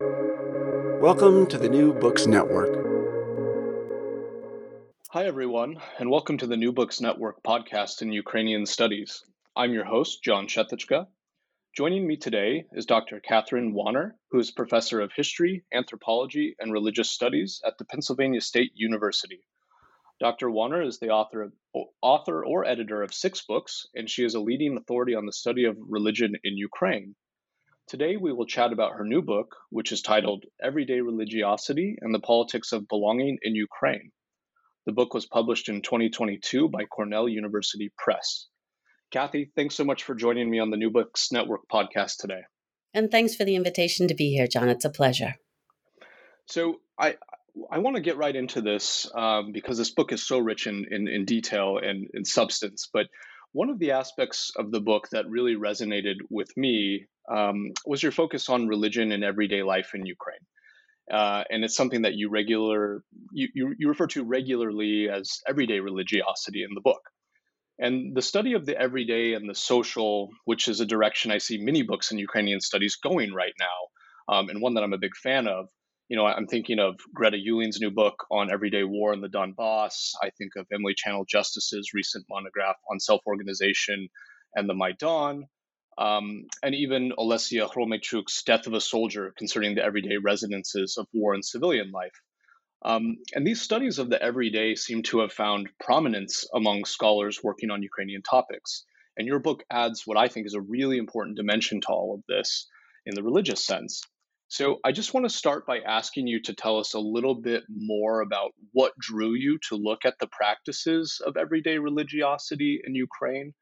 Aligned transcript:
Welcome 0.00 1.48
to 1.48 1.58
the 1.58 1.68
New 1.68 1.92
Books 1.92 2.28
Network. 2.28 2.70
Hi, 5.10 5.24
everyone, 5.24 5.80
and 5.98 6.08
welcome 6.08 6.38
to 6.38 6.46
the 6.46 6.56
New 6.56 6.70
Books 6.70 7.00
Network 7.00 7.42
podcast 7.42 8.00
in 8.00 8.12
Ukrainian 8.12 8.64
Studies. 8.64 9.24
I'm 9.56 9.72
your 9.72 9.84
host, 9.84 10.22
John 10.22 10.46
Vsetecka. 10.46 11.08
Joining 11.76 12.06
me 12.06 12.16
today 12.16 12.66
is 12.74 12.86
Dr. 12.86 13.18
Catherine 13.18 13.74
Wanner, 13.74 14.16
who 14.30 14.38
is 14.38 14.52
professor 14.52 15.00
of 15.00 15.10
history, 15.12 15.64
anthropology, 15.74 16.54
and 16.60 16.72
religious 16.72 17.10
studies 17.10 17.60
at 17.66 17.76
the 17.78 17.84
Pennsylvania 17.84 18.40
State 18.40 18.70
University. 18.76 19.40
Dr. 20.20 20.48
Wanner 20.48 20.80
is 20.80 21.00
the 21.00 21.08
author, 21.08 21.42
of, 21.42 21.52
author 22.00 22.46
or 22.46 22.64
editor 22.64 23.02
of 23.02 23.12
six 23.12 23.44
books, 23.44 23.88
and 23.96 24.08
she 24.08 24.24
is 24.24 24.36
a 24.36 24.40
leading 24.40 24.76
authority 24.76 25.16
on 25.16 25.26
the 25.26 25.32
study 25.32 25.64
of 25.64 25.76
religion 25.76 26.36
in 26.44 26.56
Ukraine. 26.56 27.16
Today, 27.88 28.18
we 28.18 28.34
will 28.34 28.44
chat 28.44 28.70
about 28.74 28.96
her 28.96 29.04
new 29.04 29.22
book, 29.22 29.56
which 29.70 29.92
is 29.92 30.02
titled 30.02 30.44
Everyday 30.62 31.00
Religiosity 31.00 31.96
and 32.02 32.14
the 32.14 32.20
Politics 32.20 32.72
of 32.72 32.86
Belonging 32.86 33.38
in 33.40 33.54
Ukraine. 33.54 34.10
The 34.84 34.92
book 34.92 35.14
was 35.14 35.24
published 35.24 35.70
in 35.70 35.80
2022 35.80 36.68
by 36.68 36.84
Cornell 36.84 37.30
University 37.30 37.90
Press. 37.96 38.46
Kathy, 39.10 39.50
thanks 39.56 39.74
so 39.74 39.84
much 39.84 40.04
for 40.04 40.14
joining 40.14 40.50
me 40.50 40.58
on 40.58 40.68
the 40.68 40.76
New 40.76 40.90
Books 40.90 41.32
Network 41.32 41.62
podcast 41.72 42.18
today. 42.18 42.42
And 42.92 43.10
thanks 43.10 43.34
for 43.34 43.46
the 43.46 43.56
invitation 43.56 44.06
to 44.08 44.14
be 44.14 44.32
here, 44.32 44.46
John. 44.46 44.68
It's 44.68 44.84
a 44.84 44.90
pleasure. 44.90 45.36
So, 46.44 46.82
I, 46.98 47.16
I 47.72 47.78
want 47.78 47.96
to 47.96 48.02
get 48.02 48.18
right 48.18 48.36
into 48.36 48.60
this 48.60 49.10
um, 49.14 49.52
because 49.52 49.78
this 49.78 49.94
book 49.94 50.12
is 50.12 50.22
so 50.22 50.38
rich 50.38 50.66
in, 50.66 50.84
in, 50.90 51.08
in 51.08 51.24
detail 51.24 51.78
and 51.82 52.06
in 52.12 52.26
substance. 52.26 52.90
But 52.92 53.06
one 53.52 53.70
of 53.70 53.78
the 53.78 53.92
aspects 53.92 54.50
of 54.56 54.70
the 54.70 54.80
book 54.80 55.08
that 55.10 55.28
really 55.28 55.56
resonated 55.56 56.16
with 56.30 56.48
me 56.56 57.06
um, 57.30 57.72
was 57.86 58.02
your 58.02 58.12
focus 58.12 58.48
on 58.48 58.68
religion 58.68 59.12
and 59.12 59.24
everyday 59.24 59.62
life 59.62 59.90
in 59.94 60.06
Ukraine. 60.06 60.44
Uh, 61.12 61.42
and 61.50 61.64
it's 61.64 61.74
something 61.76 62.02
that 62.02 62.14
you 62.14 62.28
regular 62.28 63.02
you, 63.32 63.48
you, 63.54 63.74
you 63.78 63.88
refer 63.88 64.06
to 64.08 64.24
regularly 64.24 65.08
as 65.08 65.40
everyday 65.48 65.80
religiosity 65.80 66.62
in 66.62 66.74
the 66.74 66.82
book. 66.82 67.00
And 67.78 68.14
the 68.14 68.22
study 68.22 68.54
of 68.54 68.66
the 68.66 68.78
everyday 68.78 69.34
and 69.34 69.48
the 69.48 69.54
social, 69.54 70.30
which 70.44 70.68
is 70.68 70.80
a 70.80 70.86
direction 70.86 71.30
I 71.30 71.38
see 71.38 71.58
many 71.58 71.82
books 71.82 72.10
in 72.10 72.18
Ukrainian 72.18 72.60
studies 72.60 72.96
going 72.96 73.32
right 73.32 73.54
now, 73.58 74.34
um, 74.34 74.48
and 74.48 74.60
one 74.60 74.74
that 74.74 74.82
I'm 74.82 74.92
a 74.92 74.98
big 74.98 75.16
fan 75.16 75.46
of. 75.46 75.68
You 76.08 76.16
know, 76.16 76.24
I'm 76.24 76.46
thinking 76.46 76.78
of 76.78 76.96
Greta 77.14 77.36
Uehling's 77.36 77.80
new 77.80 77.90
book 77.90 78.24
on 78.30 78.50
everyday 78.50 78.82
war 78.82 79.12
in 79.12 79.20
the 79.20 79.28
Donbass. 79.28 80.12
I 80.22 80.30
think 80.30 80.52
of 80.56 80.66
Emily 80.72 80.94
Channell 80.94 81.26
Justice's 81.28 81.90
recent 81.92 82.24
monograph 82.30 82.76
on 82.90 82.98
self-organization 82.98 84.08
and 84.54 84.68
the 84.68 84.74
Maidan 84.74 85.44
um, 85.98 86.46
and 86.62 86.74
even 86.74 87.12
Olesya 87.18 87.68
Khromeychuk's 87.68 88.42
Death 88.44 88.66
of 88.66 88.72
a 88.72 88.80
Soldier 88.80 89.34
concerning 89.36 89.74
the 89.74 89.84
everyday 89.84 90.16
resonances 90.16 90.96
of 90.96 91.06
war 91.12 91.34
and 91.34 91.44
civilian 91.44 91.90
life. 91.90 92.18
Um, 92.82 93.18
and 93.34 93.46
these 93.46 93.60
studies 93.60 93.98
of 93.98 94.08
the 94.08 94.22
everyday 94.22 94.76
seem 94.76 95.02
to 95.04 95.20
have 95.20 95.32
found 95.32 95.68
prominence 95.80 96.46
among 96.54 96.84
scholars 96.84 97.42
working 97.42 97.70
on 97.70 97.82
Ukrainian 97.82 98.22
topics. 98.22 98.84
And 99.16 99.26
your 99.26 99.40
book 99.40 99.64
adds 99.70 100.06
what 100.06 100.16
I 100.16 100.28
think 100.28 100.46
is 100.46 100.54
a 100.54 100.60
really 100.60 100.96
important 100.96 101.36
dimension 101.36 101.80
to 101.82 101.88
all 101.88 102.14
of 102.14 102.22
this 102.28 102.68
in 103.04 103.16
the 103.16 103.22
religious 103.24 103.66
sense. 103.66 104.00
So 104.48 104.78
I 104.82 104.92
just 104.92 105.12
want 105.12 105.28
to 105.28 105.34
start 105.34 105.66
by 105.66 105.80
asking 105.80 106.26
you 106.26 106.40
to 106.42 106.54
tell 106.54 106.78
us 106.78 106.94
a 106.94 106.98
little 106.98 107.34
bit 107.34 107.64
more 107.68 108.22
about 108.22 108.52
what 108.72 108.98
drew 108.98 109.34
you 109.34 109.58
to 109.68 109.76
look 109.76 110.06
at 110.06 110.18
the 110.18 110.28
practices 110.28 111.20
of 111.24 111.36
everyday 111.36 111.76
religiosity 111.76 112.80
in 112.82 112.94
Ukraine 112.94 113.52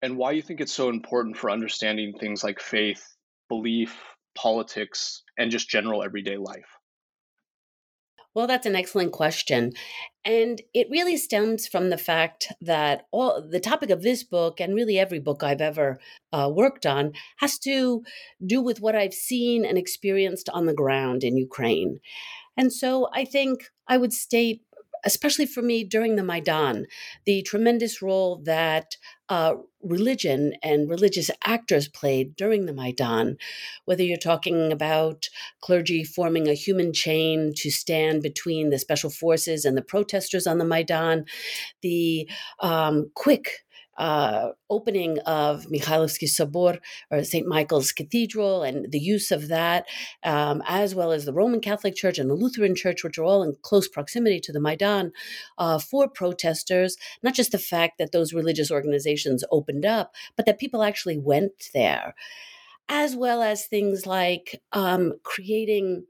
and 0.00 0.16
why 0.16 0.32
you 0.32 0.40
think 0.40 0.60
it's 0.60 0.72
so 0.72 0.88
important 0.88 1.36
for 1.36 1.50
understanding 1.50 2.14
things 2.18 2.42
like 2.42 2.60
faith, 2.60 3.04
belief, 3.50 3.94
politics, 4.34 5.22
and 5.36 5.50
just 5.50 5.68
general 5.68 6.02
everyday 6.02 6.38
life. 6.38 6.68
Well, 8.36 8.46
that's 8.46 8.66
an 8.66 8.76
excellent 8.76 9.12
question. 9.12 9.72
And 10.22 10.60
it 10.74 10.88
really 10.90 11.16
stems 11.16 11.66
from 11.66 11.88
the 11.88 11.96
fact 11.96 12.52
that 12.60 13.06
all 13.10 13.40
the 13.40 13.58
topic 13.58 13.88
of 13.88 14.02
this 14.02 14.24
book 14.24 14.60
and 14.60 14.74
really 14.74 14.98
every 14.98 15.20
book 15.20 15.42
I've 15.42 15.62
ever 15.62 15.98
uh, 16.34 16.50
worked 16.52 16.84
on 16.84 17.12
has 17.38 17.58
to 17.60 18.02
do 18.44 18.60
with 18.60 18.78
what 18.82 18.94
I've 18.94 19.14
seen 19.14 19.64
and 19.64 19.78
experienced 19.78 20.50
on 20.50 20.66
the 20.66 20.74
ground 20.74 21.24
in 21.24 21.38
Ukraine. 21.38 21.98
And 22.58 22.70
so 22.70 23.08
I 23.14 23.24
think 23.24 23.70
I 23.88 23.96
would 23.96 24.12
state 24.12 24.60
especially 25.04 25.46
for 25.46 25.62
me 25.62 25.84
during 25.84 26.16
the 26.16 26.24
Maidan, 26.24 26.84
the 27.24 27.42
tremendous 27.42 28.02
role 28.02 28.42
that 28.44 28.96
uh, 29.28 29.54
religion 29.82 30.54
and 30.62 30.88
religious 30.88 31.30
actors 31.44 31.88
played 31.88 32.36
during 32.36 32.66
the 32.66 32.72
Maidan, 32.72 33.36
whether 33.84 34.02
you're 34.02 34.16
talking 34.16 34.72
about 34.72 35.28
clergy 35.60 36.04
forming 36.04 36.48
a 36.48 36.54
human 36.54 36.92
chain 36.92 37.52
to 37.56 37.70
stand 37.70 38.22
between 38.22 38.70
the 38.70 38.78
special 38.78 39.10
forces 39.10 39.64
and 39.64 39.76
the 39.76 39.82
protesters 39.82 40.46
on 40.46 40.58
the 40.58 40.64
Maidan, 40.64 41.24
the 41.82 42.28
um, 42.60 43.10
quick 43.14 43.65
uh, 43.98 44.50
opening 44.68 45.18
of 45.20 45.66
Mikhailovsky 45.66 46.28
Sobor 46.28 46.78
or 47.10 47.24
St. 47.24 47.46
Michael's 47.46 47.92
Cathedral 47.92 48.62
and 48.62 48.90
the 48.90 48.98
use 48.98 49.30
of 49.30 49.48
that, 49.48 49.86
um, 50.22 50.62
as 50.66 50.94
well 50.94 51.12
as 51.12 51.24
the 51.24 51.32
Roman 51.32 51.60
Catholic 51.60 51.94
Church 51.94 52.18
and 52.18 52.28
the 52.28 52.34
Lutheran 52.34 52.74
Church, 52.74 53.02
which 53.02 53.18
are 53.18 53.24
all 53.24 53.42
in 53.42 53.56
close 53.62 53.88
proximity 53.88 54.40
to 54.40 54.52
the 54.52 54.60
Maidan, 54.60 55.12
uh, 55.58 55.78
for 55.78 56.08
protesters. 56.08 56.96
Not 57.22 57.34
just 57.34 57.52
the 57.52 57.58
fact 57.58 57.98
that 57.98 58.12
those 58.12 58.34
religious 58.34 58.70
organizations 58.70 59.44
opened 59.50 59.86
up, 59.86 60.14
but 60.36 60.46
that 60.46 60.58
people 60.58 60.82
actually 60.82 61.18
went 61.18 61.70
there, 61.72 62.14
as 62.88 63.16
well 63.16 63.42
as 63.42 63.66
things 63.66 64.06
like 64.06 64.60
um, 64.72 65.14
creating. 65.22 66.04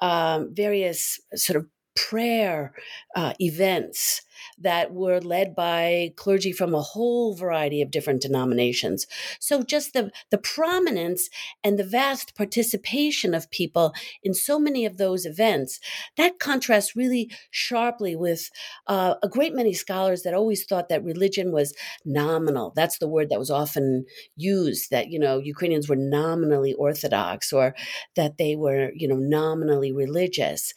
Um, 0.00 0.54
various 0.54 1.18
sort 1.34 1.56
of 1.56 1.66
prayer 1.96 2.72
uh, 3.16 3.32
events 3.40 4.22
that 4.58 4.92
were 4.92 5.20
led 5.20 5.54
by 5.54 6.12
clergy 6.16 6.52
from 6.52 6.74
a 6.74 6.82
whole 6.82 7.34
variety 7.34 7.82
of 7.82 7.90
different 7.90 8.22
denominations. 8.22 9.06
So 9.38 9.62
just 9.62 9.92
the, 9.92 10.10
the 10.30 10.38
prominence 10.38 11.28
and 11.62 11.78
the 11.78 11.84
vast 11.84 12.34
participation 12.34 13.34
of 13.34 13.50
people 13.50 13.92
in 14.22 14.34
so 14.34 14.58
many 14.58 14.84
of 14.84 14.96
those 14.96 15.24
events, 15.24 15.80
that 16.16 16.38
contrasts 16.38 16.96
really 16.96 17.30
sharply 17.50 18.14
with 18.16 18.50
uh, 18.86 19.14
a 19.22 19.28
great 19.28 19.54
many 19.54 19.72
scholars 19.72 20.22
that 20.22 20.34
always 20.34 20.64
thought 20.64 20.88
that 20.88 21.04
religion 21.04 21.52
was 21.52 21.74
nominal. 22.04 22.72
That's 22.74 22.98
the 22.98 23.08
word 23.08 23.30
that 23.30 23.38
was 23.38 23.50
often 23.50 24.04
used, 24.36 24.90
that, 24.90 25.10
you 25.10 25.18
know, 25.18 25.38
Ukrainians 25.38 25.88
were 25.88 25.96
nominally 25.96 26.74
Orthodox 26.74 27.52
or 27.52 27.74
that 28.16 28.38
they 28.38 28.56
were, 28.56 28.90
you 28.94 29.08
know, 29.08 29.16
nominally 29.16 29.92
religious. 29.92 30.72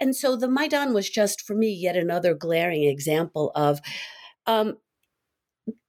And 0.00 0.14
so 0.14 0.36
the 0.36 0.48
Maidan 0.48 0.94
was 0.94 1.10
just, 1.10 1.42
for 1.42 1.54
me, 1.54 1.70
yet 1.72 1.96
another 1.96 2.32
glaring 2.32 2.84
example 2.98 3.52
of 3.54 3.80
um, 4.46 4.78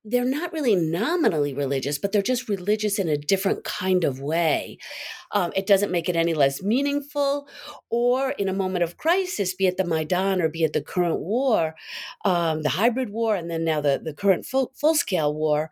they're 0.05 0.25
not 0.25 0.53
really 0.53 0.75
nominally 0.75 1.53
religious, 1.53 1.97
but 1.97 2.11
they're 2.11 2.21
just 2.21 2.49
religious 2.49 2.99
in 2.99 3.09
a 3.09 3.17
different 3.17 3.63
kind 3.63 4.03
of 4.03 4.21
way. 4.21 4.77
Um, 5.31 5.51
it 5.55 5.67
doesn't 5.67 5.91
make 5.91 6.07
it 6.09 6.15
any 6.15 6.33
less 6.33 6.63
meaningful. 6.63 7.47
Or 7.89 8.31
in 8.31 8.49
a 8.49 8.53
moment 8.53 8.83
of 8.83 8.97
crisis, 8.97 9.53
be 9.53 9.67
it 9.67 9.77
the 9.77 9.85
Maidan 9.85 10.41
or 10.41 10.49
be 10.49 10.63
it 10.63 10.73
the 10.73 10.81
current 10.81 11.19
war, 11.19 11.75
um, 12.25 12.63
the 12.63 12.69
hybrid 12.69 13.09
war, 13.09 13.35
and 13.35 13.51
then 13.51 13.63
now 13.63 13.81
the, 13.81 14.01
the 14.03 14.13
current 14.13 14.45
full, 14.45 14.71
full 14.73 14.95
scale 14.95 15.33
war, 15.33 15.69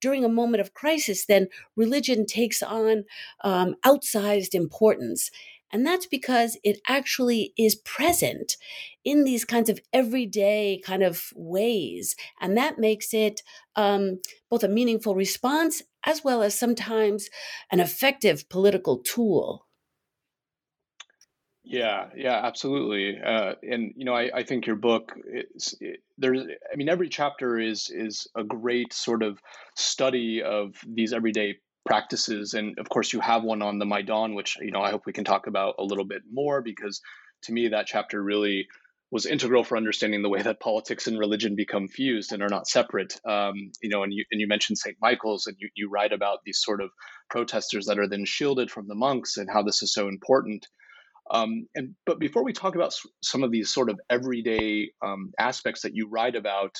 during 0.00 0.24
a 0.24 0.28
moment 0.28 0.60
of 0.60 0.74
crisis, 0.74 1.24
then 1.26 1.48
religion 1.76 2.26
takes 2.26 2.62
on 2.62 3.04
um, 3.42 3.76
outsized 3.86 4.54
importance. 4.54 5.30
And 5.72 5.86
that's 5.86 6.06
because 6.06 6.58
it 6.64 6.80
actually 6.88 7.52
is 7.58 7.74
present 7.74 8.56
in 9.04 9.24
these 9.24 9.44
kinds 9.44 9.68
of 9.68 9.80
everyday 9.92 10.80
kind 10.84 11.02
of 11.02 11.32
ways. 11.34 12.16
And 12.40 12.56
that 12.56 12.78
makes 12.78 13.12
it 13.12 13.42
um, 13.76 14.20
both 14.50 14.64
a 14.64 14.68
meaningful 14.68 15.14
response 15.14 15.82
as 16.04 16.24
well 16.24 16.42
as 16.42 16.58
sometimes 16.58 17.28
an 17.70 17.80
effective 17.80 18.48
political 18.48 18.98
tool. 18.98 19.66
Yeah, 21.64 22.08
yeah, 22.16 22.40
absolutely. 22.46 23.20
Uh, 23.20 23.52
and 23.62 23.92
you 23.94 24.06
know, 24.06 24.14
I, 24.14 24.30
I 24.34 24.42
think 24.42 24.66
your 24.66 24.76
book 24.76 25.12
is 25.54 25.74
it, 25.80 26.00
there's. 26.16 26.40
I 26.40 26.76
mean, 26.76 26.88
every 26.88 27.10
chapter 27.10 27.58
is 27.58 27.90
is 27.90 28.26
a 28.34 28.42
great 28.42 28.94
sort 28.94 29.22
of 29.22 29.38
study 29.76 30.42
of 30.42 30.76
these 30.86 31.12
everyday 31.12 31.58
practices. 31.86 32.54
And 32.54 32.78
of 32.78 32.88
course, 32.88 33.12
you 33.12 33.20
have 33.20 33.42
one 33.42 33.62
on 33.62 33.78
the 33.78 33.86
Maidan, 33.86 34.34
which 34.34 34.56
you 34.60 34.70
know 34.70 34.82
I 34.82 34.90
hope 34.90 35.06
we 35.06 35.12
can 35.12 35.24
talk 35.24 35.46
about 35.46 35.76
a 35.78 35.84
little 35.84 36.04
bit 36.04 36.22
more 36.30 36.62
because 36.62 37.00
to 37.42 37.52
me 37.52 37.68
that 37.68 37.86
chapter 37.86 38.22
really 38.22 38.66
was 39.10 39.24
integral 39.24 39.64
for 39.64 39.76
understanding 39.76 40.22
the 40.22 40.28
way 40.28 40.42
that 40.42 40.60
politics 40.60 41.06
and 41.06 41.18
religion 41.18 41.56
become 41.56 41.88
fused 41.88 42.32
and 42.32 42.42
are 42.42 42.48
not 42.48 42.66
separate. 42.66 43.18
Um, 43.26 43.54
you 43.82 43.88
know, 43.88 44.02
and 44.02 44.12
you 44.12 44.24
and 44.30 44.40
you 44.40 44.46
mentioned 44.46 44.78
St. 44.78 44.96
Michael's, 45.00 45.46
and 45.46 45.56
you 45.58 45.70
you 45.74 45.88
write 45.88 46.12
about 46.12 46.40
these 46.44 46.60
sort 46.62 46.80
of 46.80 46.90
protesters 47.30 47.86
that 47.86 47.98
are 47.98 48.08
then 48.08 48.24
shielded 48.24 48.70
from 48.70 48.86
the 48.86 48.94
monks 48.94 49.36
and 49.36 49.48
how 49.50 49.62
this 49.62 49.82
is 49.82 49.92
so 49.92 50.08
important. 50.08 50.66
Um, 51.30 51.66
and 51.74 51.94
but 52.06 52.18
before 52.18 52.44
we 52.44 52.52
talk 52.52 52.74
about 52.74 52.94
some 53.22 53.42
of 53.42 53.50
these 53.50 53.72
sort 53.72 53.90
of 53.90 54.00
everyday 54.08 54.90
um, 55.04 55.32
aspects 55.38 55.82
that 55.82 55.94
you 55.94 56.08
write 56.08 56.36
about, 56.36 56.76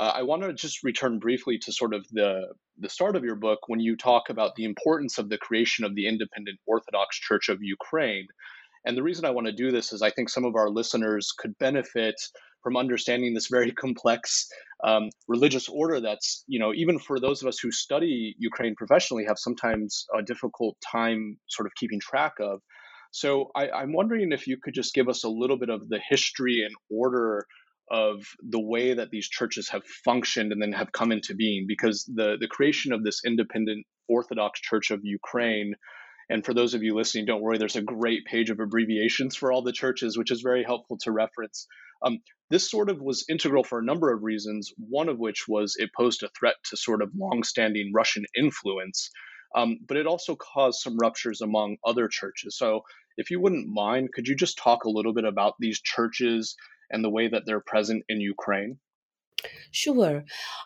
uh, 0.00 0.12
I 0.16 0.22
want 0.22 0.42
to 0.42 0.54
just 0.54 0.82
return 0.82 1.18
briefly 1.18 1.58
to 1.58 1.72
sort 1.72 1.92
of 1.92 2.06
the 2.10 2.46
the 2.78 2.88
start 2.88 3.16
of 3.16 3.24
your 3.24 3.36
book 3.36 3.58
when 3.66 3.80
you 3.80 3.96
talk 3.96 4.30
about 4.30 4.56
the 4.56 4.64
importance 4.64 5.18
of 5.18 5.28
the 5.28 5.36
creation 5.36 5.84
of 5.84 5.94
the 5.94 6.08
independent 6.08 6.58
Orthodox 6.66 7.18
Church 7.18 7.50
of 7.50 7.58
Ukraine. 7.60 8.26
And 8.86 8.96
the 8.96 9.02
reason 9.02 9.26
I 9.26 9.30
want 9.30 9.46
to 9.46 9.52
do 9.52 9.70
this 9.70 9.92
is 9.92 10.00
I 10.00 10.10
think 10.10 10.30
some 10.30 10.46
of 10.46 10.56
our 10.56 10.70
listeners 10.70 11.34
could 11.38 11.58
benefit 11.58 12.14
from 12.62 12.78
understanding 12.78 13.34
this 13.34 13.48
very 13.48 13.72
complex 13.84 14.48
um, 14.82 15.10
religious 15.28 15.68
order 15.68 16.00
that's, 16.00 16.44
you 16.46 16.58
know, 16.58 16.72
even 16.72 16.98
for 16.98 17.20
those 17.20 17.42
of 17.42 17.48
us 17.48 17.58
who 17.58 17.70
study 17.70 18.34
Ukraine 18.38 18.74
professionally, 18.74 19.26
have 19.26 19.38
sometimes 19.38 20.06
a 20.18 20.22
difficult 20.22 20.78
time 20.80 21.36
sort 21.50 21.66
of 21.66 21.74
keeping 21.78 22.00
track 22.00 22.32
of. 22.40 22.60
So 23.10 23.50
I, 23.54 23.68
I'm 23.68 23.92
wondering 23.92 24.32
if 24.32 24.46
you 24.46 24.56
could 24.62 24.72
just 24.72 24.94
give 24.94 25.10
us 25.10 25.24
a 25.24 25.28
little 25.28 25.58
bit 25.58 25.68
of 25.68 25.90
the 25.90 26.00
history 26.08 26.64
and 26.64 26.74
order 26.90 27.44
of 27.90 28.24
the 28.42 28.60
way 28.60 28.94
that 28.94 29.10
these 29.10 29.28
churches 29.28 29.68
have 29.68 29.84
functioned 30.04 30.52
and 30.52 30.62
then 30.62 30.72
have 30.72 30.92
come 30.92 31.10
into 31.10 31.34
being 31.34 31.64
because 31.66 32.04
the 32.04 32.36
the 32.40 32.46
creation 32.46 32.92
of 32.92 33.02
this 33.02 33.22
independent 33.24 33.84
orthodox 34.08 34.60
church 34.60 34.90
of 34.90 35.00
ukraine 35.02 35.74
and 36.28 36.44
for 36.44 36.54
those 36.54 36.74
of 36.74 36.82
you 36.82 36.94
listening 36.94 37.26
don't 37.26 37.42
worry 37.42 37.58
there's 37.58 37.76
a 37.76 37.82
great 37.82 38.24
page 38.24 38.50
of 38.50 38.60
abbreviations 38.60 39.34
for 39.34 39.52
all 39.52 39.62
the 39.62 39.72
churches 39.72 40.16
which 40.16 40.30
is 40.30 40.40
very 40.40 40.62
helpful 40.62 40.98
to 40.98 41.10
reference. 41.12 41.66
Um, 42.02 42.20
this 42.48 42.70
sort 42.70 42.88
of 42.88 42.98
was 43.02 43.26
integral 43.28 43.62
for 43.62 43.78
a 43.78 43.84
number 43.84 44.12
of 44.12 44.22
reasons 44.22 44.72
one 44.78 45.08
of 45.08 45.18
which 45.18 45.46
was 45.48 45.74
it 45.76 45.90
posed 45.94 46.22
a 46.22 46.30
threat 46.38 46.54
to 46.70 46.76
sort 46.76 47.02
of 47.02 47.10
long-standing 47.14 47.92
russian 47.92 48.24
influence 48.36 49.10
um, 49.54 49.78
but 49.86 49.96
it 49.96 50.06
also 50.06 50.36
caused 50.36 50.80
some 50.80 50.96
ruptures 50.96 51.40
among 51.40 51.78
other 51.84 52.06
churches. 52.06 52.56
So 52.56 52.82
if 53.16 53.32
you 53.32 53.40
wouldn't 53.40 53.66
mind 53.66 54.10
could 54.14 54.28
you 54.28 54.36
just 54.36 54.58
talk 54.58 54.84
a 54.84 54.90
little 54.90 55.12
bit 55.12 55.24
about 55.24 55.54
these 55.58 55.80
churches 55.80 56.54
and 56.90 57.04
the 57.04 57.10
way 57.10 57.28
that 57.28 57.46
they're 57.46 57.60
present 57.60 58.04
in 58.08 58.20
Ukraine? 58.20 58.78
Sure. 59.70 60.24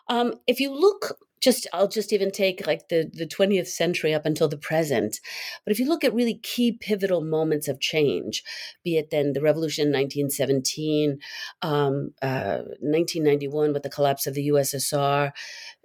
Um, 0.09 0.33
if 0.47 0.59
you 0.59 0.73
look 0.73 1.17
just 1.45 1.67
I'll 1.73 1.87
just 1.87 2.11
even 2.11 2.31
take 2.31 2.65
like 2.65 2.89
the 2.89 3.09
the 3.13 3.27
20th 3.27 3.67
century 3.67 4.15
up 4.15 4.25
until 4.25 4.47
the 4.47 4.57
present. 4.57 5.19
But 5.63 5.71
if 5.71 5.79
you 5.79 5.87
look 5.87 6.03
at 6.03 6.13
really 6.13 6.39
key 6.41 6.71
pivotal 6.71 7.21
moments 7.21 7.67
of 7.67 7.79
change, 7.79 8.43
be 8.83 8.97
it 8.97 9.11
then 9.11 9.33
the 9.33 9.41
revolution 9.41 9.87
in 9.87 9.93
1917, 9.93 11.19
um, 11.61 12.13
uh, 12.21 12.63
1991 12.81 13.73
with 13.73 13.83
the 13.83 13.91
collapse 13.91 14.25
of 14.25 14.33
the 14.33 14.47
USSR, 14.47 15.31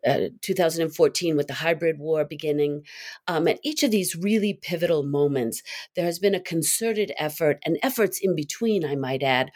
uh, 0.06 0.20
2014 0.40 1.36
with 1.36 1.46
the 1.48 1.54
hybrid 1.54 1.98
war 1.98 2.24
beginning. 2.24 2.82
Um, 3.26 3.46
at 3.46 3.60
each 3.62 3.82
of 3.82 3.90
these 3.90 4.16
really 4.16 4.54
pivotal 4.54 5.02
moments, 5.02 5.62
there 5.94 6.06
has 6.06 6.18
been 6.18 6.34
a 6.34 6.40
concerted 6.40 7.12
effort 7.18 7.58
and 7.66 7.78
efforts 7.82 8.18
in 8.18 8.34
between, 8.34 8.82
I 8.82 8.96
might 8.96 9.22
add, 9.22 9.50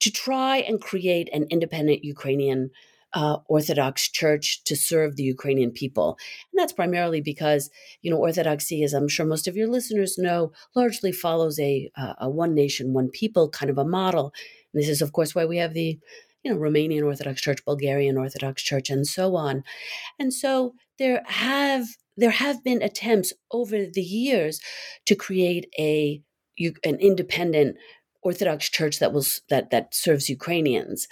to 0.00 0.10
try 0.10 0.58
and 0.58 0.80
create 0.80 1.28
an 1.32 1.46
independent 1.50 2.04
Ukrainian 2.04 2.70
uh, 3.12 3.38
Orthodox 3.46 4.08
Church 4.10 4.62
to 4.64 4.76
serve 4.76 5.16
the 5.16 5.22
Ukrainian 5.22 5.70
people. 5.70 6.18
And 6.52 6.58
that's 6.58 6.72
primarily 6.72 7.20
because, 7.20 7.70
you 8.02 8.10
know, 8.10 8.18
Orthodoxy, 8.18 8.82
as 8.82 8.92
I'm 8.92 9.08
sure 9.08 9.24
most 9.24 9.48
of 9.48 9.56
your 9.56 9.68
listeners 9.68 10.18
know, 10.18 10.52
largely 10.74 11.12
follows 11.12 11.58
a, 11.58 11.90
uh, 11.96 12.14
a 12.20 12.28
one 12.28 12.54
nation, 12.54 12.92
one 12.92 13.08
people 13.08 13.48
kind 13.48 13.70
of 13.70 13.78
a 13.78 13.84
model. 13.84 14.34
And 14.72 14.82
this 14.82 14.88
is, 14.90 15.00
of 15.00 15.12
course, 15.12 15.34
why 15.34 15.46
we 15.46 15.56
have 15.56 15.72
the, 15.72 15.98
you 16.42 16.52
know, 16.52 16.60
Romanian 16.60 17.04
Orthodox 17.04 17.40
Church, 17.40 17.64
Bulgarian 17.64 18.18
Orthodox 18.18 18.62
Church, 18.62 18.90
and 18.90 19.06
so 19.06 19.34
on. 19.34 19.64
And 20.18 20.32
so 20.32 20.74
there 20.98 21.22
have 21.26 21.86
there 22.18 22.30
have 22.30 22.64
been 22.64 22.82
attempts 22.82 23.32
over 23.50 23.86
the 23.86 24.02
years 24.02 24.60
to 25.06 25.14
create 25.14 25.68
a 25.78 26.22
an 26.84 26.96
independent 27.00 27.76
Orthodox 28.26 28.68
Church 28.68 28.98
that 28.98 29.12
was 29.12 29.40
that 29.48 29.70
that 29.70 29.94
serves 29.94 30.28
Ukrainians. 30.28 31.08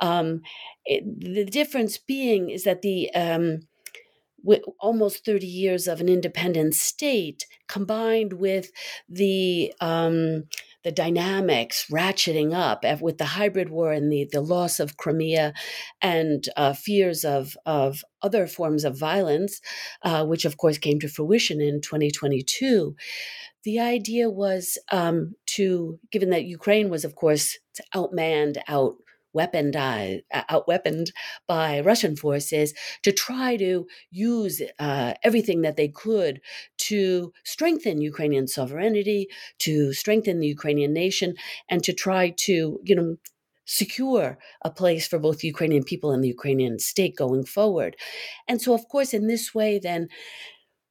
Um, 0.00 0.42
it, 0.84 1.02
the 1.20 1.44
difference 1.44 1.98
being 1.98 2.50
is 2.50 2.64
that 2.64 2.82
the 2.82 3.10
um, 3.14 3.60
almost 4.80 5.24
30 5.24 5.46
years 5.46 5.88
of 5.88 6.00
an 6.00 6.08
independent 6.08 6.74
state 6.74 7.46
combined 7.68 8.34
with 8.34 8.70
the 9.08 9.72
um, 9.80 10.44
the 10.84 10.92
dynamics 10.92 11.86
ratcheting 11.90 12.54
up 12.54 12.84
with 13.00 13.18
the 13.18 13.24
hybrid 13.24 13.68
war 13.68 13.92
and 13.92 14.12
the, 14.12 14.28
the 14.30 14.40
loss 14.40 14.78
of 14.78 14.96
Crimea 14.96 15.52
and 16.00 16.48
uh, 16.56 16.72
fears 16.72 17.24
of, 17.24 17.56
of 17.66 18.04
other 18.22 18.46
forms 18.46 18.84
of 18.84 18.96
violence, 18.96 19.60
uh, 20.02 20.24
which 20.24 20.44
of 20.44 20.56
course 20.56 20.78
came 20.78 21.00
to 21.00 21.08
fruition 21.08 21.60
in 21.60 21.80
2022 21.80 22.94
the 23.64 23.80
idea 23.80 24.30
was 24.30 24.78
um, 24.92 25.34
to, 25.58 25.98
given 26.12 26.30
that 26.30 26.44
Ukraine 26.58 26.88
was, 26.94 27.04
of 27.04 27.14
course, 27.22 27.46
outmanned, 27.94 28.56
out 28.68 28.94
uh, 29.36 30.42
outweaponed 30.54 31.12
by 31.46 31.80
Russian 31.80 32.16
forces, 32.16 32.74
to 33.02 33.12
try 33.12 33.56
to 33.56 33.86
use 34.10 34.56
uh, 34.78 35.14
everything 35.22 35.62
that 35.62 35.76
they 35.76 35.88
could 36.04 36.40
to 36.88 37.32
strengthen 37.44 38.00
Ukrainian 38.12 38.46
sovereignty, 38.48 39.28
to 39.66 39.92
strengthen 39.92 40.40
the 40.40 40.52
Ukrainian 40.58 40.92
nation, 40.92 41.30
and 41.70 41.80
to 41.84 41.92
try 41.92 42.22
to, 42.46 42.80
you 42.88 42.94
know, 42.96 43.16
secure 43.64 44.38
a 44.62 44.70
place 44.80 45.06
for 45.06 45.18
both 45.18 45.38
the 45.38 45.52
Ukrainian 45.54 45.84
people 45.84 46.10
and 46.10 46.22
the 46.24 46.34
Ukrainian 46.38 46.78
state 46.78 47.14
going 47.24 47.44
forward. 47.44 47.92
And 48.48 48.58
so, 48.62 48.70
of 48.74 48.88
course, 48.92 49.12
in 49.18 49.24
this 49.26 49.54
way, 49.58 49.78
then 49.78 50.08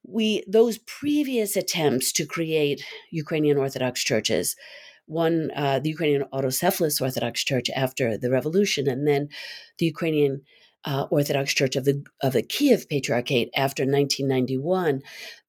we 0.07 0.43
those 0.47 0.77
previous 0.79 1.55
attempts 1.55 2.11
to 2.13 2.25
create 2.25 2.83
Ukrainian 3.11 3.57
Orthodox 3.57 4.03
churches, 4.03 4.55
one 5.05 5.51
uh, 5.55 5.79
the 5.79 5.89
Ukrainian 5.89 6.23
Autocephalous 6.33 7.01
Orthodox 7.01 7.43
Church 7.43 7.69
after 7.75 8.17
the 8.17 8.31
revolution, 8.31 8.87
and 8.87 9.07
then 9.07 9.29
the 9.77 9.85
Ukrainian 9.85 10.41
uh, 10.85 11.05
Orthodox 11.11 11.53
Church 11.53 11.75
of 11.75 11.83
the 11.83 12.03
of 12.21 12.33
the 12.33 12.41
Kiev 12.41 12.87
Patriarchate 12.87 13.49
after 13.55 13.83
1991, 13.83 15.01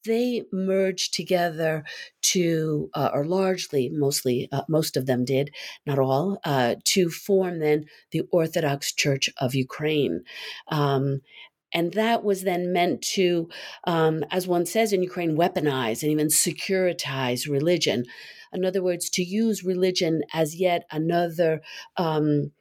they 0.04 0.44
merged 0.52 1.14
together 1.14 1.84
to, 2.22 2.90
uh, 2.94 3.10
or 3.12 3.24
largely, 3.24 3.88
mostly, 3.90 4.48
uh, 4.50 4.62
most 4.68 4.96
of 4.96 5.06
them 5.06 5.24
did, 5.24 5.50
not 5.86 5.98
all, 5.98 6.40
uh, 6.44 6.74
to 6.84 7.10
form 7.10 7.60
then 7.60 7.84
the 8.10 8.22
Orthodox 8.32 8.92
Church 8.92 9.30
of 9.38 9.54
Ukraine. 9.54 10.22
Um, 10.68 11.20
and 11.72 11.92
that 11.94 12.24
was 12.24 12.42
then 12.42 12.72
meant 12.72 13.02
to, 13.02 13.48
um, 13.84 14.24
as 14.30 14.46
one 14.46 14.66
says 14.66 14.92
in 14.92 15.02
Ukraine, 15.02 15.36
weaponize 15.36 16.02
and 16.02 16.10
even 16.10 16.28
securitize 16.28 17.48
religion. 17.48 18.04
In 18.52 18.64
other 18.64 18.82
words, 18.82 19.10
to 19.10 19.22
use 19.22 19.64
religion 19.64 20.22
as 20.32 20.56
yet 20.56 20.86
another 20.90 21.60
um, 21.96 22.52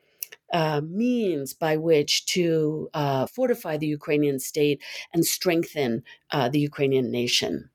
uh, 0.53 0.81
means 0.83 1.53
by 1.53 1.77
which 1.77 2.25
to 2.25 2.89
uh, 2.93 3.27
fortify 3.27 3.77
the 3.77 3.87
Ukrainian 3.87 4.39
state 4.39 4.81
and 5.13 5.25
strengthen 5.25 6.03
uh, 6.31 6.49
the 6.49 6.59
Ukrainian 6.59 7.11
nation. 7.11 7.69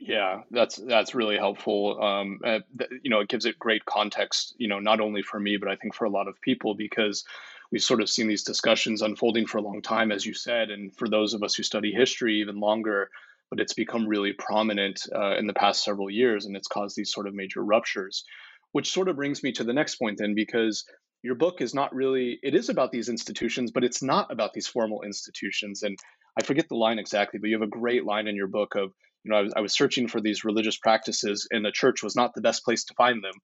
Yeah, 0.00 0.42
that's 0.52 0.76
that's 0.76 1.14
really 1.14 1.36
helpful. 1.36 2.00
Um, 2.00 2.40
uh, 2.44 2.60
th- 2.78 2.90
you 3.02 3.10
know, 3.10 3.18
it 3.18 3.28
gives 3.28 3.46
it 3.46 3.58
great 3.58 3.84
context. 3.84 4.54
You 4.56 4.68
know, 4.68 4.78
not 4.78 5.00
only 5.00 5.22
for 5.22 5.40
me, 5.40 5.56
but 5.56 5.68
I 5.68 5.74
think 5.74 5.92
for 5.92 6.04
a 6.04 6.10
lot 6.10 6.28
of 6.28 6.40
people 6.40 6.74
because 6.76 7.24
we've 7.70 7.82
sort 7.82 8.00
of 8.00 8.08
seen 8.08 8.28
these 8.28 8.44
discussions 8.44 9.02
unfolding 9.02 9.46
for 9.46 9.58
a 9.58 9.62
long 9.62 9.82
time, 9.82 10.12
as 10.12 10.24
you 10.24 10.34
said, 10.34 10.70
and 10.70 10.94
for 10.96 11.08
those 11.08 11.34
of 11.34 11.42
us 11.42 11.54
who 11.54 11.62
study 11.62 11.92
history, 11.92 12.40
even 12.40 12.60
longer. 12.60 13.10
But 13.50 13.60
it's 13.60 13.74
become 13.74 14.06
really 14.06 14.34
prominent 14.34 15.00
uh, 15.14 15.36
in 15.36 15.46
the 15.46 15.54
past 15.54 15.82
several 15.82 16.10
years, 16.10 16.44
and 16.44 16.54
it's 16.54 16.68
caused 16.68 16.96
these 16.96 17.12
sort 17.12 17.26
of 17.26 17.34
major 17.34 17.64
ruptures. 17.64 18.24
Which 18.72 18.92
sort 18.92 19.08
of 19.08 19.16
brings 19.16 19.42
me 19.42 19.52
to 19.52 19.64
the 19.64 19.72
next 19.72 19.94
point, 19.94 20.18
then, 20.18 20.34
because 20.34 20.84
your 21.22 21.34
book 21.34 21.60
is 21.60 21.74
not 21.74 21.94
really 21.94 22.38
it 22.42 22.54
is 22.54 22.68
about 22.68 22.92
these 22.92 23.08
institutions 23.08 23.70
but 23.70 23.84
it's 23.84 24.02
not 24.02 24.30
about 24.30 24.52
these 24.52 24.66
formal 24.66 25.02
institutions 25.02 25.82
and 25.82 25.98
i 26.38 26.42
forget 26.42 26.68
the 26.68 26.76
line 26.76 26.98
exactly 26.98 27.38
but 27.38 27.48
you 27.48 27.56
have 27.56 27.66
a 27.66 27.70
great 27.70 28.04
line 28.04 28.28
in 28.28 28.36
your 28.36 28.46
book 28.46 28.74
of 28.74 28.92
you 29.24 29.30
know 29.30 29.36
i 29.36 29.42
was, 29.42 29.52
I 29.56 29.60
was 29.60 29.72
searching 29.72 30.08
for 30.08 30.20
these 30.20 30.44
religious 30.44 30.76
practices 30.76 31.48
and 31.50 31.64
the 31.64 31.72
church 31.72 32.02
was 32.02 32.14
not 32.14 32.34
the 32.34 32.40
best 32.40 32.64
place 32.64 32.84
to 32.84 32.94
find 32.94 33.22
them 33.22 33.34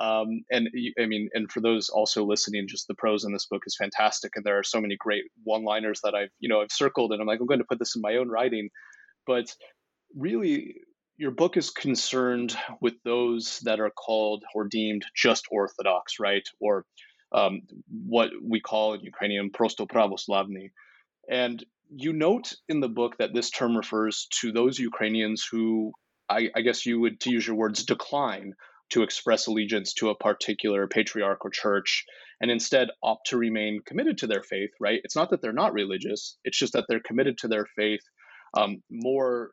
um, 0.00 0.44
and 0.50 0.70
I 0.98 1.04
mean, 1.04 1.28
and 1.34 1.52
for 1.52 1.60
those 1.60 1.90
also 1.90 2.24
listening, 2.24 2.66
just 2.66 2.88
the 2.88 2.94
prose 2.94 3.24
in 3.24 3.32
this 3.32 3.46
book 3.46 3.62
is 3.66 3.76
fantastic, 3.76 4.32
and 4.34 4.44
there 4.44 4.58
are 4.58 4.64
so 4.64 4.80
many 4.80 4.96
great 4.96 5.24
one-liners 5.44 6.00
that 6.02 6.14
I've 6.14 6.30
you 6.40 6.48
know 6.48 6.62
I've 6.62 6.72
circled, 6.72 7.12
and 7.12 7.20
I'm 7.20 7.26
like 7.26 7.38
I'm 7.38 7.46
going 7.46 7.60
to 7.60 7.66
put 7.68 7.78
this 7.78 7.94
in 7.94 8.02
my 8.02 8.16
own 8.16 8.30
writing. 8.30 8.70
But 9.26 9.54
really, 10.16 10.76
your 11.18 11.32
book 11.32 11.58
is 11.58 11.68
concerned 11.68 12.56
with 12.80 12.94
those 13.04 13.60
that 13.64 13.78
are 13.78 13.90
called 13.90 14.42
or 14.54 14.66
deemed 14.66 15.04
just 15.14 15.44
Orthodox, 15.50 16.14
right, 16.18 16.48
or 16.60 16.86
um, 17.32 17.60
what 17.90 18.30
we 18.42 18.58
call 18.58 18.94
in 18.94 19.02
Ukrainian 19.02 19.50
prosto 19.50 19.86
pravoslavny. 19.86 20.70
And 21.30 21.62
you 21.94 22.14
note 22.14 22.54
in 22.70 22.80
the 22.80 22.88
book 22.88 23.18
that 23.18 23.34
this 23.34 23.50
term 23.50 23.76
refers 23.76 24.28
to 24.40 24.50
those 24.50 24.78
Ukrainians 24.78 25.46
who, 25.50 25.92
I, 26.30 26.48
I 26.56 26.62
guess 26.62 26.86
you 26.86 27.00
would, 27.00 27.20
to 27.20 27.30
use 27.30 27.46
your 27.46 27.56
words, 27.56 27.84
decline 27.84 28.54
to 28.90 29.02
express 29.02 29.46
allegiance 29.46 29.94
to 29.94 30.10
a 30.10 30.14
particular 30.14 30.86
patriarch 30.86 31.44
or 31.44 31.50
church 31.50 32.04
and 32.40 32.50
instead 32.50 32.88
opt 33.02 33.28
to 33.28 33.36
remain 33.36 33.80
committed 33.84 34.18
to 34.18 34.26
their 34.26 34.42
faith, 34.42 34.70
right? 34.80 35.00
It's 35.04 35.16
not 35.16 35.30
that 35.30 35.42
they're 35.42 35.52
not 35.52 35.72
religious, 35.72 36.36
it's 36.44 36.58
just 36.58 36.72
that 36.72 36.86
they're 36.88 37.00
committed 37.00 37.38
to 37.38 37.48
their 37.48 37.66
faith 37.76 38.00
um, 38.56 38.82
more 38.90 39.50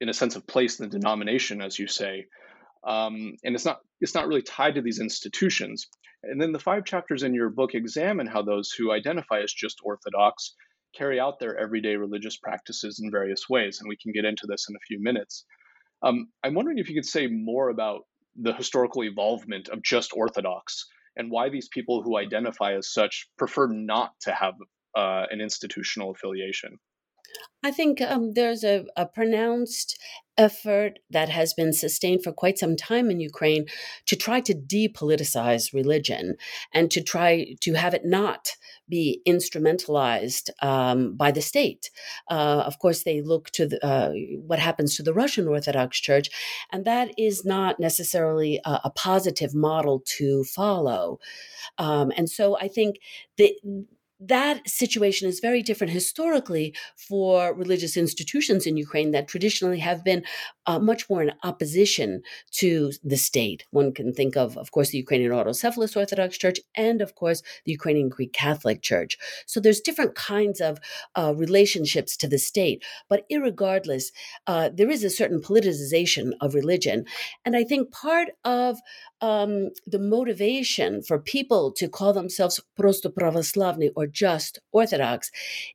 in 0.00 0.08
a 0.08 0.14
sense 0.14 0.34
of 0.34 0.46
place 0.46 0.76
than 0.76 0.90
denomination, 0.90 1.62
as 1.62 1.78
you 1.78 1.86
say. 1.86 2.26
Um, 2.84 3.34
and 3.44 3.54
it's 3.54 3.64
not 3.64 3.78
it's 4.00 4.14
not 4.14 4.26
really 4.26 4.42
tied 4.42 4.74
to 4.74 4.82
these 4.82 4.98
institutions. 4.98 5.86
And 6.24 6.40
then 6.40 6.52
the 6.52 6.58
five 6.58 6.84
chapters 6.84 7.22
in 7.22 7.34
your 7.34 7.50
book 7.50 7.74
examine 7.74 8.26
how 8.26 8.42
those 8.42 8.72
who 8.72 8.92
identify 8.92 9.40
as 9.40 9.52
just 9.52 9.80
Orthodox 9.84 10.54
carry 10.94 11.20
out 11.20 11.38
their 11.38 11.56
everyday 11.56 11.96
religious 11.96 12.36
practices 12.36 13.00
in 13.02 13.10
various 13.10 13.48
ways, 13.48 13.80
and 13.80 13.88
we 13.88 13.96
can 13.96 14.12
get 14.12 14.24
into 14.24 14.46
this 14.48 14.66
in 14.68 14.76
a 14.76 14.86
few 14.86 15.00
minutes. 15.00 15.44
Um, 16.02 16.28
I'm 16.42 16.54
wondering 16.54 16.78
if 16.78 16.88
you 16.88 16.94
could 16.94 17.06
say 17.06 17.28
more 17.28 17.70
about 17.70 18.02
the 18.36 18.52
historical 18.54 19.04
evolvement 19.04 19.68
of 19.68 19.82
just 19.82 20.12
Orthodox 20.14 20.86
and 21.16 21.30
why 21.30 21.48
these 21.48 21.68
people 21.68 22.02
who 22.02 22.16
identify 22.16 22.74
as 22.74 22.92
such 22.92 23.28
prefer 23.36 23.66
not 23.66 24.12
to 24.22 24.32
have 24.32 24.54
uh, 24.96 25.26
an 25.30 25.40
institutional 25.40 26.10
affiliation. 26.10 26.78
I 27.64 27.70
think 27.70 28.00
um, 28.00 28.32
there's 28.32 28.64
a, 28.64 28.86
a, 28.96 29.06
pronounced 29.06 29.96
effort 30.36 30.98
that 31.10 31.28
has 31.28 31.54
been 31.54 31.72
sustained 31.72 32.24
for 32.24 32.32
quite 32.32 32.58
some 32.58 32.74
time 32.74 33.08
in 33.08 33.20
Ukraine 33.20 33.66
to 34.06 34.16
try 34.16 34.40
to 34.40 34.54
depoliticize 34.54 35.72
religion 35.72 36.36
and 36.72 36.90
to 36.90 37.00
try 37.00 37.54
to 37.60 37.74
have 37.74 37.94
it 37.94 38.04
not 38.04 38.56
be 38.88 39.22
instrumentalized 39.28 40.50
um, 40.60 41.14
by 41.14 41.30
the 41.30 41.40
state. 41.42 41.90
Uh, 42.28 42.64
of 42.66 42.78
course, 42.80 43.04
they 43.04 43.22
look 43.22 43.50
to 43.50 43.66
the, 43.68 43.86
uh, 43.86 44.12
what 44.44 44.58
happens 44.58 44.96
to 44.96 45.02
the 45.04 45.14
Russian 45.14 45.46
Orthodox 45.46 46.00
Church, 46.00 46.30
and 46.72 46.84
that 46.84 47.12
is 47.16 47.44
not 47.44 47.78
necessarily 47.78 48.60
a, 48.64 48.80
a 48.84 48.90
positive 48.90 49.54
model 49.54 50.02
to 50.18 50.42
follow. 50.44 51.20
Um, 51.78 52.12
and 52.16 52.28
so 52.28 52.58
I 52.58 52.66
think 52.66 52.96
the 53.36 53.54
that 54.28 54.68
situation 54.68 55.28
is 55.28 55.40
very 55.40 55.62
different 55.62 55.92
historically 55.92 56.74
for 56.96 57.54
religious 57.54 57.96
institutions 57.96 58.66
in 58.66 58.76
Ukraine 58.76 59.10
that 59.12 59.28
traditionally 59.28 59.80
have 59.80 60.04
been 60.04 60.22
uh, 60.66 60.78
much 60.78 61.10
more 61.10 61.22
in 61.22 61.32
opposition 61.42 62.22
to 62.52 62.92
the 63.02 63.16
state. 63.16 63.64
One 63.70 63.92
can 63.92 64.12
think 64.12 64.36
of, 64.36 64.56
of 64.56 64.70
course, 64.70 64.90
the 64.90 64.98
Ukrainian 64.98 65.32
Autocephalous 65.32 65.96
Orthodox 65.96 66.38
Church 66.38 66.60
and, 66.76 67.02
of 67.02 67.14
course, 67.14 67.42
the 67.64 67.72
Ukrainian 67.72 68.08
Greek 68.08 68.32
Catholic 68.32 68.82
Church. 68.82 69.18
So 69.46 69.58
there's 69.58 69.80
different 69.80 70.14
kinds 70.14 70.60
of 70.60 70.78
uh, 71.16 71.34
relationships 71.36 72.16
to 72.18 72.28
the 72.28 72.38
state. 72.38 72.84
But 73.08 73.24
regardless, 73.30 74.12
uh, 74.46 74.70
there 74.72 74.90
is 74.90 75.02
a 75.02 75.10
certain 75.10 75.40
politicization 75.40 76.32
of 76.40 76.54
religion. 76.54 77.06
And 77.44 77.56
I 77.56 77.64
think 77.64 77.90
part 77.90 78.28
of 78.44 78.78
um, 79.22 79.70
the 79.86 80.00
motivation 80.00 81.00
for 81.00 81.18
people 81.18 81.72
to 81.72 81.88
call 81.88 82.12
themselves 82.12 82.60
prosto 82.78 83.06
pravoslavny 83.06 83.90
or 83.94 84.06
just 84.06 84.58
Orthodox 84.72 85.30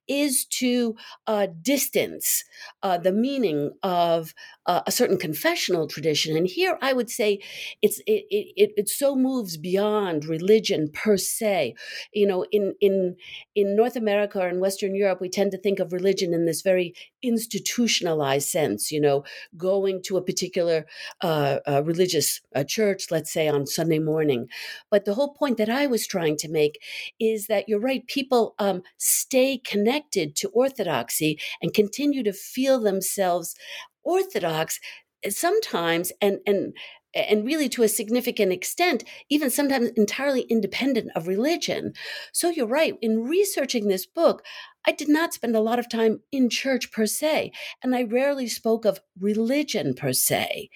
is 0.07 0.45
to 0.45 0.95
uh, 1.25 1.47
distance 1.61 2.43
uh, 2.83 2.97
the 2.97 3.13
meaning 3.13 3.71
of 3.81 4.33
a 4.67 4.91
certain 4.91 5.17
confessional 5.17 5.87
tradition. 5.87 6.35
And 6.35 6.47
here 6.47 6.77
I 6.81 6.93
would 6.93 7.09
say 7.09 7.39
it's 7.81 7.99
it, 7.99 8.25
it, 8.29 8.71
it 8.75 8.89
so 8.89 9.15
moves 9.15 9.57
beyond 9.57 10.25
religion 10.25 10.89
per 10.93 11.17
se. 11.17 11.75
You 12.13 12.27
know, 12.27 12.45
in 12.51 12.75
in 12.81 13.15
in 13.55 13.75
North 13.75 13.95
America 13.95 14.39
or 14.39 14.49
in 14.49 14.59
Western 14.59 14.93
Europe, 14.93 15.21
we 15.21 15.29
tend 15.29 15.51
to 15.51 15.57
think 15.57 15.79
of 15.79 15.93
religion 15.93 16.33
in 16.33 16.45
this 16.45 16.61
very 16.61 16.93
institutionalized 17.23 18.49
sense. 18.49 18.91
You 18.91 19.01
know, 19.01 19.23
going 19.55 20.01
to 20.03 20.17
a 20.17 20.21
particular 20.21 20.85
uh, 21.21 21.59
uh, 21.67 21.83
religious 21.83 22.41
church, 22.67 23.05
let's 23.09 23.31
say 23.31 23.47
on 23.47 23.65
Sunday 23.65 23.99
morning. 23.99 24.47
But 24.91 25.05
the 25.05 25.13
whole 25.13 25.33
point 25.33 25.57
that 25.57 25.69
I 25.69 25.87
was 25.87 26.05
trying 26.05 26.37
to 26.37 26.49
make 26.49 26.81
is 27.19 27.47
that 27.47 27.69
you're 27.69 27.79
right, 27.79 28.05
people 28.07 28.55
um, 28.59 28.81
stay 28.97 29.57
connected 29.57 30.35
to 30.37 30.49
orthodoxy 30.49 31.39
and 31.61 31.73
continue 31.73 32.23
to 32.23 32.33
feel 32.33 32.79
themselves 32.79 33.55
orthodox 34.07 34.79
eh, 35.23 35.29
sometimes 35.29 36.11
and 36.21 36.39
and 36.47 36.73
and 37.13 37.45
really 37.45 37.69
to 37.69 37.83
a 37.83 37.87
significant 37.87 38.51
extent, 38.51 39.03
even 39.29 39.49
sometimes 39.49 39.89
entirely 39.95 40.41
independent 40.41 41.09
of 41.15 41.27
religion. 41.27 41.93
So 42.31 42.49
you're 42.49 42.67
right. 42.67 42.95
In 43.01 43.23
researching 43.23 43.87
this 43.87 44.05
book, 44.05 44.43
I 44.85 44.91
did 44.91 45.09
not 45.09 45.33
spend 45.33 45.55
a 45.55 45.61
lot 45.61 45.79
of 45.79 45.89
time 45.89 46.19
in 46.31 46.49
church 46.49 46.91
per 46.91 47.05
se, 47.05 47.51
and 47.83 47.95
I 47.95 48.03
rarely 48.03 48.47
spoke 48.47 48.85
of 48.85 48.99
religion 49.19 49.93
per 49.93 50.13
se. 50.13 50.69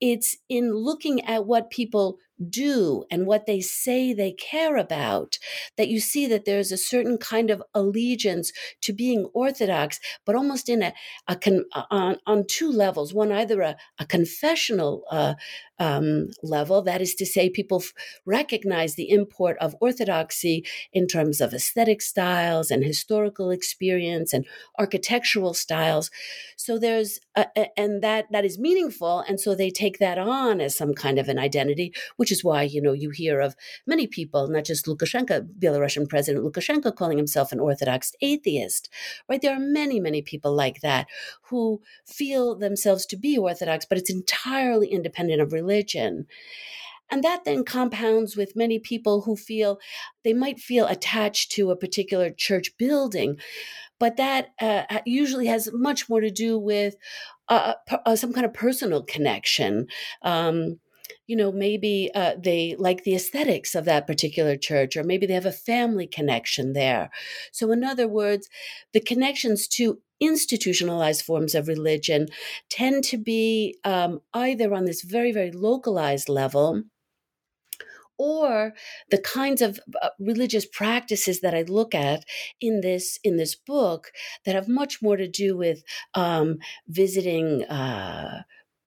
It's 0.00 0.36
in 0.48 0.74
looking 0.74 1.24
at 1.24 1.46
what 1.46 1.70
people 1.70 2.18
do 2.50 3.04
and 3.10 3.26
what 3.26 3.46
they 3.46 3.60
say 3.60 4.12
they 4.12 4.32
care 4.32 4.76
about 4.76 5.38
that 5.76 5.88
you 5.88 6.00
see 6.00 6.26
that 6.26 6.44
there's 6.44 6.70
a 6.70 6.76
certain 6.76 7.16
kind 7.18 7.50
of 7.50 7.62
allegiance 7.74 8.52
to 8.80 8.92
being 8.92 9.24
orthodox 9.32 9.98
but 10.24 10.34
almost 10.34 10.68
in 10.68 10.82
a, 10.82 10.92
a 11.28 11.36
con, 11.36 11.64
on, 11.90 12.16
on 12.26 12.44
two 12.46 12.70
levels. 12.70 13.14
One 13.14 13.32
either 13.32 13.60
a, 13.62 13.76
a 13.98 14.06
confessional 14.06 15.04
uh, 15.10 15.34
um, 15.78 16.28
level 16.42 16.82
that 16.82 17.02
is 17.02 17.14
to 17.16 17.26
say 17.26 17.50
people 17.50 17.82
f- 17.82 17.92
recognize 18.24 18.94
the 18.94 19.10
import 19.10 19.56
of 19.60 19.76
orthodoxy 19.80 20.64
in 20.92 21.06
terms 21.06 21.40
of 21.40 21.52
aesthetic 21.52 22.00
styles 22.00 22.70
and 22.70 22.84
historical 22.84 23.50
experience 23.50 24.32
and 24.32 24.46
architectural 24.78 25.54
styles. 25.54 26.10
So 26.56 26.78
there's 26.78 27.20
a, 27.34 27.46
and 27.78 28.02
that 28.02 28.26
that 28.30 28.44
is 28.44 28.58
meaningful 28.58 29.20
and 29.28 29.38
so 29.40 29.54
they 29.54 29.70
take 29.70 29.98
that 29.98 30.18
on 30.18 30.60
as 30.60 30.74
some 30.74 30.94
kind 30.94 31.18
of 31.18 31.28
an 31.28 31.38
identity 31.38 31.92
which 32.16 32.25
which 32.26 32.32
is 32.32 32.42
why, 32.42 32.64
you 32.64 32.82
know, 32.82 32.92
you 32.92 33.10
hear 33.10 33.38
of 33.38 33.54
many 33.86 34.08
people, 34.08 34.48
not 34.48 34.64
just 34.64 34.86
Lukashenko, 34.86 35.46
Belarusian 35.60 36.08
President 36.08 36.44
Lukashenko 36.44 36.92
calling 36.92 37.18
himself 37.18 37.52
an 37.52 37.60
Orthodox 37.60 38.14
atheist, 38.20 38.88
right? 39.28 39.40
There 39.40 39.54
are 39.54 39.60
many, 39.60 40.00
many 40.00 40.22
people 40.22 40.52
like 40.52 40.80
that 40.80 41.06
who 41.42 41.80
feel 42.04 42.56
themselves 42.56 43.06
to 43.06 43.16
be 43.16 43.38
Orthodox, 43.38 43.86
but 43.88 43.96
it's 43.96 44.10
entirely 44.10 44.88
independent 44.88 45.40
of 45.40 45.52
religion. 45.52 46.26
And 47.10 47.22
that 47.22 47.44
then 47.44 47.62
compounds 47.62 48.36
with 48.36 48.56
many 48.56 48.80
people 48.80 49.22
who 49.22 49.36
feel 49.36 49.78
they 50.24 50.32
might 50.32 50.58
feel 50.58 50.88
attached 50.88 51.52
to 51.52 51.70
a 51.70 51.76
particular 51.76 52.30
church 52.30 52.76
building, 52.76 53.38
but 54.00 54.16
that 54.16 54.48
uh, 54.60 54.82
usually 55.06 55.46
has 55.46 55.70
much 55.72 56.08
more 56.08 56.20
to 56.20 56.30
do 56.32 56.58
with 56.58 56.96
uh, 57.48 57.74
uh, 58.04 58.16
some 58.16 58.32
kind 58.32 58.44
of 58.44 58.52
personal 58.52 59.04
connection. 59.04 59.86
Um, 60.22 60.80
you 61.26 61.36
know, 61.36 61.50
maybe 61.50 62.10
uh, 62.14 62.34
they 62.38 62.76
like 62.78 63.04
the 63.04 63.14
aesthetics 63.14 63.74
of 63.74 63.84
that 63.84 64.06
particular 64.06 64.56
church, 64.56 64.96
or 64.96 65.04
maybe 65.04 65.26
they 65.26 65.34
have 65.34 65.46
a 65.46 65.52
family 65.52 66.06
connection 66.06 66.72
there. 66.72 67.10
So, 67.52 67.72
in 67.72 67.82
other 67.84 68.08
words, 68.08 68.48
the 68.92 69.00
connections 69.00 69.66
to 69.68 70.00
institutionalized 70.20 71.22
forms 71.22 71.54
of 71.54 71.68
religion 71.68 72.28
tend 72.70 73.04
to 73.04 73.18
be 73.18 73.78
um, 73.84 74.20
either 74.32 74.72
on 74.72 74.84
this 74.84 75.02
very, 75.02 75.32
very 75.32 75.50
localized 75.50 76.28
level 76.28 76.84
or 78.18 78.72
the 79.10 79.18
kinds 79.18 79.60
of 79.60 79.78
uh, 80.00 80.08
religious 80.18 80.66
practices 80.66 81.40
that 81.40 81.54
I 81.54 81.62
look 81.62 81.94
at 81.94 82.24
in 82.60 82.80
this 82.80 83.18
in 83.22 83.36
this 83.36 83.54
book 83.54 84.10
that 84.44 84.54
have 84.54 84.68
much 84.68 85.02
more 85.02 85.16
to 85.16 85.28
do 85.28 85.56
with 85.56 85.82
um, 86.14 86.58
visiting 86.88 87.64
uh, 87.64 88.42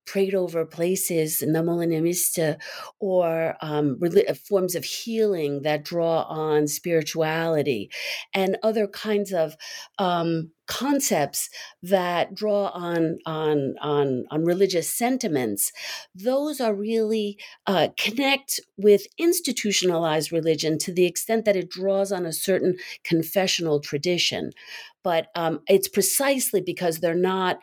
prayed 0.10 0.34
over 0.34 0.66
places, 0.66 1.44
namolinimista, 1.46 2.60
or 3.00 3.56
um, 3.62 4.00
uh, 4.04 4.34
forms 4.34 4.74
of 4.74 4.84
healing 4.84 5.62
that 5.62 5.86
draw 5.86 6.24
on 6.24 6.68
spirituality, 6.68 7.92
and 8.34 8.58
other 8.64 8.88
kinds 8.88 9.32
of 9.32 9.56
um, 10.00 10.50
concepts 10.66 11.48
that 11.84 12.34
draw 12.34 12.70
on 12.70 13.20
on 13.28 13.76
on 13.82 14.26
on 14.32 14.44
religious 14.44 14.92
sentiments. 14.92 15.72
Those 16.16 16.60
are 16.60 16.74
really 16.74 17.38
uh, 17.68 17.90
connect 17.96 18.60
with 18.78 19.06
institutionalized 19.20 20.32
religion 20.32 20.80
to 20.80 20.92
the 20.92 21.06
extent 21.06 21.46
that 21.46 21.56
it 21.56 21.70
draws 21.70 22.12
on 22.12 22.26
a 22.26 22.34
certain 22.34 22.78
confessional 23.04 23.80
tradition. 23.80 24.54
But 25.04 25.28
um, 25.36 25.62
it's 25.68 25.88
precisely 25.88 26.62
because 26.62 27.00
they're 27.00 27.14
not 27.14 27.60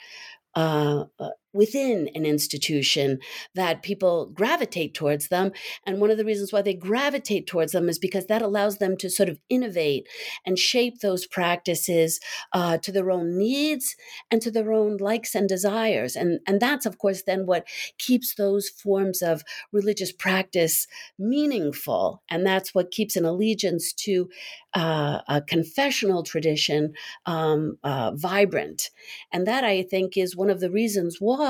uh, 0.57 1.05
uh, 1.21 1.29
within 1.53 2.09
an 2.15 2.27
institution 2.27 3.19
that 3.55 3.83
people 3.83 4.27
gravitate 4.27 4.95
towards 4.95 5.29
them. 5.29 5.53
And 5.87 6.01
one 6.01 6.11
of 6.11 6.19
the 6.19 6.25
reasons 6.25 6.53
why 6.53 6.63
they 6.63 6.75
gravitate 6.75 7.47
towards 7.47 7.73
them 7.73 7.89
is 7.89 7.99
because 7.99 8.27
that 8.27 8.43
allows 8.43 8.79
them 8.79 8.97
to 8.99 9.09
sort 9.09 9.29
of 9.29 9.39
innovate 9.49 10.07
and 10.45 10.59
shape 10.59 11.01
those 11.01 11.27
practices 11.27 12.21
uh, 12.53 12.79
to 12.79 12.93
their 12.93 13.11
own 13.11 13.39
needs 13.39 13.97
and 14.31 14.43
to 14.43 14.51
their 14.51 14.73
own 14.73 14.99
likes 14.99 15.35
and 15.35 15.49
desires. 15.49 16.17
And, 16.17 16.41
and 16.47 16.61
that's, 16.61 16.87
of 16.87 16.99
course, 16.99 17.23
then 17.23 17.47
what 17.47 17.67
keeps 17.99 18.35
those 18.35 18.69
forms 18.69 19.23
of 19.23 19.43
religious 19.73 20.13
practice 20.13 20.87
meaningful. 21.19 22.23
And 22.29 22.45
that's 22.47 22.75
what 22.75 22.91
keeps 22.91 23.17
an 23.17 23.25
allegiance 23.25 23.93
to 23.95 24.29
uh, 24.75 25.21
a 25.27 25.41
confessional 25.41 26.23
tradition 26.23 26.93
um, 27.25 27.79
uh, 27.83 28.13
vibrant. 28.15 28.91
And 29.33 29.47
that, 29.47 29.65
I 29.65 29.83
think, 29.83 30.17
is 30.17 30.37
one 30.37 30.51
of 30.51 30.61
the 30.61 30.71
reasons 30.71 31.17
why, 31.19 31.46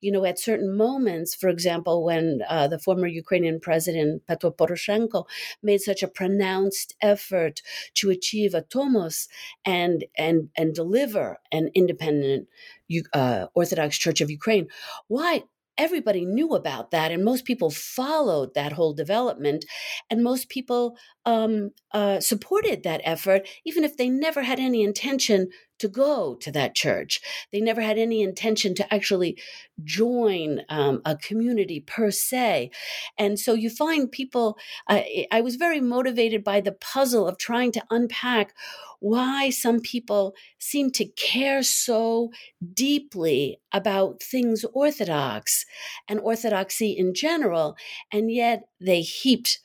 you 0.00 0.12
know, 0.12 0.24
at 0.24 0.38
certain 0.38 0.76
moments, 0.76 1.34
for 1.34 1.48
example, 1.48 2.04
when 2.04 2.40
uh, 2.48 2.68
the 2.68 2.78
former 2.78 3.06
Ukrainian 3.06 3.60
president 3.60 4.26
Petro 4.26 4.50
Poroshenko 4.50 5.24
made 5.62 5.80
such 5.80 6.02
a 6.02 6.08
pronounced 6.08 6.94
effort 7.00 7.62
to 7.94 8.10
achieve 8.10 8.54
a 8.54 8.62
tomos 8.62 9.28
and 9.64 10.04
and 10.16 10.48
and 10.56 10.74
deliver 10.74 11.38
an 11.52 11.70
independent 11.74 12.48
uh, 13.12 13.46
Orthodox 13.54 13.98
Church 13.98 14.20
of 14.20 14.30
Ukraine. 14.30 14.68
Why? 15.08 15.42
everybody 15.78 16.26
knew 16.26 16.54
about 16.54 16.90
that 16.90 17.12
and 17.12 17.24
most 17.24 17.44
people 17.44 17.70
followed 17.70 18.52
that 18.54 18.72
whole 18.72 18.92
development 18.92 19.64
and 20.10 20.22
most 20.22 20.48
people 20.48 20.98
um, 21.24 21.70
uh, 21.92 22.18
supported 22.18 22.82
that 22.82 23.00
effort 23.04 23.48
even 23.64 23.84
if 23.84 23.96
they 23.96 24.08
never 24.08 24.42
had 24.42 24.58
any 24.58 24.82
intention 24.82 25.48
to 25.78 25.88
go 25.88 26.34
to 26.36 26.50
that 26.52 26.74
church. 26.74 27.20
They 27.52 27.60
never 27.60 27.80
had 27.80 27.98
any 27.98 28.22
intention 28.22 28.74
to 28.76 28.94
actually 28.94 29.38
join 29.84 30.62
um, 30.68 31.02
a 31.04 31.16
community 31.16 31.80
per 31.80 32.10
se. 32.10 32.70
And 33.16 33.38
so 33.38 33.54
you 33.54 33.70
find 33.70 34.10
people 34.10 34.58
uh, 34.88 35.02
i 35.30 35.40
was 35.40 35.56
very 35.56 35.80
motivated 35.80 36.42
by 36.42 36.60
the 36.60 36.72
puzzle 36.72 37.26
of 37.26 37.38
trying 37.38 37.72
to 37.72 37.84
unpack 37.90 38.54
why 39.00 39.50
some 39.50 39.80
people 39.80 40.34
seem 40.58 40.90
to 40.90 41.04
care 41.04 41.62
so 41.62 42.30
deeply 42.74 43.60
about 43.72 44.22
things 44.22 44.64
orthodox 44.72 45.64
and 46.08 46.20
orthodoxy 46.20 46.92
in 46.92 47.14
general, 47.14 47.76
and 48.12 48.30
yet 48.32 48.68
they 48.80 49.02
heaped 49.02 49.60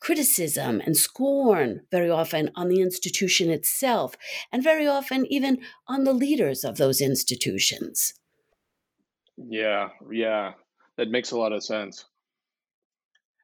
criticism 0.00 0.80
and 0.84 0.96
scorn 0.96 1.82
very 1.90 2.10
often 2.10 2.50
on 2.56 2.68
the 2.68 2.80
institution 2.80 3.50
itself, 3.50 4.16
and 4.50 4.64
very 4.64 4.86
often 4.86 5.26
even 5.30 5.60
on 5.86 6.04
the 6.04 6.12
leaders 6.14 6.64
of 6.64 6.78
those 6.78 7.00
institutions. 7.00 8.14
Yeah, 9.36 9.90
yeah, 10.10 10.52
that 10.96 11.10
makes 11.10 11.30
a 11.30 11.38
lot 11.38 11.52
of 11.52 11.62
sense. 11.62 12.04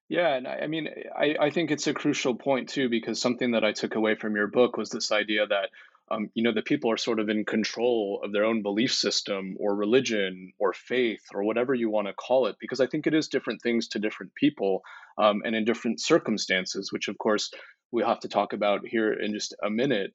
Yeah, 0.08 0.34
and 0.34 0.46
I, 0.46 0.60
I 0.60 0.66
mean, 0.66 0.88
I, 1.16 1.36
I 1.40 1.50
think 1.50 1.70
it's 1.70 1.86
a 1.86 1.94
crucial 1.94 2.34
point 2.34 2.68
too, 2.68 2.88
because 2.88 3.20
something 3.20 3.52
that 3.52 3.64
I 3.64 3.72
took 3.72 3.94
away 3.94 4.14
from 4.14 4.36
your 4.36 4.46
book 4.46 4.76
was 4.76 4.90
this 4.90 5.12
idea 5.12 5.46
that, 5.46 5.70
um, 6.10 6.30
you 6.34 6.42
know, 6.42 6.52
that 6.52 6.64
people 6.64 6.90
are 6.90 6.96
sort 6.96 7.18
of 7.18 7.28
in 7.28 7.44
control 7.44 8.20
of 8.22 8.32
their 8.32 8.44
own 8.44 8.62
belief 8.62 8.92
system 8.92 9.56
or 9.58 9.74
religion 9.74 10.52
or 10.58 10.72
faith 10.72 11.22
or 11.34 11.42
whatever 11.42 11.74
you 11.74 11.90
want 11.90 12.06
to 12.06 12.14
call 12.14 12.46
it, 12.46 12.56
because 12.60 12.80
I 12.80 12.86
think 12.86 13.06
it 13.06 13.14
is 13.14 13.28
different 13.28 13.60
things 13.60 13.88
to 13.88 13.98
different 13.98 14.32
people 14.34 14.82
um, 15.18 15.42
and 15.44 15.56
in 15.56 15.64
different 15.64 16.00
circumstances, 16.00 16.92
which 16.92 17.08
of 17.08 17.18
course 17.18 17.50
we'll 17.90 18.06
have 18.06 18.20
to 18.20 18.28
talk 18.28 18.52
about 18.52 18.86
here 18.86 19.12
in 19.12 19.32
just 19.32 19.54
a 19.64 19.70
minute. 19.70 20.12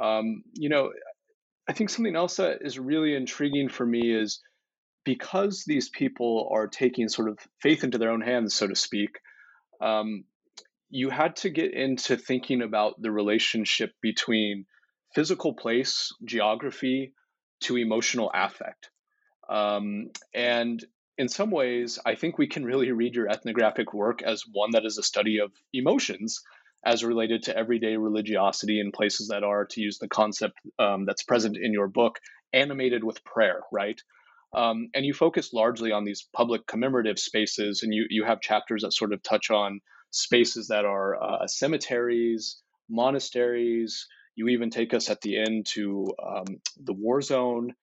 Um, 0.00 0.42
you 0.54 0.68
know, 0.68 0.92
I 1.68 1.72
think 1.72 1.90
something 1.90 2.16
else 2.16 2.36
that 2.36 2.58
is 2.62 2.78
really 2.78 3.14
intriguing 3.14 3.68
for 3.68 3.84
me 3.84 4.14
is 4.14 4.40
because 5.04 5.64
these 5.66 5.88
people 5.88 6.48
are 6.52 6.66
taking 6.66 7.08
sort 7.08 7.28
of 7.28 7.38
faith 7.60 7.84
into 7.84 7.98
their 7.98 8.10
own 8.10 8.20
hands, 8.22 8.54
so 8.54 8.66
to 8.66 8.74
speak, 8.74 9.10
um, 9.80 10.24
you 10.88 11.10
had 11.10 11.36
to 11.36 11.50
get 11.50 11.74
into 11.74 12.16
thinking 12.16 12.62
about 12.62 12.94
the 13.00 13.10
relationship 13.10 13.92
between 14.00 14.64
physical 15.16 15.54
place, 15.54 16.14
geography, 16.24 17.14
to 17.62 17.78
emotional 17.78 18.30
affect. 18.34 18.90
Um, 19.48 20.10
and 20.34 20.84
in 21.16 21.28
some 21.28 21.50
ways, 21.50 21.98
I 22.04 22.16
think 22.16 22.36
we 22.36 22.48
can 22.48 22.66
really 22.66 22.92
read 22.92 23.14
your 23.14 23.26
ethnographic 23.26 23.94
work 23.94 24.20
as 24.22 24.44
one 24.52 24.72
that 24.72 24.84
is 24.84 24.98
a 24.98 25.02
study 25.02 25.38
of 25.38 25.50
emotions 25.72 26.42
as 26.84 27.02
related 27.02 27.44
to 27.44 27.56
everyday 27.56 27.96
religiosity 27.96 28.78
in 28.78 28.92
places 28.92 29.28
that 29.28 29.42
are, 29.42 29.64
to 29.64 29.80
use 29.80 29.96
the 29.98 30.06
concept 30.06 30.58
um, 30.78 31.06
that's 31.06 31.22
present 31.22 31.56
in 31.56 31.72
your 31.72 31.88
book, 31.88 32.18
animated 32.52 33.02
with 33.02 33.24
prayer, 33.24 33.62
right? 33.72 33.98
Um, 34.54 34.90
and 34.94 35.06
you 35.06 35.14
focus 35.14 35.54
largely 35.54 35.92
on 35.92 36.04
these 36.04 36.28
public 36.34 36.66
commemorative 36.66 37.18
spaces, 37.18 37.82
and 37.82 37.94
you, 37.94 38.06
you 38.10 38.24
have 38.24 38.42
chapters 38.42 38.82
that 38.82 38.92
sort 38.92 39.14
of 39.14 39.22
touch 39.22 39.50
on 39.50 39.80
spaces 40.10 40.68
that 40.68 40.84
are 40.84 41.16
uh, 41.16 41.46
cemeteries, 41.46 42.60
monasteries. 42.88 44.06
You 44.36 44.48
even 44.48 44.70
take 44.70 44.94
us 44.94 45.10
at 45.10 45.20
the 45.22 45.38
end 45.38 45.66
to 45.74 46.06
um, 46.24 46.46
the 46.82 46.92
war 46.92 47.20
zone. 47.22 47.74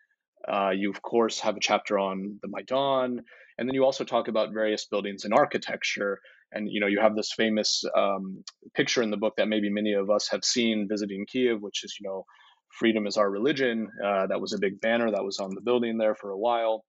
Uh, 0.48 0.72
you, 0.72 0.89
of 0.89 1.02
course, 1.02 1.39
have 1.42 1.58
a 1.58 1.62
chapter 1.62 2.00
on 2.00 2.39
the 2.42 2.48
Maidan. 2.48 3.22
And 3.58 3.70
then 3.70 3.74
you 3.74 3.86
also 3.86 4.04
talk 4.04 4.28
about 4.28 4.54
various 4.54 4.86
buildings 4.86 5.26
and 5.26 5.34
architecture. 5.34 6.20
And 6.52 6.70
you 6.72 6.80
know, 6.80 6.88
you 6.88 7.00
have 7.02 7.16
this 7.16 7.34
famous 7.34 7.84
um, 7.98 8.44
picture 8.76 9.02
in 9.02 9.10
the 9.12 9.18
book 9.18 9.34
that 9.38 9.48
maybe 9.48 9.70
many 9.70 9.94
of 9.94 10.10
us 10.10 10.30
have 10.30 10.44
seen 10.46 10.88
visiting 10.89 11.26
Kiev, 11.26 11.62
which 11.62 11.84
is 11.84 11.98
you 12.00 12.08
know 12.08 12.26
freedom 12.70 13.08
is 13.08 13.18
our 13.18 13.30
religion. 13.30 13.88
Uh, 14.04 14.28
that 14.28 14.42
was 14.42 14.54
a 14.54 14.60
big 14.60 14.82
banner 14.82 15.12
that 15.12 15.24
was 15.24 15.39
on 15.39 15.54
the 15.54 15.62
building 15.62 15.98
there 15.98 16.16
for 16.16 16.32
a 16.32 16.38
while. 16.38 16.84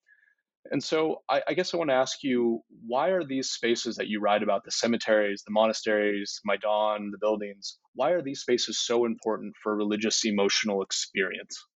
And 0.70 0.82
so 0.82 1.22
I, 1.28 1.42
I, 1.48 1.54
guess 1.54 1.74
I 1.74 1.76
want 1.76 1.90
to 1.90 1.94
ask 1.94 2.22
you, 2.22 2.60
why 2.86 3.10
are 3.10 3.24
these 3.24 3.50
spaces 3.50 3.96
that 3.96 4.08
you 4.08 4.20
write 4.20 4.42
about, 4.42 4.64
the 4.64 4.70
cemeteries, 4.70 5.42
the 5.46 5.52
monasteries, 5.52 6.40
Maidan, 6.44 7.10
the 7.10 7.18
buildings, 7.20 7.78
why 7.94 8.10
are 8.10 8.22
these 8.22 8.40
spaces 8.40 8.78
so 8.78 9.04
important 9.04 9.54
for 9.62 9.76
religious 9.76 10.24
emotional 10.24 10.82
experience? 10.82 11.66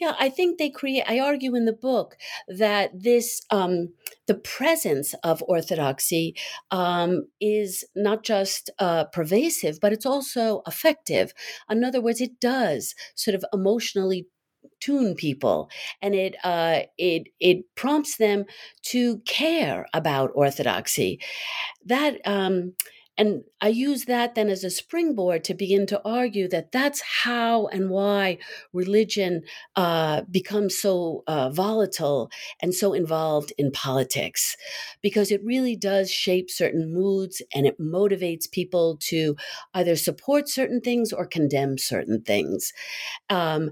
Yeah, 0.00 0.14
I 0.18 0.30
think 0.30 0.56
they 0.56 0.70
create. 0.70 1.04
I 1.06 1.18
argue 1.18 1.54
in 1.54 1.64
the 1.64 1.72
book 1.72 2.16
that 2.48 2.90
this, 2.94 3.42
um, 3.50 3.92
the 4.26 4.34
presence 4.34 5.14
of 5.24 5.42
orthodoxy, 5.48 6.36
um, 6.70 7.26
is 7.40 7.84
not 7.96 8.22
just 8.24 8.70
uh, 8.78 9.04
pervasive, 9.04 9.80
but 9.80 9.92
it's 9.92 10.06
also 10.06 10.62
effective. 10.66 11.34
In 11.68 11.84
other 11.84 12.00
words, 12.00 12.20
it 12.20 12.40
does 12.40 12.94
sort 13.14 13.34
of 13.34 13.44
emotionally 13.52 14.28
tune 14.80 15.14
people 15.14 15.70
and 16.02 16.14
it 16.14 16.34
uh, 16.44 16.80
it 16.98 17.28
it 17.40 17.64
prompts 17.74 18.16
them 18.16 18.44
to 18.82 19.18
care 19.20 19.86
about 19.94 20.30
orthodoxy 20.34 21.20
that 21.84 22.20
um, 22.26 22.74
and 23.20 23.44
I 23.60 23.68
use 23.68 24.06
that 24.06 24.34
then 24.34 24.48
as 24.48 24.64
a 24.64 24.70
springboard 24.70 25.44
to 25.44 25.52
begin 25.52 25.86
to 25.88 26.00
argue 26.06 26.48
that 26.48 26.72
that's 26.72 27.02
how 27.02 27.66
and 27.66 27.90
why 27.90 28.38
religion 28.72 29.42
uh, 29.76 30.22
becomes 30.30 30.78
so 30.80 31.22
uh, 31.26 31.50
volatile 31.50 32.30
and 32.62 32.74
so 32.74 32.94
involved 32.94 33.52
in 33.58 33.72
politics, 33.72 34.56
because 35.02 35.30
it 35.30 35.44
really 35.44 35.76
does 35.76 36.10
shape 36.10 36.50
certain 36.50 36.94
moods 36.94 37.42
and 37.54 37.66
it 37.66 37.78
motivates 37.78 38.50
people 38.50 38.96
to 39.00 39.36
either 39.74 39.96
support 39.96 40.48
certain 40.48 40.80
things 40.80 41.12
or 41.12 41.26
condemn 41.26 41.76
certain 41.76 42.22
things. 42.22 42.72
Um, 43.28 43.70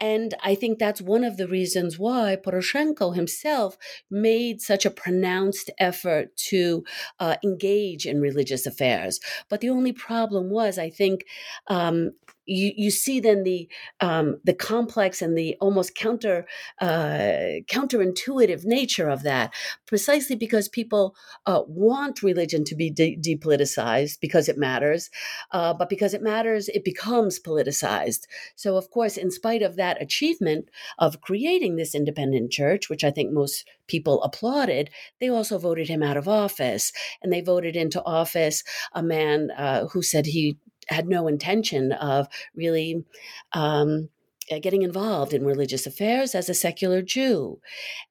and 0.00 0.34
I 0.42 0.54
think 0.54 0.78
that's 0.78 1.00
one 1.00 1.24
of 1.24 1.36
the 1.36 1.48
reasons 1.48 1.98
why 1.98 2.36
Poroshenko 2.36 3.14
himself 3.14 3.76
made 4.10 4.60
such 4.60 4.86
a 4.86 4.90
pronounced 4.90 5.70
effort 5.78 6.36
to 6.48 6.84
uh, 7.18 7.36
engage 7.44 8.06
in 8.06 8.20
religious 8.20 8.66
affairs. 8.66 9.20
But 9.48 9.60
the 9.60 9.70
only 9.70 9.92
problem 9.92 10.50
was, 10.50 10.78
I 10.78 10.90
think, 10.90 11.24
um, 11.66 12.12
you, 12.48 12.72
you 12.76 12.90
see 12.90 13.20
then 13.20 13.44
the 13.44 13.68
um, 14.00 14.40
the 14.42 14.54
complex 14.54 15.20
and 15.20 15.36
the 15.36 15.56
almost 15.60 15.94
counter 15.94 16.46
uh, 16.80 17.60
counterintuitive 17.70 18.64
nature 18.64 19.08
of 19.08 19.22
that, 19.22 19.52
precisely 19.86 20.34
because 20.34 20.68
people 20.68 21.14
uh, 21.46 21.62
want 21.66 22.22
religion 22.22 22.64
to 22.64 22.74
be 22.74 22.90
de- 22.90 23.16
depoliticized 23.16 24.18
because 24.20 24.48
it 24.48 24.56
matters, 24.56 25.10
uh, 25.52 25.74
but 25.74 25.88
because 25.88 26.14
it 26.14 26.22
matters, 26.22 26.68
it 26.70 26.84
becomes 26.84 27.38
politicized. 27.38 28.26
So, 28.56 28.76
of 28.76 28.90
course, 28.90 29.16
in 29.16 29.30
spite 29.30 29.62
of 29.62 29.76
that 29.76 30.00
achievement 30.00 30.70
of 30.98 31.20
creating 31.20 31.76
this 31.76 31.94
independent 31.94 32.50
church, 32.50 32.88
which 32.88 33.04
I 33.04 33.10
think 33.10 33.32
most 33.32 33.68
people 33.86 34.22
applauded, 34.22 34.90
they 35.20 35.28
also 35.28 35.58
voted 35.58 35.88
him 35.88 36.02
out 36.02 36.16
of 36.16 36.28
office, 36.28 36.92
and 37.22 37.32
they 37.32 37.42
voted 37.42 37.76
into 37.76 38.02
office 38.04 38.64
a 38.94 39.02
man 39.02 39.50
uh, 39.50 39.86
who 39.88 40.02
said 40.02 40.26
he 40.26 40.56
had 40.88 41.08
no 41.08 41.28
intention 41.28 41.92
of 41.92 42.28
really 42.54 43.04
um, 43.52 44.08
uh, 44.50 44.58
getting 44.58 44.82
involved 44.82 45.32
in 45.32 45.44
religious 45.44 45.86
affairs 45.86 46.34
as 46.34 46.48
a 46.48 46.54
secular 46.54 47.02
Jew. 47.02 47.60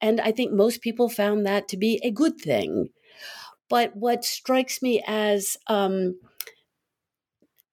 And 0.02 0.22
I 0.22 0.32
think 0.32 0.52
most 0.52 0.82
people 0.82 1.10
found 1.10 1.46
that 1.46 1.68
to 1.70 1.78
be 1.78 2.00
a 2.04 2.12
good 2.12 2.40
thing. 2.40 2.90
But 3.70 3.96
what 3.96 4.24
strikes 4.24 4.82
me 4.82 5.04
as 5.06 5.58
um, 5.68 6.20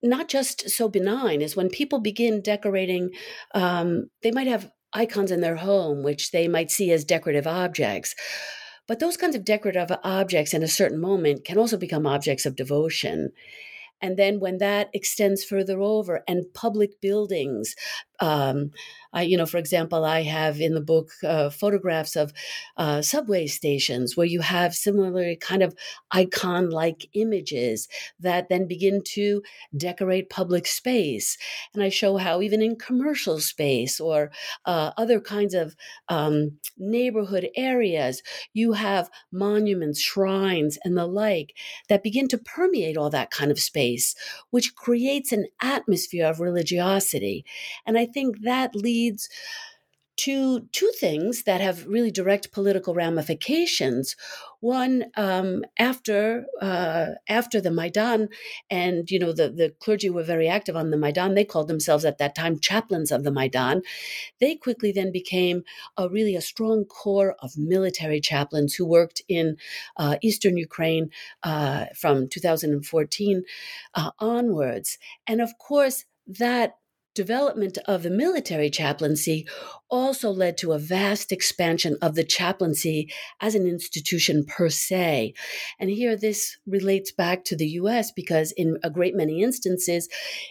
not 0.03 0.29
just 0.29 0.69
so 0.71 0.89
benign 0.89 1.41
is 1.41 1.57
when 1.57 1.69
people 1.69 1.99
begin 1.99 2.43
decorating, 2.43 3.11
um, 3.55 4.11
they 4.23 4.31
might 4.31 4.47
have 4.47 4.71
icons 4.93 5.31
in 5.31 5.41
their 5.41 5.57
home, 5.57 6.03
which 6.03 6.31
they 6.31 6.49
might 6.49 6.71
see 6.71 6.93
as 6.93 7.05
decorative 7.05 7.47
objects. 7.47 8.15
But 8.87 9.01
those 9.01 9.17
kinds 9.17 9.35
of 9.35 9.45
decorative 9.45 9.91
objects 10.05 10.53
in 10.53 10.63
a 10.63 10.69
certain 10.69 11.01
moment 11.01 11.45
can 11.45 11.59
also 11.59 11.77
become 11.77 12.07
objects 12.07 12.45
of 12.45 12.57
devotion. 12.57 13.33
And 14.05 14.19
then 14.19 14.39
when 14.39 14.59
that 14.59 14.91
extends 14.93 15.45
further 15.45 15.81
over 15.81 16.23
and 16.29 16.45
public 16.53 17.01
buildings, 17.01 17.75
um, 18.21 18.71
I, 19.15 19.23
you 19.23 19.37
know, 19.37 19.47
for 19.47 19.59
example, 19.59 20.05
I 20.05 20.23
have 20.23 20.61
in 20.61 20.75
the 20.75 20.81
book 20.81 21.11
uh, 21.23 21.49
photographs 21.49 22.17
of 22.17 22.33
uh, 22.77 23.01
subway 23.01 23.47
stations 23.47 24.17
where 24.17 24.27
you 24.27 24.41
have 24.41 24.75
similarly 24.75 25.37
kind 25.37 25.63
of 25.63 25.75
icon 26.11 26.71
like 26.71 27.07
images 27.15 27.89
that 28.19 28.49
then 28.49 28.67
begin 28.67 29.03
to 29.15 29.43
decorate 29.77 30.31
public 30.31 30.67
space. 30.67 31.39
And 31.73 31.83
I 31.83 31.91
show 31.91 32.17
how, 32.17 32.43
even 32.43 32.61
in 32.61 32.75
commercial 32.77 33.39
space 33.39 34.01
or 34.01 34.33
uh, 34.65 34.91
other 34.97 35.21
kinds 35.21 35.55
of 35.55 35.77
um, 36.09 36.59
neighborhood 36.77 37.49
areas, 37.57 38.21
you 38.53 38.73
have 38.73 39.11
monuments, 39.31 40.01
shrines, 40.01 40.77
and 40.85 40.97
the 40.97 41.07
like 41.07 41.55
that 41.89 42.03
begin 42.03 42.27
to 42.29 42.39
permeate 42.39 42.97
all 42.97 43.11
that 43.11 43.31
kind 43.31 43.53
of 43.53 43.61
space, 43.61 44.17
which 44.51 44.75
creates 44.75 45.31
an 45.31 45.47
atmosphere 45.63 46.27
of 46.27 46.41
religiosity. 46.41 47.45
And 47.87 47.97
I 47.97 48.07
think 48.15 48.43
that 48.43 48.75
leads 48.75 49.29
to 50.17 50.61
two 50.71 50.91
things 51.01 51.43
that 51.43 51.61
have 51.61 51.87
really 51.87 52.11
direct 52.11 52.53
political 52.53 52.95
ramifications. 52.95 54.15
One, 54.61 55.07
um, 55.17 55.65
after 55.79 56.47
uh, 56.63 57.07
after 57.29 57.61
the 57.61 57.71
Maidan, 57.71 58.29
and 58.71 59.11
you 59.11 59.19
know 59.19 59.33
the 59.33 59.51
the 59.51 59.75
clergy 59.81 60.09
were 60.09 60.23
very 60.23 60.49
active 60.49 60.77
on 60.77 60.91
the 60.91 60.97
Maidan. 60.97 61.35
They 61.35 61.45
called 61.45 61.69
themselves 61.69 62.05
at 62.05 62.19
that 62.19 62.35
time 62.35 62.61
chaplains 62.61 63.11
of 63.11 63.25
the 63.25 63.33
Maidan. 63.33 63.83
They 64.41 64.55
quickly 64.55 64.93
then 64.93 65.13
became 65.13 65.65
a 65.97 66.09
really 66.09 66.37
a 66.37 66.41
strong 66.41 66.85
core 66.85 67.37
of 67.41 67.59
military 67.59 68.21
chaplains 68.21 68.75
who 68.75 68.87
worked 68.87 69.23
in 69.29 69.57
uh, 69.97 70.17
eastern 70.23 70.57
Ukraine 70.57 71.11
uh, 71.43 71.87
from 71.97 72.29
2014 72.29 73.43
uh, 73.95 74.11
onwards, 74.19 74.99
and 75.27 75.41
of 75.41 75.59
course 75.59 76.05
that 76.27 76.77
development 77.15 77.79
of 77.87 78.03
the 78.03 78.11
military 78.11 78.71
chaplaincy 78.71 79.47
also 79.89 80.31
led 80.31 80.59
to 80.59 80.73
a 80.73 80.79
vast 80.79 81.31
expansion 81.31 81.97
of 82.03 82.15
the 82.15 82.25
chaplaincy 82.25 83.13
as 83.41 83.55
an 83.55 83.67
institution 83.67 84.45
per 84.45 84.69
se. 84.69 85.35
And 85.79 85.91
here 85.91 86.17
this 86.17 86.59
relates 86.67 87.13
back 87.13 87.45
to 87.45 87.57
the 87.57 87.69
US 87.81 88.11
because, 88.11 88.53
in 88.53 88.79
a 88.83 88.91
great 88.91 89.15
many 89.15 89.43
instances, 89.43 90.09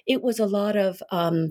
it 0.08 0.22
was 0.22 0.40
a 0.40 0.46
lot 0.46 0.76
of 0.78 1.02
um, 1.12 1.50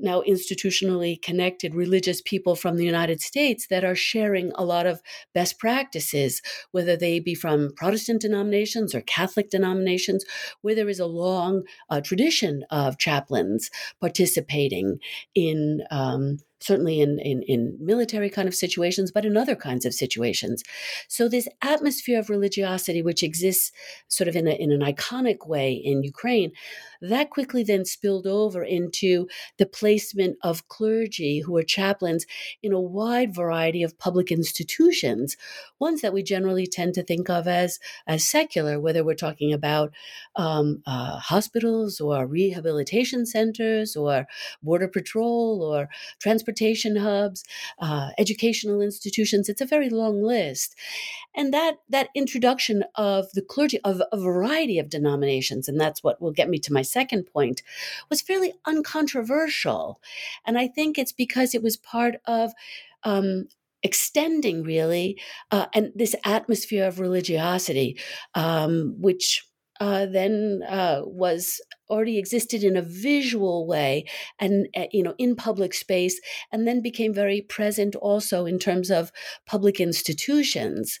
now 0.00 0.22
institutionally 0.22 1.20
connected 1.20 1.74
religious 1.74 2.20
people 2.22 2.54
from 2.54 2.76
the 2.76 2.84
United 2.84 3.20
States 3.20 3.66
that 3.68 3.84
are 3.84 3.94
sharing 3.94 4.52
a 4.54 4.64
lot 4.64 4.86
of 4.86 5.02
best 5.34 5.58
practices, 5.58 6.40
whether 6.72 6.96
they 6.96 7.20
be 7.20 7.34
from 7.34 7.72
Protestant 7.76 8.22
denominations 8.22 8.94
or 8.94 9.00
Catholic 9.02 9.50
denominations, 9.50 10.24
where 10.62 10.74
there 10.74 10.88
is 10.88 11.00
a 11.00 11.06
long 11.06 11.64
uh, 11.90 12.00
tradition 12.00 12.64
of 12.70 12.98
chaplains 12.98 13.70
participating 14.00 14.98
in 15.34 15.82
um, 15.90 16.38
certainly 16.60 17.00
in, 17.00 17.18
in, 17.20 17.42
in 17.42 17.76
military 17.80 18.30
kind 18.30 18.48
of 18.48 18.54
situations, 18.54 19.12
but 19.12 19.24
in 19.24 19.36
other 19.36 19.54
kinds 19.54 19.86
of 19.86 19.94
situations. 19.94 20.62
So 21.08 21.28
this 21.28 21.48
atmosphere 21.62 22.18
of 22.18 22.30
religiosity, 22.30 23.02
which 23.02 23.22
exists 23.22 23.70
sort 24.08 24.28
of 24.28 24.36
in, 24.36 24.48
a, 24.48 24.52
in 24.52 24.72
an 24.72 24.80
iconic 24.80 25.46
way 25.46 25.72
in 25.72 26.02
Ukraine, 26.02 26.52
that 27.00 27.30
quickly 27.30 27.62
then 27.62 27.84
spilled 27.84 28.26
over 28.26 28.62
into 28.62 29.28
the 29.58 29.66
placement 29.66 30.36
of 30.42 30.68
clergy 30.68 31.40
who 31.40 31.56
are 31.56 31.62
chaplains 31.62 32.26
in 32.62 32.72
a 32.72 32.80
wide 32.80 33.34
variety 33.34 33.82
of 33.82 33.98
public 33.98 34.30
institutions, 34.30 35.36
ones 35.78 36.00
that 36.00 36.12
we 36.12 36.22
generally 36.22 36.66
tend 36.66 36.94
to 36.94 37.02
think 37.02 37.30
of 37.30 37.46
as, 37.46 37.78
as 38.06 38.24
secular, 38.24 38.80
whether 38.80 39.04
we're 39.04 39.14
talking 39.14 39.52
about 39.52 39.92
um, 40.36 40.82
uh, 40.86 41.18
hospitals 41.18 42.00
or 42.00 42.26
rehabilitation 42.26 43.26
centers 43.26 43.96
or 43.96 44.26
border 44.62 44.88
patrol 44.88 45.62
or 45.62 45.88
transportation 46.20 46.96
hubs, 46.96 47.44
uh, 47.78 48.10
educational 48.18 48.80
institutions. 48.80 49.48
It's 49.48 49.60
a 49.60 49.66
very 49.66 49.90
long 49.90 50.22
list. 50.22 50.74
And 51.34 51.52
that, 51.54 51.76
that 51.88 52.08
introduction 52.14 52.84
of 52.96 53.30
the 53.32 53.42
clergy 53.42 53.78
of 53.84 54.02
a 54.12 54.18
variety 54.18 54.78
of 54.78 54.88
denominations, 54.88 55.68
and 55.68 55.80
that's 55.80 56.02
what 56.02 56.20
will 56.20 56.32
get 56.32 56.48
me 56.48 56.58
to 56.58 56.72
my 56.72 56.82
second 56.88 57.24
point, 57.24 57.62
was 58.10 58.22
fairly 58.22 58.52
uncontroversial. 58.66 60.00
And 60.46 60.58
I 60.58 60.68
think 60.68 60.98
it's 60.98 61.12
because 61.12 61.54
it 61.54 61.62
was 61.62 61.76
part 61.76 62.16
of 62.26 62.52
um, 63.04 63.48
extending 63.82 64.62
really 64.62 65.20
uh, 65.50 65.66
and 65.72 65.92
this 65.94 66.14
atmosphere 66.24 66.86
of 66.86 66.98
religiosity 66.98 67.98
um, 68.34 68.94
which 68.98 69.44
uh, 69.80 70.06
then 70.06 70.62
uh, 70.68 71.02
was 71.04 71.60
already 71.88 72.18
existed 72.18 72.64
in 72.64 72.76
a 72.76 72.82
visual 72.82 73.66
way 73.66 74.04
and 74.40 74.68
uh, 74.76 74.86
you 74.92 75.02
know 75.02 75.14
in 75.18 75.36
public 75.36 75.72
space 75.72 76.20
and 76.50 76.66
then 76.66 76.82
became 76.82 77.14
very 77.14 77.40
present 77.40 77.94
also 77.96 78.46
in 78.46 78.58
terms 78.58 78.90
of 78.90 79.12
public 79.46 79.78
institutions 79.80 80.98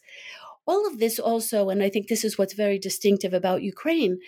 all 0.64 0.86
of 0.86 1.00
this 1.00 1.18
also 1.18 1.70
and 1.70 1.82
i 1.82 1.90
think 1.90 2.06
this 2.06 2.24
is 2.24 2.38
what's 2.38 2.54
very 2.54 2.78
distinctive 2.78 3.34
about 3.34 3.62
ukraine 3.62 4.18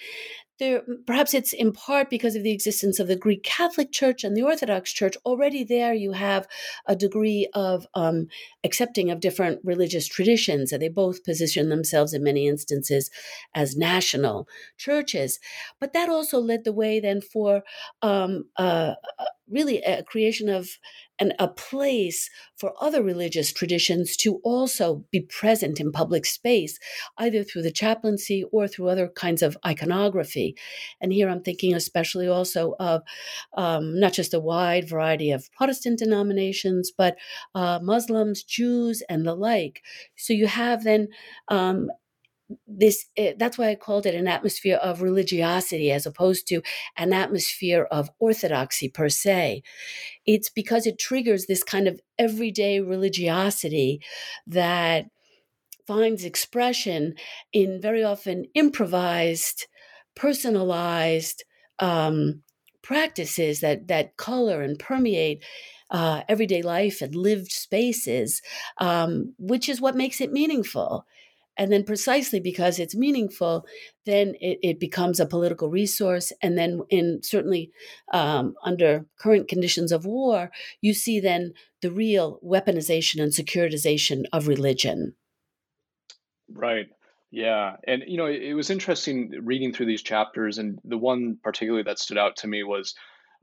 there 0.60 0.82
perhaps 1.06 1.34
it's 1.34 1.52
in 1.52 1.72
part 1.72 2.08
because 2.08 2.36
of 2.36 2.44
the 2.44 2.52
existence 2.52 3.00
of 3.00 3.08
the 3.08 3.16
Greek 3.16 3.42
Catholic 3.42 3.90
Church 3.90 4.22
and 4.22 4.36
the 4.36 4.42
Orthodox 4.42 4.92
Church. 4.92 5.16
Already 5.26 5.64
there, 5.64 5.92
you 5.92 6.12
have 6.12 6.46
a 6.86 6.94
degree 6.94 7.48
of 7.54 7.86
um, 7.94 8.28
accepting 8.62 9.10
of 9.10 9.18
different 9.18 9.60
religious 9.64 10.06
traditions, 10.06 10.70
and 10.70 10.80
they 10.80 10.88
both 10.88 11.24
position 11.24 11.68
themselves 11.68 12.14
in 12.14 12.22
many 12.22 12.46
instances 12.46 13.10
as 13.54 13.76
national 13.76 14.46
churches. 14.76 15.40
But 15.80 15.92
that 15.94 16.08
also 16.08 16.38
led 16.38 16.62
the 16.62 16.72
way 16.72 17.00
then 17.00 17.20
for 17.20 17.62
um, 18.02 18.44
uh, 18.56 18.94
really 19.50 19.78
a 19.82 20.04
creation 20.04 20.48
of 20.48 20.68
and 21.20 21.34
a 21.38 21.46
place 21.46 22.30
for 22.56 22.72
other 22.80 23.02
religious 23.02 23.52
traditions 23.52 24.16
to 24.16 24.40
also 24.42 25.04
be 25.10 25.20
present 25.20 25.78
in 25.78 25.92
public 25.92 26.26
space, 26.26 26.78
either 27.18 27.44
through 27.44 27.62
the 27.62 27.70
chaplaincy 27.70 28.44
or 28.50 28.66
through 28.66 28.88
other 28.88 29.08
kinds 29.08 29.42
of 29.42 29.56
iconography. 29.64 30.56
And 31.00 31.12
here 31.12 31.28
I'm 31.28 31.42
thinking 31.42 31.74
especially 31.74 32.26
also 32.26 32.74
of 32.80 33.02
um, 33.56 34.00
not 34.00 34.14
just 34.14 34.34
a 34.34 34.40
wide 34.40 34.88
variety 34.88 35.30
of 35.30 35.52
Protestant 35.52 35.98
denominations, 35.98 36.90
but 36.90 37.16
uh, 37.54 37.78
Muslims, 37.82 38.42
Jews, 38.42 39.02
and 39.08 39.26
the 39.26 39.34
like. 39.34 39.82
So 40.16 40.32
you 40.32 40.46
have 40.46 40.84
then 40.84 41.08
um, 41.48 41.90
this 42.66 43.06
eh, 43.16 43.34
that's 43.38 43.58
why 43.58 43.68
i 43.68 43.74
called 43.74 44.06
it 44.06 44.14
an 44.14 44.28
atmosphere 44.28 44.76
of 44.76 45.02
religiosity 45.02 45.90
as 45.90 46.06
opposed 46.06 46.46
to 46.46 46.62
an 46.96 47.12
atmosphere 47.12 47.86
of 47.90 48.10
orthodoxy 48.18 48.88
per 48.88 49.08
se 49.08 49.62
it's 50.26 50.50
because 50.50 50.86
it 50.86 50.98
triggers 50.98 51.46
this 51.46 51.62
kind 51.62 51.88
of 51.88 52.00
everyday 52.18 52.80
religiosity 52.80 54.00
that 54.46 55.06
finds 55.86 56.24
expression 56.24 57.14
in 57.52 57.80
very 57.80 58.04
often 58.04 58.44
improvised 58.54 59.66
personalized 60.14 61.44
um, 61.78 62.42
practices 62.82 63.60
that 63.60 63.88
that 63.88 64.16
color 64.16 64.62
and 64.62 64.78
permeate 64.78 65.42
uh, 65.90 66.22
everyday 66.28 66.62
life 66.62 67.02
and 67.02 67.14
lived 67.14 67.50
spaces, 67.50 68.42
um, 68.78 69.34
which 69.38 69.68
is 69.68 69.80
what 69.80 69.96
makes 69.96 70.20
it 70.20 70.32
meaningful. 70.32 71.04
And 71.60 71.70
then, 71.70 71.84
precisely 71.84 72.40
because 72.40 72.78
it's 72.78 72.96
meaningful, 72.96 73.66
then 74.06 74.34
it, 74.40 74.58
it 74.62 74.80
becomes 74.80 75.20
a 75.20 75.26
political 75.26 75.68
resource. 75.68 76.32
And 76.40 76.56
then, 76.56 76.80
in 76.88 77.20
certainly 77.22 77.70
um, 78.14 78.54
under 78.64 79.04
current 79.18 79.46
conditions 79.46 79.92
of 79.92 80.06
war, 80.06 80.50
you 80.80 80.94
see 80.94 81.20
then 81.20 81.52
the 81.82 81.90
real 81.90 82.40
weaponization 82.42 83.22
and 83.22 83.30
securitization 83.30 84.24
of 84.32 84.48
religion. 84.48 85.16
Right. 86.48 86.88
Yeah. 87.30 87.76
And, 87.86 88.04
you 88.06 88.16
know, 88.16 88.24
it, 88.24 88.42
it 88.42 88.54
was 88.54 88.70
interesting 88.70 89.30
reading 89.42 89.74
through 89.74 89.86
these 89.86 90.02
chapters. 90.02 90.56
And 90.56 90.78
the 90.82 90.96
one 90.96 91.36
particularly 91.44 91.84
that 91.84 91.98
stood 91.98 92.16
out 92.16 92.36
to 92.36 92.48
me 92.48 92.62
was 92.62 92.94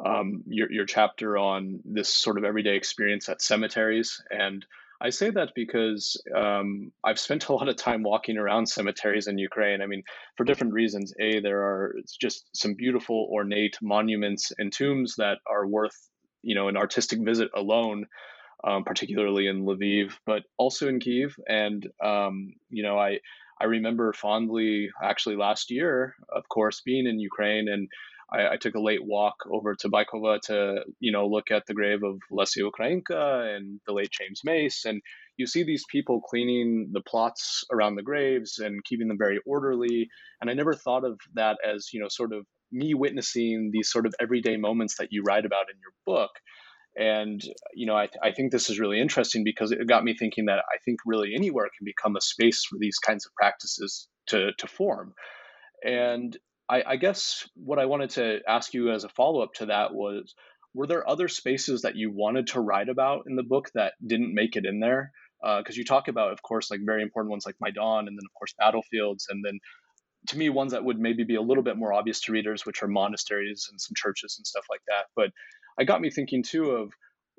um, 0.03 0.43
your, 0.47 0.71
your 0.71 0.85
chapter 0.85 1.37
on 1.37 1.81
this 1.85 2.09
sort 2.09 2.39
of 2.39 2.45
everyday 2.45 2.75
experience 2.75 3.29
at 3.29 3.43
cemeteries 3.43 4.23
and 4.31 4.65
I 4.99 5.09
say 5.09 5.29
that 5.29 5.51
because 5.55 6.21
um, 6.35 6.91
I've 7.03 7.19
spent 7.19 7.47
a 7.47 7.53
lot 7.55 7.69
of 7.69 7.75
time 7.75 8.03
walking 8.03 8.37
around 8.37 8.67
cemeteries 8.67 9.27
in 9.27 9.37
Ukraine. 9.37 9.81
I 9.81 9.85
mean, 9.85 10.03
for 10.35 10.43
different 10.43 10.73
reasons. 10.73 11.13
A, 11.19 11.39
there 11.39 11.61
are 11.61 11.95
just 12.19 12.45
some 12.53 12.75
beautiful, 12.75 13.27
ornate 13.31 13.77
monuments 13.81 14.51
and 14.57 14.71
tombs 14.71 15.15
that 15.17 15.37
are 15.49 15.67
worth, 15.67 15.97
you 16.41 16.55
know, 16.55 16.67
an 16.67 16.77
artistic 16.77 17.19
visit 17.23 17.49
alone. 17.55 18.05
Um, 18.63 18.83
particularly 18.83 19.45
in 19.45 19.65
Lviv, 19.65 20.13
but 20.25 20.41
also 20.57 20.87
in 20.87 20.99
Kiev. 20.99 21.35
And 21.47 21.87
um, 22.03 22.55
you 22.71 22.81
know, 22.81 22.97
I 22.97 23.19
I 23.61 23.65
remember 23.65 24.13
fondly, 24.13 24.89
actually 25.01 25.35
last 25.35 25.71
year, 25.71 26.15
of 26.35 26.47
course, 26.49 26.81
being 26.81 27.07
in 27.07 27.19
Ukraine 27.19 27.67
and 27.67 27.87
I, 28.31 28.53
I, 28.53 28.57
took 28.57 28.75
a 28.75 28.81
late 28.81 29.03
walk 29.03 29.35
over 29.49 29.75
to 29.75 29.89
Baikova 29.89 30.41
to, 30.41 30.83
you 30.99 31.11
know, 31.11 31.27
look 31.27 31.51
at 31.51 31.65
the 31.65 31.73
grave 31.73 32.03
of 32.03 32.19
Lesya 32.31 32.69
Ukrainka 32.69 33.55
and 33.55 33.79
the 33.87 33.93
late 33.93 34.11
James 34.11 34.41
Mace. 34.43 34.85
And 34.85 35.01
you 35.37 35.47
see 35.47 35.63
these 35.63 35.85
people 35.89 36.21
cleaning 36.21 36.89
the 36.91 37.01
plots 37.01 37.63
around 37.71 37.95
the 37.95 38.03
graves 38.03 38.59
and 38.59 38.83
keeping 38.83 39.07
them 39.07 39.17
very 39.17 39.39
orderly. 39.45 40.09
And 40.41 40.49
I 40.49 40.53
never 40.53 40.73
thought 40.73 41.05
of 41.05 41.19
that 41.35 41.57
as, 41.65 41.89
you 41.93 42.01
know, 42.01 42.09
sort 42.09 42.33
of 42.33 42.45
me 42.71 42.93
witnessing 42.93 43.69
these 43.71 43.89
sort 43.89 44.05
of 44.05 44.13
everyday 44.19 44.57
moments 44.57 44.97
that 44.97 45.09
you 45.11 45.23
write 45.23 45.45
about 45.45 45.69
in 45.71 45.77
your 45.79 45.93
book. 46.05 46.31
And, 46.97 47.41
you 47.73 47.85
know, 47.85 47.95
I, 47.95 48.07
th- 48.07 48.19
I 48.23 48.31
think 48.31 48.51
this 48.51 48.69
is 48.69 48.79
really 48.79 48.99
interesting 48.99 49.43
because 49.43 49.71
it 49.71 49.87
got 49.87 50.03
me 50.03 50.15
thinking 50.17 50.45
that 50.45 50.59
I 50.59 50.77
think 50.83 50.99
really 51.05 51.33
anywhere 51.35 51.69
can 51.77 51.85
become 51.85 52.15
a 52.15 52.21
space 52.21 52.65
for 52.65 52.77
these 52.79 52.97
kinds 52.97 53.25
of 53.25 53.33
practices 53.35 54.07
to, 54.27 54.51
to 54.57 54.67
form. 54.67 55.13
And 55.85 56.35
I, 56.69 56.83
I 56.85 56.95
guess 56.97 57.47
what 57.55 57.79
I 57.79 57.85
wanted 57.85 58.11
to 58.11 58.39
ask 58.47 58.73
you 58.73 58.91
as 58.91 59.03
a 59.03 59.09
follow 59.09 59.41
up 59.41 59.53
to 59.55 59.67
that 59.67 59.93
was 59.93 60.35
were 60.73 60.87
there 60.87 61.09
other 61.09 61.27
spaces 61.27 61.81
that 61.81 61.95
you 61.95 62.11
wanted 62.11 62.47
to 62.47 62.59
write 62.59 62.89
about 62.89 63.23
in 63.27 63.35
the 63.35 63.43
book 63.43 63.69
that 63.73 63.93
didn't 64.05 64.33
make 64.33 64.55
it 64.55 64.65
in 64.65 64.79
there? 64.79 65.11
Because 65.41 65.75
uh, 65.75 65.79
you 65.79 65.85
talk 65.85 66.07
about, 66.07 66.33
of 66.33 66.41
course, 66.41 66.69
like 66.69 66.81
very 66.85 67.01
important 67.03 67.31
ones 67.31 67.45
like 67.45 67.55
Maidan, 67.59 68.07
and 68.07 68.17
then 68.17 68.25
of 68.25 68.33
course 68.37 68.53
battlefields, 68.59 69.27
and 69.29 69.43
then 69.45 69.59
to 70.29 70.37
me 70.37 70.49
ones 70.49 70.73
that 70.73 70.83
would 70.83 70.99
maybe 70.99 71.23
be 71.23 71.35
a 71.35 71.41
little 71.41 71.63
bit 71.63 71.77
more 71.77 71.93
obvious 71.93 72.21
to 72.21 72.31
readers, 72.31 72.65
which 72.65 72.83
are 72.83 72.87
monasteries 72.87 73.67
and 73.71 73.79
some 73.79 73.93
churches 73.95 74.35
and 74.37 74.45
stuff 74.45 74.65
like 74.69 74.81
that. 74.87 75.05
But 75.15 75.29
I 75.79 75.83
got 75.83 76.01
me 76.01 76.09
thinking 76.09 76.43
too 76.43 76.71
of, 76.71 76.91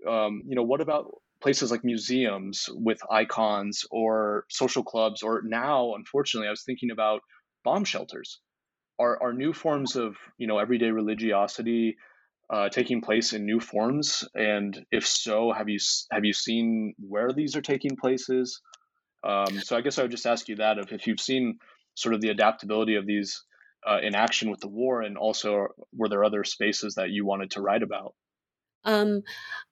um, 0.08 0.42
you 0.46 0.54
know, 0.54 0.62
what 0.62 0.80
about 0.80 1.10
places 1.42 1.70
like 1.70 1.84
museums 1.84 2.68
with 2.70 2.98
icons 3.10 3.84
or 3.90 4.44
social 4.48 4.82
clubs, 4.84 5.22
or 5.22 5.42
now, 5.44 5.94
unfortunately, 5.94 6.48
I 6.48 6.50
was 6.52 6.64
thinking 6.64 6.90
about 6.90 7.20
bomb 7.64 7.84
shelters. 7.84 8.40
Are, 9.00 9.22
are 9.22 9.32
new 9.32 9.52
forms 9.52 9.96
of 9.96 10.16
you 10.38 10.46
know 10.46 10.58
everyday 10.58 10.90
religiosity 10.90 11.96
uh, 12.50 12.68
taking 12.68 13.00
place 13.00 13.32
in 13.32 13.44
new 13.44 13.60
forms? 13.60 14.24
And 14.34 14.78
if 14.90 15.06
so, 15.06 15.52
have 15.52 15.68
you 15.68 15.78
have 16.10 16.24
you 16.24 16.32
seen 16.32 16.94
where 16.98 17.32
these 17.32 17.56
are 17.56 17.62
taking 17.62 17.96
places? 17.96 18.60
Um, 19.24 19.60
so 19.60 19.76
I 19.76 19.80
guess 19.80 19.98
I 19.98 20.02
would 20.02 20.10
just 20.10 20.26
ask 20.26 20.48
you 20.48 20.56
that 20.56 20.78
if, 20.78 20.92
if 20.92 21.06
you've 21.06 21.20
seen 21.20 21.58
sort 21.94 22.14
of 22.14 22.20
the 22.20 22.30
adaptability 22.30 22.94
of 22.94 23.06
these 23.06 23.42
uh, 23.86 23.98
in 24.02 24.14
action 24.14 24.50
with 24.50 24.60
the 24.60 24.68
war, 24.68 25.02
and 25.02 25.16
also 25.16 25.68
were 25.92 26.08
there 26.08 26.24
other 26.24 26.44
spaces 26.44 26.94
that 26.94 27.10
you 27.10 27.26
wanted 27.26 27.52
to 27.52 27.60
write 27.60 27.82
about? 27.82 28.14
Um, 28.84 29.22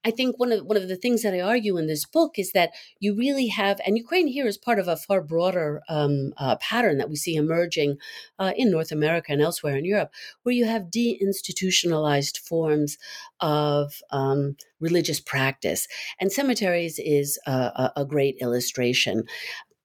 I 0.05 0.11
think 0.11 0.38
one 0.38 0.53
of 0.53 0.64
one 0.64 0.77
of 0.77 0.88
the 0.88 0.97
things 0.97 1.23
that 1.23 1.35
I 1.35 1.40
argue 1.40 1.77
in 1.77 1.87
this 1.87 2.05
book 2.05 2.38
is 2.38 2.53
that 2.53 2.71
you 3.01 3.16
really 3.16 3.49
have, 3.49 3.81
and 3.87 3.97
Ukraine 3.97 4.27
here 4.27 4.47
is 4.47 4.59
part 4.59 4.79
of 4.79 4.88
a 4.88 4.97
far 4.97 5.21
broader 5.21 5.83
um, 5.88 6.33
uh, 6.37 6.57
pattern 6.57 6.99
that 6.99 7.09
we 7.09 7.16
see 7.16 7.35
emerging 7.35 7.99
uh, 8.38 8.53
in 8.57 8.71
North 8.71 8.92
America 8.92 9.33
and 9.33 9.42
elsewhere 9.42 9.77
in 9.77 9.85
Europe, 9.85 10.11
where 10.42 10.55
you 10.55 10.64
have 10.66 10.90
deinstitutionalized 10.90 12.38
forms 12.38 12.99
of 13.40 14.01
um, 14.11 14.57
religious 14.81 15.21
practice, 15.21 15.88
and 16.21 16.33
cemeteries 16.33 16.99
is 16.99 17.38
a, 17.47 17.92
a 17.97 18.05
great 18.05 18.37
illustration. 18.40 19.25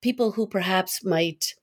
People 0.02 0.32
who 0.32 0.48
perhaps 0.48 1.04
might 1.06 1.54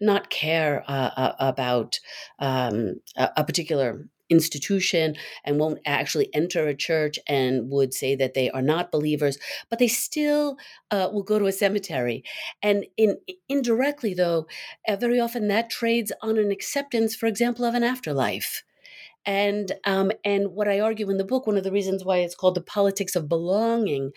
not 0.00 0.30
care 0.30 0.84
uh, 0.86 1.10
uh 1.16 1.32
about 1.40 1.98
um, 2.38 3.00
a, 3.16 3.30
a 3.38 3.44
particular 3.44 4.08
institution 4.30 5.14
and 5.44 5.58
won't 5.58 5.80
actually 5.86 6.32
enter 6.34 6.66
a 6.66 6.74
church 6.74 7.18
and 7.26 7.70
would 7.70 7.94
say 7.94 8.14
that 8.16 8.34
they 8.34 8.50
are 8.50 8.62
not 8.62 8.92
believers, 8.92 9.38
but 9.70 9.78
they 9.78 9.88
still 9.88 10.56
uh, 10.90 11.08
will 11.12 11.22
go 11.22 11.38
to 11.38 11.46
a 11.46 11.52
cemetery. 11.52 12.22
And 12.62 12.86
in 12.96 13.18
indirectly, 13.48 14.14
though, 14.14 14.46
uh, 14.86 14.96
very 14.96 15.20
often 15.20 15.48
that 15.48 15.70
trades 15.70 16.12
on 16.22 16.38
an 16.38 16.50
acceptance, 16.50 17.14
for 17.14 17.26
example, 17.26 17.64
of 17.64 17.74
an 17.74 17.84
afterlife. 17.84 18.62
And 19.26 19.72
um, 19.84 20.10
and 20.24 20.52
what 20.52 20.68
I 20.68 20.80
argue 20.80 21.10
in 21.10 21.18
the 21.18 21.24
book, 21.24 21.46
one 21.46 21.58
of 21.58 21.64
the 21.64 21.72
reasons 21.72 22.04
why 22.04 22.18
it's 22.18 22.34
called 22.34 22.54
the 22.54 22.62
politics 22.62 23.14
of 23.14 23.28
belonging, 23.28 24.12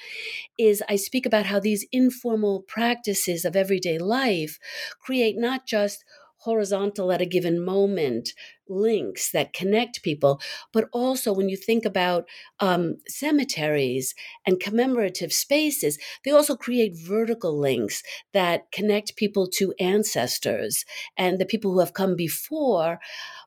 is 0.57 0.83
I 0.87 0.95
speak 0.95 1.25
about 1.25 1.47
how 1.47 1.59
these 1.59 1.85
informal 1.91 2.61
practices 2.61 3.43
of 3.43 3.55
everyday 3.55 3.97
life 3.97 4.57
create 5.01 5.37
not 5.37 5.65
just 5.65 6.05
horizontal 6.37 7.11
at 7.11 7.21
a 7.21 7.25
given 7.25 7.63
moment 7.63 8.33
links 8.71 9.31
that 9.31 9.53
connect 9.53 10.01
people 10.03 10.39
but 10.71 10.85
also 10.91 11.33
when 11.33 11.49
you 11.49 11.57
think 11.57 11.85
about 11.85 12.27
um, 12.59 12.97
cemeteries 13.07 14.15
and 14.45 14.59
commemorative 14.59 15.33
spaces 15.33 15.97
they 16.23 16.31
also 16.31 16.55
create 16.55 16.95
vertical 16.95 17.57
links 17.57 18.01
that 18.33 18.71
connect 18.71 19.15
people 19.15 19.47
to 19.47 19.73
ancestors 19.79 20.85
and 21.17 21.39
the 21.39 21.45
people 21.45 21.73
who 21.73 21.79
have 21.79 21.93
come 21.93 22.15
before 22.15 22.99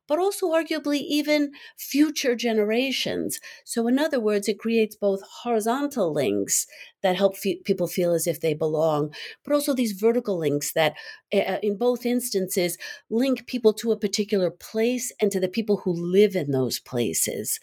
but 0.07 0.19
also 0.19 0.53
arguably 0.53 0.99
even 0.99 1.53
future 1.77 2.35
generations. 2.37 3.41
So, 3.65 3.87
in 3.89 3.99
other 3.99 4.21
words, 4.21 4.49
it 4.49 4.59
creates 4.59 4.97
both 4.97 5.23
horizontal 5.43 6.13
links 6.13 6.67
that 7.03 7.17
help 7.17 7.35
f- 7.35 7.63
people 7.65 7.87
feel 7.87 8.13
as 8.13 8.27
if 8.27 8.41
they 8.41 8.55
belong, 8.55 9.15
but 9.45 9.53
also 9.55 9.75
these 9.75 9.93
vertical 9.93 10.39
links 10.39 10.73
that, 10.73 10.95
uh, 11.33 11.59
in 11.63 11.77
both 11.77 12.07
instances, 12.07 12.79
link 13.11 13.47
people 13.47 13.73
to 13.75 13.93
a 13.93 13.97
particular 13.99 14.51
place 14.51 15.13
and 15.21 15.31
to 15.33 15.41
the 15.41 15.49
people 15.49 15.79
who 15.79 15.93
live 15.93 16.35
in 16.37 16.51
those 16.51 16.79
places. 16.81 17.61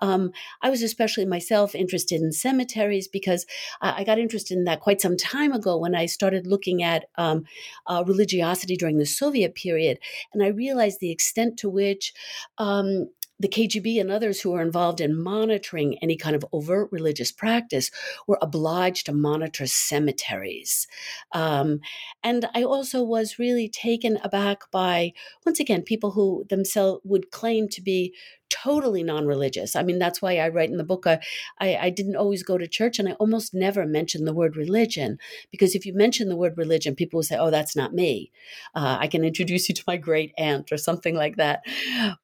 Um, 0.00 0.32
I 0.62 0.70
was 0.70 0.82
especially 0.82 1.24
myself 1.24 1.74
interested 1.74 2.20
in 2.20 2.32
cemeteries 2.32 3.08
because 3.08 3.46
I 3.80 4.04
got 4.04 4.18
interested 4.18 4.56
in 4.56 4.64
that 4.64 4.80
quite 4.80 5.00
some 5.00 5.16
time 5.16 5.52
ago 5.52 5.76
when 5.76 5.94
I 5.94 6.06
started 6.06 6.46
looking 6.46 6.82
at 6.82 7.06
um, 7.16 7.44
uh, 7.86 8.04
religiosity 8.06 8.76
during 8.76 8.98
the 8.98 9.06
Soviet 9.06 9.54
period. 9.54 9.98
And 10.32 10.42
I 10.42 10.48
realized 10.48 11.00
the 11.00 11.10
extent 11.10 11.56
to 11.58 11.68
which 11.68 12.12
um, 12.58 13.08
the 13.38 13.48
KGB 13.48 14.00
and 14.00 14.10
others 14.10 14.40
who 14.40 14.52
were 14.52 14.62
involved 14.62 15.00
in 15.00 15.20
monitoring 15.20 15.98
any 15.98 16.16
kind 16.16 16.34
of 16.34 16.44
overt 16.52 16.88
religious 16.90 17.30
practice 17.30 17.90
were 18.26 18.38
obliged 18.40 19.06
to 19.06 19.12
monitor 19.12 19.66
cemeteries. 19.66 20.86
Um, 21.32 21.80
and 22.22 22.48
I 22.54 22.62
also 22.62 23.02
was 23.02 23.38
really 23.38 23.68
taken 23.68 24.18
aback 24.24 24.70
by, 24.70 25.12
once 25.44 25.60
again, 25.60 25.82
people 25.82 26.12
who 26.12 26.46
themselves 26.48 27.02
would 27.04 27.30
claim 27.30 27.68
to 27.70 27.82
be 27.82 28.14
totally 28.48 29.02
non-religious. 29.02 29.76
I 29.76 29.82
mean, 29.82 29.98
that's 29.98 30.22
why 30.22 30.38
I 30.38 30.48
write 30.48 30.70
in 30.70 30.76
the 30.76 30.84
book. 30.84 31.06
I, 31.06 31.20
I, 31.58 31.76
I 31.76 31.90
didn't 31.90 32.16
always 32.16 32.42
go 32.42 32.58
to 32.58 32.66
church, 32.66 32.98
and 32.98 33.08
I 33.08 33.12
almost 33.12 33.54
never 33.54 33.86
mention 33.86 34.24
the 34.24 34.34
word 34.34 34.56
religion 34.56 35.18
because 35.50 35.74
if 35.74 35.86
you 35.86 35.94
mention 35.94 36.28
the 36.28 36.36
word 36.36 36.56
religion, 36.56 36.94
people 36.94 37.18
will 37.18 37.24
say, 37.24 37.36
"Oh, 37.36 37.50
that's 37.50 37.76
not 37.76 37.94
me." 37.94 38.30
Uh, 38.74 38.98
I 39.00 39.08
can 39.08 39.24
introduce 39.24 39.68
you 39.68 39.74
to 39.74 39.84
my 39.86 39.96
great 39.96 40.32
aunt 40.38 40.72
or 40.72 40.78
something 40.78 41.14
like 41.14 41.36
that. 41.36 41.62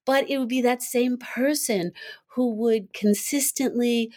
But 0.05 0.29
it 0.29 0.39
would 0.39 0.49
be 0.49 0.63
that 0.63 0.83
same 0.83 1.17
person 1.19 1.93
who 2.35 2.55
would 2.55 2.93
consistently 2.93 4.11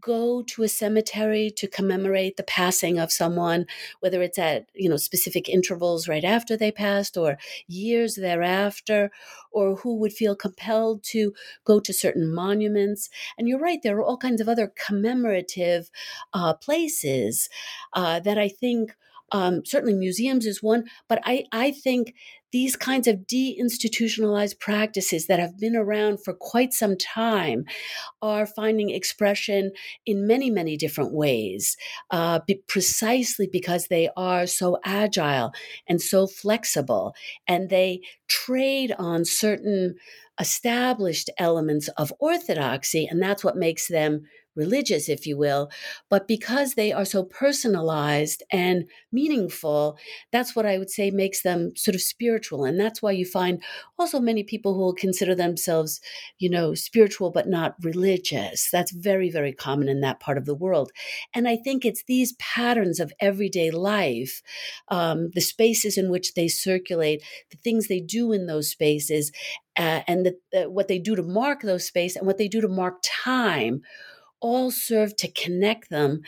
go 0.00 0.42
to 0.42 0.62
a 0.62 0.68
cemetery 0.68 1.50
to 1.56 1.68
commemorate 1.68 2.36
the 2.36 2.42
passing 2.42 2.98
of 2.98 3.12
someone, 3.12 3.66
whether 4.00 4.20
it's 4.22 4.38
at 4.38 4.66
you 4.74 4.88
know 4.88 4.96
specific 4.96 5.48
intervals 5.48 6.08
right 6.08 6.24
after 6.24 6.56
they 6.56 6.70
passed 6.72 7.16
or 7.16 7.38
years 7.68 8.16
thereafter, 8.16 9.10
or 9.50 9.76
who 9.76 9.96
would 9.96 10.12
feel 10.12 10.36
compelled 10.36 11.02
to 11.04 11.32
go 11.64 11.80
to 11.80 11.92
certain 11.92 12.32
monuments. 12.34 13.08
And 13.38 13.48
you're 13.48 13.58
right, 13.60 13.80
there 13.82 13.96
are 13.98 14.02
all 14.04 14.16
kinds 14.18 14.40
of 14.40 14.48
other 14.48 14.72
commemorative 14.86 15.90
uh, 16.32 16.54
places 16.54 17.48
uh, 17.92 18.20
that 18.20 18.38
I 18.38 18.48
think. 18.48 18.96
Um, 19.32 19.64
certainly 19.64 19.94
museums 19.94 20.46
is 20.46 20.62
one, 20.62 20.84
but 21.08 21.20
I, 21.24 21.44
I 21.52 21.72
think 21.72 22.14
these 22.52 22.76
kinds 22.76 23.06
of 23.06 23.26
deinstitutionalized 23.26 24.58
practices 24.60 25.26
that 25.26 25.40
have 25.40 25.58
been 25.58 25.76
around 25.76 26.22
for 26.24 26.32
quite 26.32 26.72
some 26.72 26.96
time 26.96 27.64
are 28.22 28.46
finding 28.46 28.90
expression 28.90 29.72
in 30.06 30.26
many, 30.26 30.48
many 30.48 30.76
different 30.76 31.12
ways, 31.12 31.76
uh, 32.10 32.40
be 32.46 32.62
precisely 32.68 33.48
because 33.50 33.88
they 33.88 34.08
are 34.16 34.46
so 34.46 34.78
agile 34.84 35.52
and 35.88 36.00
so 36.00 36.26
flexible, 36.26 37.14
and 37.48 37.68
they 37.68 38.00
trade 38.28 38.94
on 38.98 39.24
certain 39.24 39.96
established 40.40 41.30
elements 41.38 41.88
of 41.98 42.12
orthodoxy, 42.20 43.06
and 43.06 43.20
that's 43.20 43.42
what 43.42 43.56
makes 43.56 43.88
them 43.88 44.22
religious, 44.56 45.08
if 45.08 45.26
you 45.26 45.36
will. 45.36 45.70
But 46.08 46.26
because 46.26 46.74
they 46.74 46.92
are 46.92 47.04
so 47.04 47.22
personalized 47.22 48.42
and 48.50 48.84
meaningful, 49.12 49.98
that's 50.32 50.56
what 50.56 50.66
I 50.66 50.78
would 50.78 50.90
say 50.90 51.10
makes 51.10 51.42
them 51.42 51.74
sort 51.76 51.94
of 51.94 52.00
spiritual. 52.02 52.64
And 52.64 52.80
that's 52.80 53.02
why 53.02 53.12
you 53.12 53.24
find 53.24 53.62
also 53.98 54.20
many 54.20 54.42
people 54.42 54.74
who 54.74 54.80
will 54.80 54.94
consider 54.94 55.34
themselves, 55.34 56.00
you 56.38 56.50
know, 56.50 56.74
spiritual 56.74 57.30
but 57.30 57.48
not 57.48 57.74
religious. 57.82 58.70
That's 58.70 58.92
very, 58.92 59.30
very 59.30 59.52
common 59.52 59.88
in 59.88 60.00
that 60.00 60.20
part 60.20 60.38
of 60.38 60.46
the 60.46 60.54
world. 60.54 60.90
And 61.34 61.48
I 61.48 61.56
think 61.56 61.84
it's 61.84 62.04
these 62.04 62.34
patterns 62.34 63.00
of 63.00 63.12
everyday 63.20 63.70
life, 63.70 64.42
um, 64.88 65.30
the 65.34 65.40
spaces 65.40 65.98
in 65.98 66.10
which 66.10 66.34
they 66.34 66.48
circulate, 66.48 67.22
the 67.50 67.58
things 67.58 67.88
they 67.88 68.00
do 68.00 68.32
in 68.32 68.46
those 68.46 68.70
spaces, 68.70 69.32
uh, 69.78 70.00
and 70.06 70.26
the, 70.26 70.36
uh, 70.58 70.70
what 70.70 70.88
they 70.88 70.98
do 70.98 71.14
to 71.14 71.22
mark 71.22 71.62
those 71.62 71.86
space 71.86 72.16
and 72.16 72.26
what 72.26 72.38
they 72.38 72.48
do 72.48 72.60
to 72.60 72.68
mark 72.68 72.96
time 73.02 73.82
all 74.40 74.70
serve 74.70 75.16
to 75.16 75.30
connect 75.32 75.90
them 75.90 76.22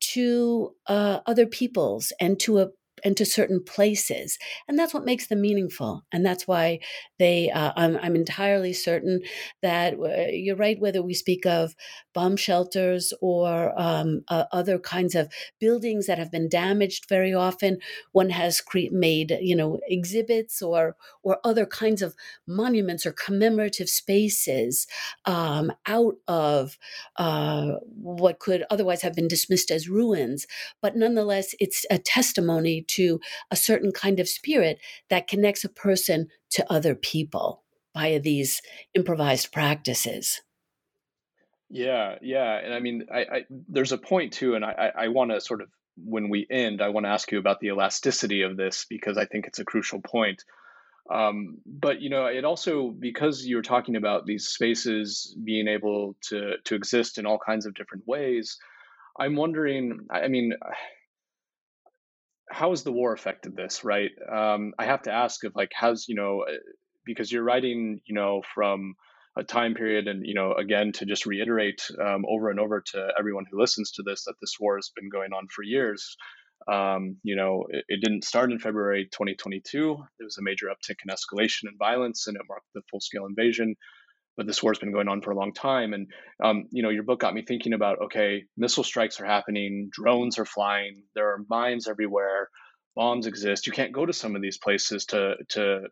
to 0.00 0.74
uh, 0.86 1.20
other 1.26 1.46
peoples 1.46 2.12
and 2.20 2.40
to 2.40 2.58
a 2.60 2.68
and 3.04 3.16
to 3.16 3.24
certain 3.24 3.62
places. 3.62 4.38
And 4.68 4.78
that's 4.78 4.94
what 4.94 5.04
makes 5.04 5.26
them 5.26 5.40
meaningful. 5.40 6.04
And 6.12 6.24
that's 6.24 6.46
why 6.46 6.80
they, 7.18 7.50
uh, 7.50 7.72
I'm, 7.76 7.96
I'm, 7.96 8.16
entirely 8.16 8.72
certain 8.72 9.20
that 9.62 9.94
uh, 9.94 10.30
you're 10.30 10.56
right, 10.56 10.78
whether 10.80 11.02
we 11.02 11.14
speak 11.14 11.46
of 11.46 11.74
bomb 12.12 12.36
shelters 12.36 13.12
or 13.20 13.72
um, 13.80 14.22
uh, 14.28 14.44
other 14.52 14.78
kinds 14.78 15.14
of 15.14 15.32
buildings 15.58 16.06
that 16.06 16.18
have 16.18 16.30
been 16.30 16.48
damaged 16.48 17.06
very 17.08 17.32
often, 17.32 17.78
one 18.12 18.30
has 18.30 18.60
cre- 18.60 18.90
made, 18.90 19.38
you 19.40 19.56
know, 19.56 19.78
exhibits 19.86 20.60
or, 20.60 20.96
or 21.22 21.38
other 21.44 21.66
kinds 21.66 22.02
of 22.02 22.14
monuments 22.46 23.06
or 23.06 23.12
commemorative 23.12 23.88
spaces 23.88 24.86
um, 25.24 25.72
out 25.86 26.16
of 26.28 26.78
uh, 27.16 27.72
what 27.94 28.38
could 28.38 28.64
otherwise 28.70 29.02
have 29.02 29.14
been 29.14 29.28
dismissed 29.28 29.70
as 29.70 29.88
ruins. 29.88 30.46
But 30.80 30.96
nonetheless, 30.96 31.54
it's 31.60 31.84
a 31.90 31.98
testimony 31.98 32.82
to 32.94 33.20
a 33.50 33.56
certain 33.56 33.92
kind 33.92 34.20
of 34.20 34.28
spirit 34.28 34.78
that 35.08 35.28
connects 35.28 35.64
a 35.64 35.68
person 35.68 36.28
to 36.50 36.72
other 36.72 36.94
people 36.94 37.62
via 37.94 38.20
these 38.20 38.60
improvised 38.94 39.52
practices. 39.52 40.40
Yeah, 41.68 42.16
yeah, 42.20 42.58
and 42.58 42.74
I 42.74 42.80
mean, 42.80 43.06
I, 43.12 43.18
I 43.20 43.44
there's 43.48 43.92
a 43.92 43.98
point 43.98 44.32
too, 44.32 44.54
and 44.54 44.64
I, 44.64 44.90
I 44.96 45.08
want 45.08 45.30
to 45.30 45.40
sort 45.40 45.60
of 45.60 45.68
when 45.96 46.28
we 46.28 46.46
end, 46.50 46.82
I 46.82 46.88
want 46.88 47.06
to 47.06 47.10
ask 47.10 47.30
you 47.30 47.38
about 47.38 47.60
the 47.60 47.68
elasticity 47.68 48.42
of 48.42 48.56
this 48.56 48.86
because 48.88 49.16
I 49.16 49.26
think 49.26 49.46
it's 49.46 49.58
a 49.58 49.64
crucial 49.64 50.00
point. 50.00 50.42
Um, 51.10 51.58
but 51.66 52.00
you 52.00 52.10
know, 52.10 52.26
it 52.26 52.44
also 52.44 52.90
because 52.90 53.44
you're 53.44 53.62
talking 53.62 53.96
about 53.96 54.26
these 54.26 54.48
spaces 54.48 55.36
being 55.42 55.68
able 55.68 56.16
to 56.28 56.54
to 56.64 56.74
exist 56.74 57.18
in 57.18 57.26
all 57.26 57.38
kinds 57.38 57.66
of 57.66 57.74
different 57.74 58.06
ways. 58.06 58.58
I'm 59.18 59.36
wondering. 59.36 60.06
I 60.10 60.28
mean, 60.28 60.54
how 62.50 62.70
has 62.70 62.82
the 62.82 62.92
war 62.92 63.12
affected 63.12 63.56
this? 63.56 63.84
Right. 63.84 64.10
Um, 64.30 64.72
I 64.78 64.84
have 64.86 65.02
to 65.02 65.12
ask 65.12 65.44
if 65.44 65.54
like 65.54 65.70
how's 65.74 66.06
you 66.08 66.14
know 66.14 66.44
uh, 66.48 66.56
because 67.04 67.30
you're 67.30 67.42
writing 67.44 68.00
you 68.06 68.14
know 68.14 68.42
from 68.54 68.94
a 69.38 69.44
time 69.44 69.74
period 69.74 70.08
and 70.08 70.26
you 70.26 70.34
know 70.34 70.52
again 70.54 70.92
to 70.92 71.06
just 71.06 71.26
reiterate 71.26 71.82
um, 72.04 72.24
over 72.28 72.50
and 72.50 72.58
over 72.58 72.82
to 72.92 73.08
everyone 73.18 73.44
who 73.50 73.60
listens 73.60 73.92
to 73.92 74.02
this 74.02 74.24
that 74.24 74.34
this 74.40 74.54
war 74.58 74.76
has 74.76 74.90
been 74.94 75.08
going 75.08 75.32
on 75.32 75.46
for 75.54 75.62
years 75.62 76.16
um, 76.70 77.16
you 77.22 77.36
know 77.36 77.64
it, 77.70 77.84
it, 77.88 78.00
didn't 78.02 78.24
start 78.24 78.50
in 78.50 78.58
february 78.58 79.04
2022 79.04 79.96
there 80.18 80.24
was 80.24 80.38
a 80.38 80.42
major 80.42 80.66
uptick 80.66 80.96
in 81.04 81.14
escalation 81.14 81.68
and 81.68 81.78
violence 81.78 82.26
and 82.26 82.36
it 82.36 82.42
marked 82.48 82.66
the 82.74 82.82
full-scale 82.90 83.26
invasion 83.26 83.76
but 84.40 84.46
this 84.46 84.62
war's 84.62 84.78
been 84.78 84.92
going 84.92 85.08
on 85.08 85.20
for 85.20 85.32
a 85.32 85.36
long 85.36 85.52
time 85.52 85.92
and 85.92 86.06
um, 86.42 86.64
you 86.70 86.82
know 86.82 86.88
your 86.88 87.02
book 87.02 87.20
got 87.20 87.34
me 87.34 87.42
thinking 87.42 87.74
about 87.74 87.98
okay 88.04 88.44
missile 88.56 88.84
strikes 88.84 89.20
are 89.20 89.26
happening 89.26 89.90
drones 89.92 90.38
are 90.38 90.46
flying 90.46 91.02
there 91.14 91.28
are 91.32 91.44
mines 91.50 91.86
everywhere 91.86 92.48
bombs 92.96 93.26
exist 93.26 93.66
you 93.66 93.72
can't 93.72 93.92
go 93.92 94.06
to 94.06 94.12
some 94.14 94.34
of 94.34 94.40
these 94.40 94.56
places 94.56 95.04
to 95.04 95.34
to 95.48 95.82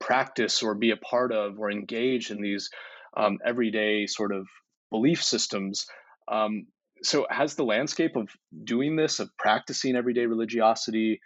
practice 0.00 0.62
or 0.62 0.74
be 0.74 0.90
a 0.90 0.96
part 0.96 1.30
of 1.30 1.60
or 1.60 1.70
engage 1.70 2.30
in 2.30 2.40
these 2.40 2.70
um, 3.16 3.38
everyday 3.44 4.06
sort 4.06 4.32
of 4.34 4.48
belief 4.90 5.22
systems. 5.22 5.86
Um, 6.26 6.66
so, 7.02 7.26
has 7.30 7.54
the 7.54 7.64
landscape 7.64 8.16
of 8.16 8.28
doing 8.64 8.96
this, 8.96 9.20
of 9.20 9.30
practicing 9.38 9.96
everyday 9.96 10.26
religiosity, 10.26 11.20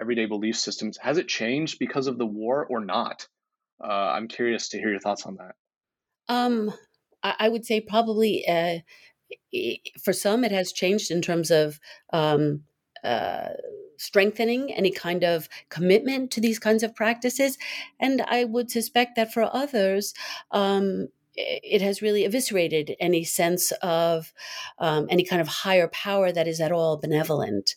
everyday 0.00 0.26
belief 0.26 0.56
systems, 0.56 0.98
has 1.00 1.18
it 1.18 1.28
changed 1.28 1.78
because 1.78 2.06
of 2.06 2.18
the 2.18 2.26
war 2.26 2.66
or 2.68 2.84
not? 2.84 3.26
Uh, 3.82 3.88
I'm 3.88 4.28
curious 4.28 4.70
to 4.70 4.78
hear 4.78 4.90
your 4.90 5.00
thoughts 5.00 5.26
on 5.26 5.36
that. 5.36 5.54
Um, 6.28 6.72
I 7.22 7.48
would 7.48 7.64
say 7.64 7.80
probably 7.80 8.46
uh, 8.46 8.80
for 10.02 10.12
some 10.12 10.44
it 10.44 10.52
has 10.52 10.72
changed 10.72 11.10
in 11.10 11.22
terms 11.22 11.50
of 11.50 11.80
um, 12.12 12.64
uh, 13.02 13.48
strengthening 13.96 14.72
any 14.72 14.90
kind 14.90 15.24
of 15.24 15.48
commitment 15.68 16.30
to 16.32 16.40
these 16.40 16.58
kinds 16.58 16.82
of 16.82 16.94
practices. 16.94 17.56
And 17.98 18.22
I 18.22 18.44
would 18.44 18.70
suspect 18.70 19.16
that 19.16 19.32
for 19.32 19.48
others, 19.54 20.14
um, 20.50 21.08
it 21.36 21.82
has 21.82 22.02
really 22.02 22.24
eviscerated 22.24 22.94
any 23.00 23.24
sense 23.24 23.72
of 23.82 24.32
um, 24.78 25.06
any 25.10 25.24
kind 25.24 25.42
of 25.42 25.48
higher 25.48 25.88
power 25.88 26.30
that 26.30 26.46
is 26.46 26.60
at 26.60 26.72
all 26.72 26.96
benevolent. 26.96 27.74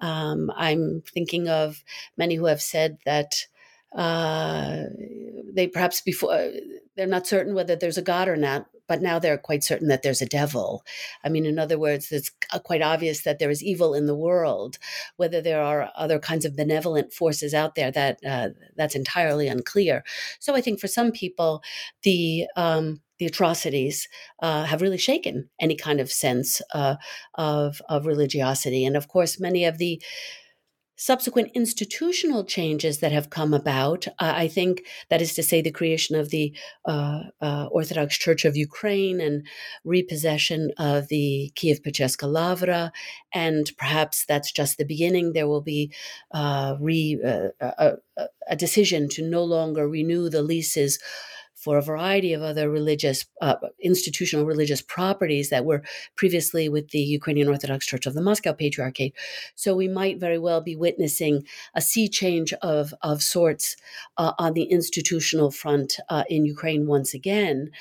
Um, 0.00 0.50
I'm 0.56 1.02
thinking 1.12 1.48
of 1.48 1.84
many 2.16 2.34
who 2.34 2.46
have 2.46 2.60
said 2.60 2.98
that 3.04 3.46
uh, 3.96 4.84
they 5.54 5.66
perhaps 5.66 6.00
before 6.00 6.52
they're 6.96 7.06
not 7.06 7.26
certain 7.26 7.54
whether 7.54 7.76
there's 7.76 7.98
a 7.98 8.02
God 8.02 8.28
or 8.28 8.36
not, 8.36 8.66
but 8.88 9.02
now 9.02 9.18
they're 9.18 9.38
quite 9.38 9.64
certain 9.64 9.88
that 9.88 10.02
there's 10.02 10.22
a 10.22 10.26
devil. 10.26 10.84
I 11.24 11.28
mean, 11.28 11.44
in 11.44 11.58
other 11.58 11.78
words, 11.78 12.12
it's 12.12 12.30
quite 12.64 12.82
obvious 12.82 13.22
that 13.22 13.38
there 13.38 13.50
is 13.50 13.62
evil 13.62 13.94
in 13.94 14.06
the 14.06 14.14
world. 14.14 14.78
Whether 15.16 15.40
there 15.40 15.62
are 15.62 15.90
other 15.96 16.18
kinds 16.18 16.44
of 16.44 16.56
benevolent 16.56 17.12
forces 17.12 17.54
out 17.54 17.74
there, 17.74 17.90
that 17.90 18.18
uh, 18.24 18.50
that's 18.76 18.94
entirely 18.94 19.48
unclear. 19.48 20.04
So 20.38 20.54
I 20.54 20.60
think 20.60 20.78
for 20.78 20.88
some 20.88 21.10
people, 21.10 21.62
the 22.02 22.46
um, 22.56 23.00
the 23.18 23.26
atrocities 23.26 24.08
uh, 24.42 24.64
have 24.64 24.82
really 24.82 24.98
shaken 24.98 25.48
any 25.58 25.74
kind 25.74 26.00
of 26.00 26.12
sense 26.12 26.60
uh, 26.74 26.96
of 27.34 27.80
of 27.88 28.06
religiosity, 28.06 28.84
and 28.84 28.96
of 28.96 29.08
course, 29.08 29.40
many 29.40 29.64
of 29.64 29.78
the 29.78 30.02
subsequent 30.96 31.50
institutional 31.54 32.44
changes 32.44 32.98
that 32.98 33.12
have 33.12 33.30
come 33.30 33.52
about, 33.54 34.06
uh, 34.08 34.12
I 34.18 34.48
think 34.48 34.82
that 35.10 35.22
is 35.22 35.34
to 35.34 35.42
say, 35.42 35.60
the 35.60 35.70
creation 35.70 36.16
of 36.16 36.30
the 36.30 36.54
uh, 36.86 37.24
uh, 37.40 37.66
Orthodox 37.70 38.16
Church 38.16 38.44
of 38.44 38.56
Ukraine 38.56 39.20
and 39.20 39.46
repossession 39.84 40.72
of 40.78 41.08
the 41.08 41.52
Kiev 41.54 41.82
Pecherska 41.82 42.26
Lavra, 42.26 42.92
and 43.32 43.70
perhaps 43.76 44.24
that's 44.26 44.50
just 44.50 44.78
the 44.78 44.84
beginning. 44.84 45.32
There 45.32 45.48
will 45.48 45.62
be 45.62 45.92
uh, 46.32 46.76
re, 46.80 47.20
uh, 47.24 47.48
a, 47.60 47.92
a 48.48 48.56
decision 48.56 49.08
to 49.10 49.22
no 49.22 49.44
longer 49.44 49.88
renew 49.88 50.28
the 50.28 50.42
leases 50.42 50.98
for 51.66 51.78
a 51.78 51.82
variety 51.82 52.32
of 52.32 52.42
other 52.42 52.70
religious, 52.70 53.26
uh, 53.42 53.56
institutional 53.82 54.46
religious 54.46 54.80
properties 54.80 55.50
that 55.50 55.64
were 55.64 55.82
previously 56.14 56.68
with 56.68 56.90
the 56.90 57.00
Ukrainian 57.00 57.48
Orthodox 57.48 57.84
Church 57.84 58.06
of 58.06 58.14
the 58.14 58.22
Moscow 58.22 58.52
Patriarchate. 58.52 59.16
So 59.56 59.74
we 59.74 59.88
might 59.88 60.20
very 60.20 60.38
well 60.38 60.60
be 60.60 60.76
witnessing 60.76 61.44
a 61.74 61.80
sea 61.80 62.08
change 62.08 62.52
of, 62.62 62.94
of 63.02 63.20
sorts 63.20 63.74
uh, 64.16 64.34
on 64.38 64.52
the 64.52 64.62
institutional 64.62 65.50
front 65.50 65.98
uh, 66.08 66.22
in 66.30 66.44
Ukraine 66.44 66.86
once 66.86 67.14
again. 67.14 67.72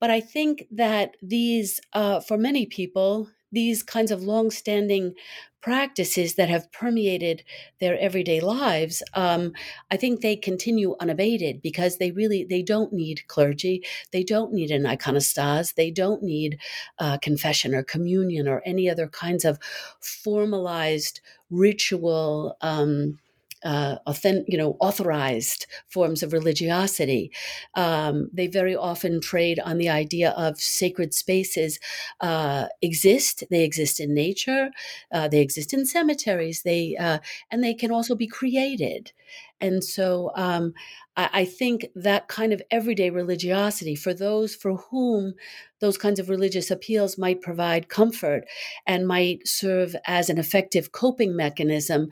But 0.00 0.10
I 0.10 0.20
think 0.20 0.66
that 0.70 1.16
these, 1.22 1.80
uh, 1.94 2.20
for 2.20 2.36
many 2.36 2.66
people, 2.66 3.30
these 3.52 3.82
kinds 3.82 4.10
of 4.10 4.22
long-standing 4.22 5.14
practices 5.60 6.36
that 6.36 6.48
have 6.48 6.70
permeated 6.70 7.42
their 7.80 7.98
everyday 7.98 8.40
lives 8.40 9.02
um, 9.14 9.52
i 9.90 9.96
think 9.96 10.20
they 10.20 10.36
continue 10.36 10.94
unabated 11.00 11.60
because 11.60 11.98
they 11.98 12.12
really 12.12 12.44
they 12.44 12.62
don't 12.62 12.92
need 12.92 13.26
clergy 13.26 13.82
they 14.12 14.22
don't 14.22 14.52
need 14.52 14.70
an 14.70 14.84
iconostase 14.84 15.74
they 15.74 15.90
don't 15.90 16.22
need 16.22 16.58
uh, 17.00 17.18
confession 17.18 17.74
or 17.74 17.82
communion 17.82 18.46
or 18.46 18.62
any 18.64 18.88
other 18.88 19.08
kinds 19.08 19.44
of 19.44 19.58
formalized 20.00 21.20
ritual 21.50 22.56
um, 22.60 23.18
uh, 23.64 23.96
authentic, 24.06 24.44
you 24.48 24.58
know, 24.58 24.76
authorized 24.80 25.66
forms 25.88 26.22
of 26.22 26.32
religiosity. 26.32 27.30
Um, 27.74 28.30
they 28.32 28.46
very 28.46 28.76
often 28.76 29.20
trade 29.20 29.60
on 29.60 29.78
the 29.78 29.88
idea 29.88 30.30
of 30.30 30.60
sacred 30.60 31.14
spaces 31.14 31.78
uh, 32.20 32.66
exist. 32.82 33.44
They 33.50 33.64
exist 33.64 34.00
in 34.00 34.14
nature. 34.14 34.70
Uh, 35.12 35.28
they 35.28 35.40
exist 35.40 35.72
in 35.72 35.86
cemeteries. 35.86 36.62
They 36.62 36.96
uh, 36.96 37.18
and 37.50 37.62
they 37.62 37.74
can 37.74 37.90
also 37.90 38.14
be 38.14 38.26
created. 38.26 39.12
And 39.60 39.82
so 39.82 40.30
um, 40.36 40.72
I, 41.16 41.30
I, 41.32 41.44
think 41.44 41.86
that 41.94 42.28
kind 42.28 42.52
of 42.52 42.62
everyday 42.70 43.10
religiosity 43.10 43.94
for 43.94 44.14
those 44.14 44.54
for 44.54 44.76
whom 44.76 45.34
those 45.80 45.98
kinds 45.98 46.20
of 46.20 46.28
religious 46.28 46.70
appeals 46.70 47.18
might 47.18 47.42
provide 47.42 47.88
comfort 47.88 48.44
and 48.86 49.06
might 49.06 49.46
serve 49.46 49.96
as 50.06 50.30
an 50.30 50.38
effective 50.38 50.92
coping 50.92 51.34
mechanism 51.34 52.08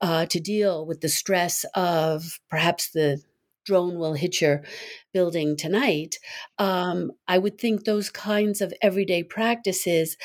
uh, 0.00 0.26
to 0.26 0.40
deal 0.40 0.86
with 0.86 1.00
the 1.00 1.08
stress 1.08 1.64
of 1.74 2.40
perhaps 2.48 2.90
the 2.90 3.22
drone 3.66 3.98
will 3.98 4.14
hit 4.14 4.40
your 4.40 4.62
building 5.12 5.56
tonight. 5.56 6.18
Um, 6.58 7.10
I 7.28 7.36
would 7.36 7.58
think 7.58 7.84
those 7.84 8.10
kinds 8.10 8.60
of 8.60 8.72
everyday 8.80 9.22
practices 9.24 10.16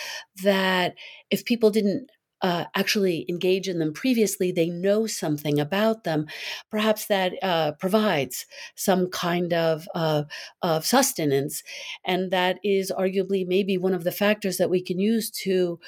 that 0.44 0.94
if 1.30 1.44
people 1.44 1.72
didn't 1.72 2.10
uh, 2.42 2.66
actually 2.76 3.26
engage 3.30 3.68
in 3.68 3.80
them 3.80 3.94
previously, 3.94 4.52
they 4.52 4.70
know 4.70 5.08
something 5.08 5.60
about 5.60 6.04
them. 6.04 6.26
Perhaps 6.70 7.06
that 7.08 7.34
uh, 7.44 7.74
provides 7.74 8.46
some 8.76 9.10
kind 9.10 9.54
of, 9.54 9.88
uh, 9.94 10.24
of 10.62 10.86
sustenance. 10.86 11.64
And 12.06 12.32
that 12.32 12.60
is 12.64 12.92
arguably 12.98 13.48
maybe 13.48 13.78
one 13.78 13.94
of 13.94 14.04
the 14.04 14.12
factors 14.12 14.58
that 14.58 14.70
we 14.70 14.82
can 14.82 15.00
use 15.00 15.30
to 15.32 15.80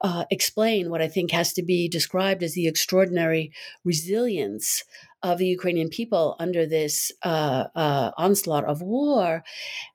uh, 0.00 0.24
explain 0.30 0.90
what 0.90 1.02
I 1.02 1.08
think 1.08 1.30
has 1.32 1.52
to 1.54 1.62
be 1.62 1.88
described 1.88 2.42
as 2.42 2.54
the 2.54 2.68
extraordinary 2.68 3.52
resilience 3.84 4.84
of 5.22 5.38
the 5.38 5.46
Ukrainian 5.46 5.88
people 5.88 6.36
under 6.38 6.66
this 6.66 7.12
uh, 7.24 7.64
uh, 7.74 8.12
onslaught 8.16 8.64
of 8.64 8.82
war. 8.82 9.42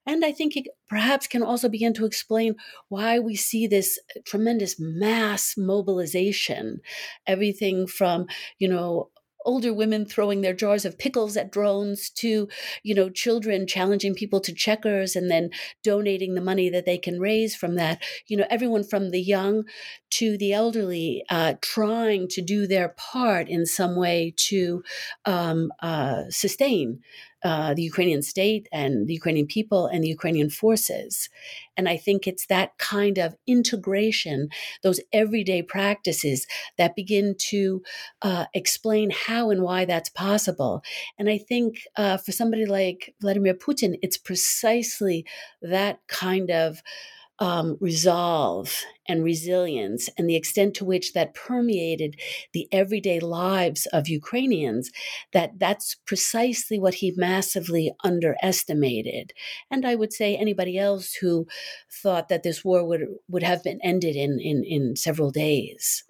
And 0.06 0.26
I 0.26 0.32
think 0.32 0.58
it 0.58 0.68
perhaps 0.90 1.28
can 1.28 1.44
also 1.44 1.70
begin 1.70 1.94
to 1.96 2.06
explain 2.06 2.56
why 2.90 3.20
we 3.20 3.36
see 3.36 3.68
this 3.68 4.00
tremendous 4.26 4.76
mass 4.80 5.56
mobilization. 5.58 6.82
Everything 7.26 7.88
from, 7.88 8.28
you 8.60 8.68
know, 8.68 9.10
older 9.46 9.74
women 9.74 10.06
throwing 10.06 10.42
their 10.42 10.54
jars 10.54 10.86
of 10.86 10.98
pickles 10.98 11.38
at 11.38 11.52
drones 11.52 12.10
to 12.10 12.48
you 12.84 12.96
know 12.96 13.10
children 13.10 13.68
challenging 13.68 14.16
people 14.16 14.40
to 14.42 14.54
checkers 14.54 15.16
and 15.16 15.30
then 15.30 15.50
donating 15.84 16.34
the 16.34 16.42
money 16.42 16.70
that 16.70 16.86
they 16.86 16.98
can 16.98 17.20
raise 17.20 17.56
from 17.56 17.76
that. 17.76 18.02
You 18.28 18.38
know 18.38 18.46
everyone 18.50 18.84
from 18.84 19.12
the 19.12 19.22
young 19.22 19.64
to 20.12 20.38
the 20.38 20.54
elderly 20.54 21.24
uh, 21.30 21.56
trying 21.62 22.28
to 22.28 22.42
do 22.42 22.68
their 22.68 22.90
part 22.90 23.50
in 23.50 23.66
some 23.66 23.96
way 23.96 24.34
to 24.38 24.84
um, 25.26 25.72
uh, 25.82 26.24
sustain 26.30 27.00
uh, 27.44 27.74
the 27.74 27.82
Ukrainian 27.82 28.22
state 28.22 28.68
and 28.72 29.08
the 29.08 29.14
Ukrainian 29.14 29.48
people 29.48 29.86
and 29.88 30.04
the 30.04 30.08
Ukrainian 30.08 30.50
forces. 30.50 31.30
And 31.76 31.90
I 31.90 31.98
think 31.98 32.26
it's 32.26 32.46
that 32.48 32.78
kind 32.78 33.18
of 33.18 33.36
integration, 33.48 34.50
those 34.82 35.00
everyday 35.12 35.62
practices 35.62 36.48
that 36.78 36.96
begin 36.96 37.36
to 37.50 37.82
uh, 38.22 38.46
explain 38.54 39.12
how 39.12 39.50
and 39.50 39.62
why 39.62 39.86
that's 39.86 40.10
possible. 40.10 40.84
And 41.18 41.30
I 41.30 41.38
think 41.38 41.82
uh, 41.98 42.18
for 42.18 42.32
somebody 42.32 42.66
like 42.66 43.14
Vladimir 43.22 43.56
Putin, 43.56 43.98
it's 44.02 44.18
precisely 44.18 45.26
that 45.62 46.00
kind 46.08 46.50
of 46.50 46.82
um, 47.40 47.78
resolve 47.80 48.84
and 49.08 49.24
resilience 49.24 50.10
and 50.18 50.30
the 50.30 50.36
extent 50.36 50.76
to 50.76 50.86
which 50.86 51.14
that 51.14 51.34
permeated 51.34 52.16
the 52.54 52.68
everyday 52.72 53.20
lives 53.20 53.86
of 53.88 54.08
Ukrainians 54.08 54.92
that 55.34 55.58
that's 55.58 55.96
precisely 56.06 56.80
what 56.80 56.96
he 56.96 57.14
massively 57.16 57.92
underestimated. 58.04 59.34
And 59.70 59.86
I 59.86 59.96
would 59.96 60.14
say 60.14 60.36
anybody 60.36 60.78
else 60.78 61.16
who 61.16 61.48
thought 61.92 62.30
that 62.30 62.44
this 62.44 62.64
war 62.64 62.86
would 62.86 63.08
would 63.28 63.44
have 63.44 63.64
been 63.64 63.80
ended 63.84 64.16
in 64.16 64.40
in, 64.40 64.64
in 64.64 64.96
several 64.96 65.32
days. 65.32 66.04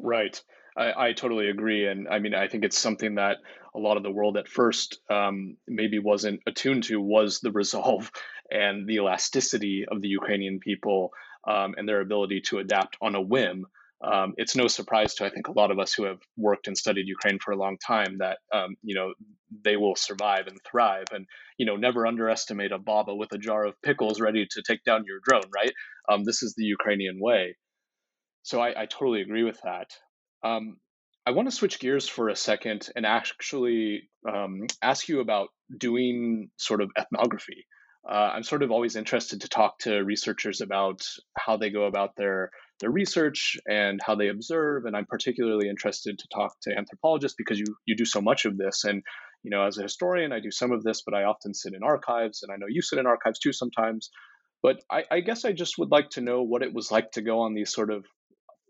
Right. 0.00 0.42
I, 0.76 1.08
I 1.08 1.12
totally 1.12 1.48
agree 1.48 1.86
and 1.86 2.08
I 2.08 2.18
mean 2.18 2.34
I 2.34 2.48
think 2.48 2.64
it's 2.64 2.78
something 2.78 3.16
that 3.16 3.38
a 3.74 3.78
lot 3.78 3.98
of 3.98 4.02
the 4.02 4.10
world 4.10 4.38
at 4.38 4.48
first 4.48 4.98
um, 5.10 5.58
maybe 5.68 5.98
wasn't 5.98 6.40
attuned 6.46 6.84
to 6.84 7.00
was 7.00 7.40
the 7.40 7.52
resolve 7.52 8.10
and 8.50 8.86
the 8.86 8.96
elasticity 8.96 9.84
of 9.90 10.00
the 10.00 10.08
Ukrainian 10.08 10.58
people 10.60 11.10
um, 11.46 11.74
and 11.76 11.88
their 11.88 12.00
ability 12.00 12.42
to 12.48 12.58
adapt 12.58 12.96
on 13.00 13.14
a 13.14 13.20
whim. 13.20 13.66
Um, 14.04 14.34
it's 14.36 14.56
no 14.56 14.68
surprise 14.68 15.14
to 15.14 15.24
I 15.24 15.30
think 15.30 15.48
a 15.48 15.52
lot 15.52 15.70
of 15.70 15.78
us 15.78 15.94
who 15.94 16.04
have 16.04 16.18
worked 16.36 16.66
and 16.66 16.76
studied 16.76 17.08
Ukraine 17.08 17.38
for 17.42 17.52
a 17.52 17.56
long 17.56 17.78
time 17.78 18.18
that 18.18 18.38
um, 18.52 18.76
you 18.82 18.94
know 18.94 19.14
they 19.64 19.76
will 19.76 19.96
survive 19.96 20.48
and 20.48 20.58
thrive, 20.70 21.06
and 21.12 21.26
you 21.56 21.64
know 21.64 21.76
never 21.76 22.06
underestimate 22.06 22.72
a 22.72 22.78
baba 22.78 23.14
with 23.14 23.32
a 23.32 23.38
jar 23.38 23.64
of 23.64 23.80
pickles 23.82 24.20
ready 24.20 24.46
to 24.50 24.62
take 24.62 24.84
down 24.84 25.04
your 25.06 25.20
drone. 25.26 25.50
Right? 25.54 25.72
Um, 26.10 26.24
this 26.24 26.42
is 26.42 26.54
the 26.54 26.64
Ukrainian 26.64 27.18
way. 27.18 27.56
So 28.42 28.60
I, 28.60 28.82
I 28.82 28.86
totally 28.86 29.22
agree 29.22 29.44
with 29.44 29.60
that. 29.64 29.90
Um, 30.44 30.76
I 31.26 31.32
want 31.32 31.48
to 31.48 31.56
switch 31.56 31.80
gears 31.80 32.08
for 32.08 32.28
a 32.28 32.36
second 32.36 32.88
and 32.94 33.04
actually 33.04 34.08
um, 34.32 34.66
ask 34.80 35.08
you 35.08 35.18
about 35.18 35.48
doing 35.76 36.50
sort 36.56 36.80
of 36.80 36.90
ethnography. 36.96 37.66
Uh, 38.08 38.30
I'm 38.34 38.44
sort 38.44 38.62
of 38.62 38.70
always 38.70 38.94
interested 38.94 39.40
to 39.40 39.48
talk 39.48 39.78
to 39.80 40.04
researchers 40.04 40.60
about 40.60 41.02
how 41.36 41.56
they 41.56 41.70
go 41.70 41.84
about 41.84 42.16
their 42.16 42.50
their 42.78 42.90
research 42.90 43.56
and 43.68 44.00
how 44.04 44.14
they 44.14 44.28
observe, 44.28 44.84
and 44.84 44.96
I'm 44.96 45.06
particularly 45.06 45.68
interested 45.68 46.18
to 46.18 46.28
talk 46.28 46.54
to 46.62 46.76
anthropologists 46.76 47.36
because 47.36 47.58
you 47.58 47.66
you 47.86 47.96
do 47.96 48.04
so 48.04 48.20
much 48.20 48.44
of 48.44 48.56
this. 48.56 48.84
And 48.84 49.02
you 49.42 49.50
know, 49.50 49.66
as 49.66 49.78
a 49.78 49.82
historian, 49.82 50.32
I 50.32 50.40
do 50.40 50.50
some 50.50 50.72
of 50.72 50.82
this, 50.82 51.02
but 51.04 51.14
I 51.14 51.24
often 51.24 51.54
sit 51.54 51.74
in 51.74 51.82
archives, 51.82 52.42
and 52.42 52.52
I 52.52 52.56
know 52.56 52.66
you 52.68 52.82
sit 52.82 52.98
in 52.98 53.06
archives 53.06 53.38
too 53.38 53.52
sometimes. 53.52 54.10
But 54.62 54.80
I, 54.90 55.04
I 55.10 55.20
guess 55.20 55.44
I 55.44 55.52
just 55.52 55.78
would 55.78 55.90
like 55.90 56.10
to 56.10 56.20
know 56.20 56.42
what 56.42 56.62
it 56.62 56.74
was 56.74 56.90
like 56.90 57.12
to 57.12 57.22
go 57.22 57.40
on 57.40 57.54
these 57.54 57.72
sort 57.72 57.90
of 57.90 58.04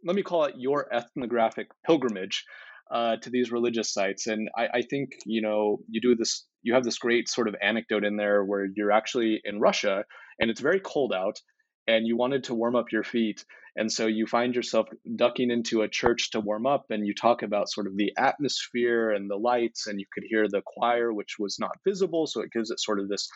let 0.05 0.15
me 0.15 0.23
call 0.23 0.45
it 0.45 0.55
your 0.57 0.93
ethnographic 0.95 1.69
pilgrimage 1.85 2.45
uh, 2.91 3.17
to 3.17 3.31
these 3.31 3.51
religious 3.51 3.93
sites. 3.93 4.27
And 4.27 4.49
I, 4.57 4.69
I, 4.75 4.83
think 4.83 5.11
you 5.25 5.43
know 5.43 5.79
you 5.89 6.01
do 6.01 6.15
this. 6.15 6.47
You 6.63 6.75
have 6.75 6.85
this 6.85 6.99
great 6.99 7.29
sort 7.29 7.49
of 7.49 7.57
anecdote 7.61 8.05
in 8.05 8.17
there 8.17 8.45
where 8.45 8.67
you're 8.75 8.93
actually 8.93 9.41
in 9.45 9.61
Russia 9.61 10.05
and 10.41 10.51
it's 10.51 10.61
very 10.61 10.81
cold 10.81 11.13
out, 11.13 11.41
and 11.87 12.07
you 12.07 12.17
wanted 12.17 12.45
to 12.45 12.55
warm 12.55 12.77
up 12.77 12.93
your 12.93 13.05
feet, 13.05 13.45
and 13.77 13.91
so 13.91 14.07
you 14.07 14.27
find 14.27 14.55
yourself 14.55 14.89
ducking 15.17 15.51
into 15.51 15.83
a 15.83 15.89
church 15.89 16.31
to 16.31 16.41
warm 16.41 16.67
up, 16.67 16.87
and 16.91 17.07
you 17.07 17.15
talk 17.15 17.43
about 17.43 17.71
sort 17.71 17.87
of 17.87 17.97
the 17.97 18.13
atmosphere 18.17 19.11
and 19.11 19.31
the 19.31 19.37
lights, 19.37 19.87
and 19.87 20.01
you 20.01 20.07
could 20.13 20.25
hear 20.27 20.47
the 20.49 20.63
choir, 20.65 21.13
which 21.13 21.37
was 21.39 21.59
not 21.59 21.79
visible, 21.87 22.27
so 22.27 22.41
it 22.41 22.53
gives 22.53 22.71
it 22.71 22.81
sort 22.81 23.01
of 23.01 23.09
this 23.09 23.29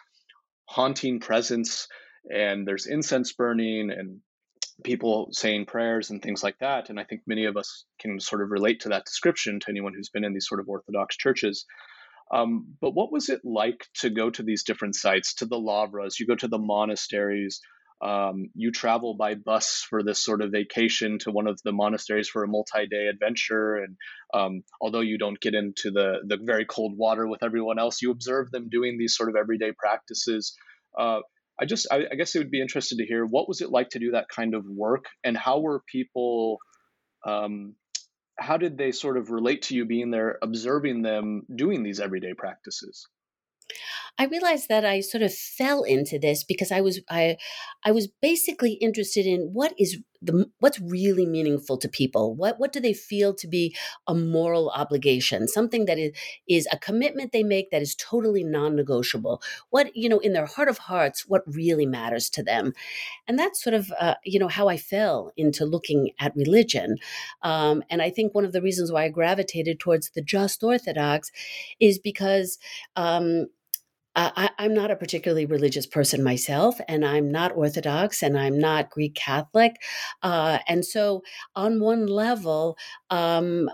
haunting 0.67 1.21
presence. 1.21 1.89
And 2.31 2.69
there's 2.69 2.87
incense 2.87 3.33
burning 3.33 3.91
and 3.91 4.21
people 4.83 5.29
saying 5.33 5.67
prayers 5.67 6.11
and 6.11 6.23
things 6.23 6.43
like 6.43 6.59
that. 6.61 6.91
And 6.91 6.99
I 6.99 7.05
think 7.05 7.23
many 7.27 7.47
of 7.47 7.57
us 7.57 7.85
can 8.01 8.21
sort 8.21 8.43
of 8.43 8.51
relate 8.51 8.81
to 8.81 8.91
that 8.91 9.05
description 9.05 9.61
to 9.61 9.67
anyone 9.69 9.93
who's 9.95 10.11
been 10.11 10.25
in 10.25 10.33
these 10.33 10.49
sort 10.49 10.61
of 10.61 10.69
Orthodox 10.69 11.17
churches. 11.17 11.67
Um, 12.33 12.77
but 12.81 12.93
what 12.93 13.13
was 13.13 13.29
it 13.29 13.41
like 13.45 13.87
to 14.01 14.11
go 14.11 14.31
to 14.31 14.43
these 14.43 14.63
different 14.63 14.95
sites, 14.95 15.35
to 15.37 15.47
the 15.47 15.59
lavras? 15.59 16.21
You 16.21 16.27
go 16.27 16.37
to 16.37 16.49
the 16.49 16.59
monasteries. 16.59 17.61
Um, 18.03 18.49
you 18.55 18.71
travel 18.71 19.15
by 19.15 19.35
bus 19.35 19.85
for 19.91 20.03
this 20.03 20.25
sort 20.25 20.41
of 20.41 20.53
vacation 20.53 21.19
to 21.21 21.31
one 21.31 21.47
of 21.47 21.61
the 21.65 21.73
monasteries 21.73 22.31
for 22.31 22.43
a 22.43 22.49
multi-day 22.49 23.09
adventure. 23.09 23.77
And 23.77 23.97
um, 24.33 24.63
although 24.81 25.01
you 25.01 25.19
don't 25.19 25.41
get 25.41 25.55
into 25.55 25.91
the 25.91 26.21
the 26.27 26.39
very 26.43 26.65
cold 26.65 26.97
water 26.97 27.27
with 27.27 27.43
everyone 27.43 27.79
else, 27.79 28.01
you 28.01 28.11
observe 28.11 28.51
them 28.51 28.71
doing 28.71 28.97
these 28.97 29.15
sort 29.15 29.29
of 29.29 29.37
everyday 29.37 29.73
practices. 29.77 30.57
Uh, 30.99 31.21
I 31.61 31.67
just, 31.67 31.87
I, 31.91 32.05
I 32.11 32.15
guess, 32.15 32.35
it 32.35 32.39
would 32.39 32.51
be 32.51 32.63
interested 32.63 32.99
to 32.99 33.07
hear 33.07 33.25
what 33.25 33.49
was 33.49 33.61
it 33.61 33.71
like 33.71 33.91
to 33.91 33.99
do 33.99 34.13
that 34.13 34.29
kind 34.35 34.55
of 34.55 34.65
work, 34.67 35.05
and 35.23 35.37
how 35.37 35.61
were 35.61 35.83
people, 35.91 36.59
um, 37.27 37.75
how 38.39 38.57
did 38.57 38.79
they 38.79 38.93
sort 38.93 39.19
of 39.19 39.31
relate 39.31 39.63
to 39.63 39.75
you 39.75 39.85
being 39.85 40.11
there, 40.11 40.39
observing 40.43 41.03
them 41.03 41.43
doing 41.55 41.83
these 41.83 42.01
everyday 42.01 42.33
practices? 42.33 43.07
I 44.21 44.27
realized 44.27 44.69
that 44.69 44.85
I 44.85 45.01
sort 45.01 45.23
of 45.23 45.33
fell 45.33 45.83
into 45.83 46.19
this 46.19 46.45
because 46.45 46.71
I 46.71 46.83
was 46.83 47.01
I 47.09 47.39
I 47.85 47.91
was 47.91 48.07
basically 48.07 48.73
interested 48.73 49.25
in 49.25 49.55
what 49.55 49.73
is 49.79 49.97
the 50.21 50.51
what's 50.59 50.79
really 50.79 51.25
meaningful 51.25 51.79
to 51.79 51.89
people. 51.89 52.35
What 52.35 52.61
what 52.61 52.71
do 52.71 52.81
they 52.81 52.93
feel 52.93 53.33
to 53.33 53.49
be 53.49 53.75
a 54.07 54.15
moral 54.15 54.69
obligation? 54.75 55.49
Something 55.49 55.87
that 55.87 55.99
is 55.99 56.13
is 56.47 56.69
a 56.71 56.77
commitment 56.77 57.33
they 57.33 57.43
make 57.43 57.71
that 57.71 57.81
is 57.81 57.95
totally 57.95 58.45
non-negotiable. 58.45 59.41
What 59.71 59.97
you 59.97 60.11
know 60.11 60.19
in 60.19 60.35
their 60.35 60.45
heart 60.45 60.69
of 60.69 60.77
hearts, 60.77 61.27
what 61.27 61.43
really 61.47 61.87
matters 61.87 62.29
to 62.31 62.43
them, 62.43 62.75
and 63.27 63.39
that's 63.39 63.65
sort 63.65 63.73
of 63.73 63.91
uh, 63.99 64.17
you 64.23 64.39
know 64.39 64.49
how 64.49 64.69
I 64.69 64.77
fell 64.77 65.33
into 65.39 65.65
looking 65.65 66.11
at 66.21 66.37
religion. 66.37 66.99
Um, 67.41 67.83
and 67.89 68.03
I 68.03 68.11
think 68.11 68.35
one 68.35 68.45
of 68.45 68.53
the 68.53 68.61
reasons 68.61 68.93
why 68.93 69.05
I 69.05 69.09
gravitated 69.09 69.81
towards 69.81 70.11
the 70.11 70.21
just 70.21 70.63
Orthodox 70.63 71.33
is 71.81 71.99
because. 71.99 72.59
Um, 72.97 73.47
I, 74.17 74.51
am 74.59 74.75
not 74.75 74.91
a 74.91 74.97
particularly 74.97 75.47
religious 75.47 75.87
person 75.87 76.23
myself, 76.25 76.81
and 76.89 77.05
I'm 77.05 77.31
not 77.31 77.57
Orthodox, 77.57 78.23
and 78.23 78.39
I'm 78.39 78.59
not 78.59 78.91
Greek 78.91 79.15
Catholic. 79.15 79.77
Uh, 80.23 80.59
and 80.69 80.85
so, 80.85 81.23
on 81.55 81.81
one 81.81 82.07
level, 82.07 82.77
um, 83.11 83.71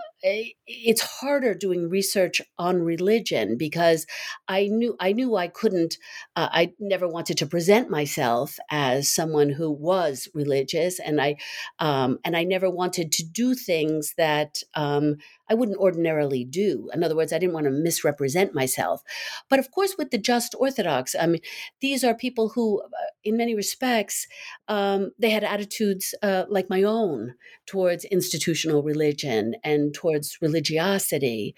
it's 0.67 1.01
harder 1.01 1.55
doing 1.55 1.89
research 1.89 2.41
on 2.59 2.83
religion 2.83 3.57
because 3.57 4.07
I 4.49 4.67
knew 4.67 4.97
I 4.99 5.13
knew 5.13 5.37
I 5.37 5.49
couldn't. 5.49 5.99
Uh, 6.35 6.49
I 6.51 6.73
never 6.79 7.09
wanted 7.09 7.39
to 7.39 7.47
present 7.47 7.91
myself 7.91 8.59
as 8.71 9.09
someone 9.09 9.51
who 9.51 9.71
was 9.71 10.29
religious, 10.35 10.99
and 10.99 11.21
I 11.21 11.37
um, 11.79 12.19
and 12.25 12.37
I 12.37 12.45
never 12.45 12.69
wanted 12.69 13.13
to 13.13 13.25
do 13.25 13.55
things 13.55 14.15
that 14.17 14.63
um, 14.75 15.17
I 15.49 15.55
wouldn't 15.55 15.79
ordinarily 15.79 16.45
do. 16.45 16.91
In 16.93 17.05
other 17.05 17.17
words, 17.17 17.33
I 17.33 17.39
didn't 17.39 17.55
want 17.55 17.67
to 17.67 17.71
misrepresent 17.71 18.55
myself. 18.55 19.03
But 19.49 19.59
of 19.59 19.71
course, 19.71 19.95
with 19.97 20.11
the 20.11 20.19
just 20.19 20.55
Orthodox, 20.59 21.15
I 21.15 21.27
mean, 21.27 21.41
these 21.81 22.03
are 22.03 22.15
people 22.15 22.51
who, 22.51 22.81
uh, 22.83 22.87
in 23.23 23.37
many 23.37 23.55
respects, 23.55 24.27
um, 24.69 25.13
they 25.19 25.31
had 25.31 25.45
attitudes 25.45 26.15
uh, 26.23 26.45
like 26.49 26.69
my 26.69 26.83
own 26.83 27.35
towards 27.67 28.05
institutional 28.05 28.83
religion 28.83 29.57
and 29.65 29.93
towards 29.95 30.39
religiosity, 30.41 31.55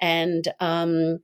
and 0.00 0.48
um, 0.60 1.20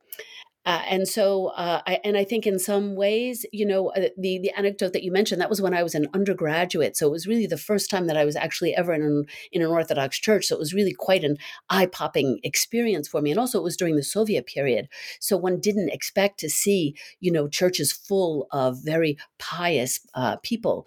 uh, 0.69 0.83
and 0.87 1.09
so, 1.09 1.47
uh, 1.57 1.81
I, 1.87 1.99
and 2.05 2.15
I 2.15 2.25
think 2.25 2.47
in 2.47 2.59
some 2.59 2.95
ways, 2.95 3.47
you 3.55 3.65
know, 3.65 3.89
uh, 3.93 4.11
the 4.19 4.39
the 4.39 4.51
anecdote 4.51 4.93
that 4.93 5.03
you 5.03 5.11
mentioned 5.11 5.41
that 5.41 5.49
was 5.49 5.63
when 5.63 5.73
I 5.73 5.83
was 5.83 5.95
an 5.95 6.09
undergraduate. 6.13 6.95
So 6.95 7.07
it 7.07 7.11
was 7.11 7.27
really 7.27 7.47
the 7.47 7.57
first 7.57 7.89
time 7.89 8.07
that 8.07 8.19
I 8.19 8.27
was 8.27 8.37
actually 8.37 8.75
ever 8.75 8.93
in 8.93 9.01
an, 9.01 9.25
in 9.51 9.63
an 9.63 9.69
Orthodox 9.69 10.19
church. 10.19 10.45
So 10.45 10.57
it 10.57 10.59
was 10.59 10.75
really 10.75 10.93
quite 10.93 11.25
an 11.25 11.39
eye 11.71 11.87
popping 11.87 12.39
experience 12.43 13.09
for 13.09 13.23
me. 13.23 13.31
And 13.31 13.41
also, 13.41 13.59
it 13.59 13.65
was 13.65 13.79
during 13.79 13.97
the 13.97 14.03
Soviet 14.03 14.45
period, 14.45 14.91
so 15.21 15.39
one 15.39 15.59
didn't 15.59 15.89
expect 15.89 16.39
to 16.41 16.51
see, 16.51 16.95
you 17.19 17.33
know, 17.33 17.49
churches 17.49 17.91
full 17.91 18.47
of 18.53 18.77
very 18.85 19.17
pious 19.39 20.01
uh, 20.13 20.37
people 20.43 20.87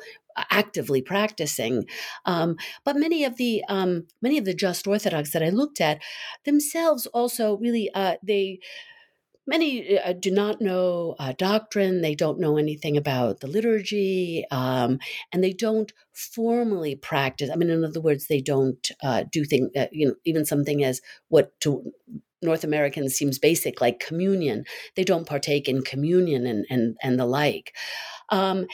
actively 0.49 1.01
practicing. 1.01 1.85
Um, 2.25 2.57
but 2.83 2.95
many 2.95 3.23
of 3.23 3.37
the 3.37 3.63
um, 3.69 4.07
many 4.21 4.37
of 4.37 4.45
the 4.45 4.53
just 4.53 4.87
Orthodox 4.87 5.31
that 5.31 5.43
I 5.43 5.49
looked 5.49 5.81
at 5.81 6.01
themselves 6.45 7.05
also 7.07 7.57
really 7.57 7.89
uh, 7.93 8.15
they 8.23 8.59
many 9.47 9.97
uh, 9.97 10.13
do 10.13 10.31
not 10.31 10.61
know 10.61 11.15
uh, 11.19 11.33
doctrine 11.37 12.01
they 12.01 12.15
don't 12.15 12.39
know 12.39 12.57
anything 12.57 12.95
about 12.95 13.39
the 13.39 13.47
liturgy 13.47 14.45
um, 14.51 14.99
and 15.33 15.43
they 15.43 15.53
don't 15.53 15.93
formally 16.13 16.95
practice 16.95 17.49
i 17.51 17.55
mean 17.55 17.69
in 17.69 17.83
other 17.83 18.01
words 18.01 18.27
they 18.27 18.41
don't 18.41 18.91
uh, 19.03 19.23
do 19.31 19.43
things 19.43 19.69
uh, 19.75 19.87
you 19.91 20.07
know 20.07 20.15
even 20.25 20.45
something 20.45 20.83
as 20.83 21.01
what 21.29 21.59
to 21.59 21.91
north 22.43 22.63
americans 22.63 23.15
seems 23.15 23.39
basic 23.39 23.81
like 23.81 23.99
communion 23.99 24.63
they 24.95 25.03
don't 25.03 25.27
partake 25.27 25.67
in 25.67 25.81
communion 25.81 26.45
and 26.45 26.65
and, 26.69 26.97
and 27.01 27.19
the 27.19 27.25
like 27.25 27.75
um, 28.29 28.65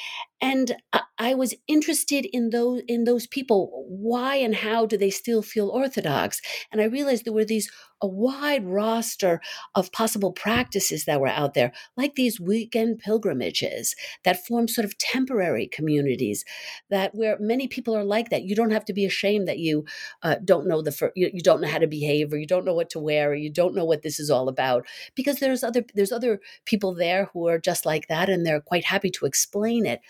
and 0.41 0.75
I 1.19 1.33
was 1.33 1.55
interested 1.67 2.25
in 2.31 2.51
those 2.51 2.81
in 2.87 3.05
those 3.05 3.25
people. 3.25 3.85
Why 3.87 4.35
and 4.35 4.55
how 4.55 4.85
do 4.85 4.97
they 4.97 5.09
still 5.09 5.41
feel 5.41 5.69
orthodox? 5.69 6.41
And 6.71 6.79
I 6.79 6.85
realized 6.85 7.25
there 7.25 7.33
were 7.33 7.45
these 7.45 7.71
a 7.99 8.07
wide 8.07 8.63
roster 8.63 9.41
of 9.73 9.91
possible 9.91 10.31
practices 10.31 11.05
that 11.05 11.19
were 11.19 11.27
out 11.27 11.55
there, 11.55 11.71
like 11.95 12.13
these 12.13 12.39
weekend 12.39 12.99
pilgrimages 12.99 13.95
that 14.23 14.45
form 14.45 14.67
sort 14.67 14.85
of 14.85 14.95
temporary 14.99 15.67
communities. 15.67 16.45
That 16.91 17.15
where 17.15 17.37
many 17.39 17.67
people 17.67 17.95
are 17.95 18.03
like 18.03 18.29
that. 18.29 18.43
You 18.43 18.55
don't 18.55 18.71
have 18.71 18.85
to 18.85 18.93
be 18.93 19.05
ashamed 19.05 19.47
that 19.47 19.57
you 19.57 19.85
uh, 20.21 20.35
don't 20.45 20.67
know 20.67 20.83
the 20.83 21.11
you, 21.15 21.31
you 21.33 21.41
don't 21.41 21.61
know 21.61 21.67
how 21.67 21.79
to 21.79 21.87
behave, 21.87 22.31
or 22.31 22.37
you 22.37 22.47
don't 22.47 22.65
know 22.65 22.75
what 22.75 22.91
to 22.91 22.99
wear, 22.99 23.31
or 23.31 23.35
you 23.35 23.51
don't 23.51 23.73
know 23.75 23.85
what 23.85 24.03
this 24.03 24.19
is 24.19 24.29
all 24.29 24.49
about, 24.49 24.85
because 25.15 25.39
there's 25.39 25.63
other 25.63 25.83
there's 25.95 26.11
other 26.11 26.39
people 26.65 26.93
there 26.93 27.29
who 27.33 27.47
are 27.47 27.59
just 27.59 27.85
like 27.87 28.07
that, 28.07 28.29
and 28.29 28.45
they're 28.45 28.61
quite 28.61 28.85
happy 28.85 29.09
to 29.09 29.25
explain 29.25 29.85
it. 29.87 30.01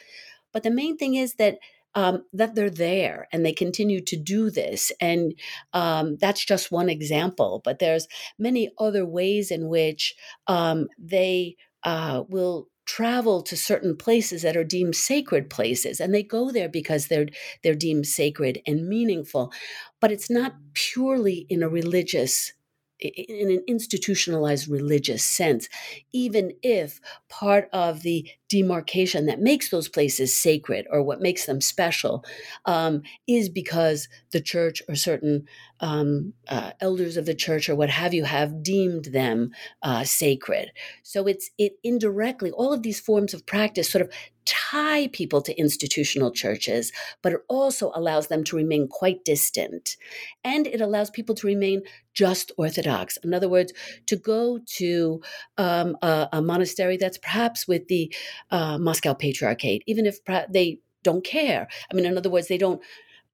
But 0.54 0.64
the 0.64 0.72
main 0.72 0.98
thing 0.98 1.16
is 1.16 1.36
that 1.36 1.60
um, 1.96 2.26
that 2.32 2.54
they're 2.54 2.70
there 2.70 3.28
and 3.34 3.44
they 3.44 3.54
continue 3.54 4.02
to 4.02 4.16
do 4.16 4.52
this. 4.52 4.92
And 5.02 5.34
um, 5.74 6.18
that's 6.18 6.46
just 6.46 6.72
one 6.72 6.90
example. 6.90 7.62
But 7.64 7.80
there's 7.80 8.08
many 8.38 8.72
other 8.78 9.04
ways 9.04 9.50
in 9.50 9.68
which 9.68 10.14
um, 10.46 10.88
they 11.00 11.56
uh, 11.84 12.24
will 12.30 12.68
travel 12.86 13.42
to 13.42 13.58
certain 13.58 13.98
places 13.98 14.44
that 14.44 14.56
are 14.56 14.64
deemed 14.64 14.96
sacred 14.96 15.50
places 15.50 16.00
and 16.00 16.14
they 16.14 16.24
go 16.24 16.52
there 16.52 16.70
because 16.70 17.08
they're 17.08 17.28
they're 17.62 17.76
deemed 17.76 18.08
sacred 18.08 18.62
and 18.66 18.88
meaningful 18.88 19.52
but 20.00 20.10
it's 20.10 20.30
not 20.30 20.56
purely 20.74 21.46
in 21.50 21.62
a 21.62 21.68
religious 21.68 22.54
in 23.00 23.52
an 23.52 23.64
institutionalized 23.68 24.68
religious 24.68 25.24
sense, 25.24 25.70
even 26.14 26.52
if 26.64 27.00
part 27.30 27.70
of 27.72 28.02
the 28.02 28.28
demarcation 28.50 29.26
that 29.26 29.42
makes 29.42 29.70
those 29.70 29.90
places 29.90 30.40
sacred 30.40 30.88
or 30.90 31.04
what 31.04 31.22
makes 31.22 31.46
them 31.46 31.62
special 31.62 32.24
um, 32.66 33.02
is 33.28 33.50
because 33.50 34.08
the 34.32 34.42
church 34.42 34.82
or 34.88 34.96
certain 34.96 35.46
um, 35.80 36.34
uh, 36.48 36.72
elders 36.80 37.18
of 37.18 37.26
the 37.26 37.36
church 37.36 37.70
or 37.70 37.76
what 37.76 37.90
have 37.90 38.14
you 38.14 38.24
have 38.24 38.64
deemed 38.64 39.06
them 39.06 39.52
uh, 39.82 40.04
sacred. 40.04 40.72
So 41.04 41.28
it's 41.28 41.50
it 41.58 41.74
indirectly 41.84 42.52
all 42.52 42.74
of 42.74 42.84
these 42.84 43.00
forms 43.00 43.34
of 43.34 43.46
practice 43.46 43.90
sort 43.90 44.04
of 44.04 44.12
tie 44.46 45.08
people 45.10 45.42
to 45.42 45.60
institutional 45.60 46.32
churches, 46.32 46.92
but 47.22 47.34
it 47.34 47.42
also 47.50 47.92
allows 47.94 48.28
them 48.28 48.44
to 48.46 48.56
remain 48.56 48.88
quite 48.88 49.26
distant. 49.26 49.98
And 50.44 50.66
it 50.68 50.80
allows 50.80 51.10
people 51.10 51.36
to 51.36 51.48
remain 51.48 51.82
just 52.14 52.52
Orthodox. 52.58 53.18
In 53.18 53.34
other 53.34 53.50
words, 53.50 53.74
to 54.06 54.16
go 54.16 54.60
to 54.78 55.22
um, 55.58 55.98
a, 56.02 56.30
a, 56.32 56.42
monastery 56.42 56.96
that's 56.96 57.18
perhaps 57.18 57.68
with 57.68 57.88
the 57.90 58.12
uh, 58.50 58.78
Moscow 58.78 59.14
Patriarchate, 59.14 59.84
even 59.86 60.06
if 60.06 60.20
they 60.50 60.80
don't 61.04 61.24
care. 61.24 61.68
I 61.92 61.94
mean, 61.94 62.06
in 62.06 62.18
other 62.18 62.30
words, 62.30 62.48
they 62.48 62.58
don't 62.58 62.82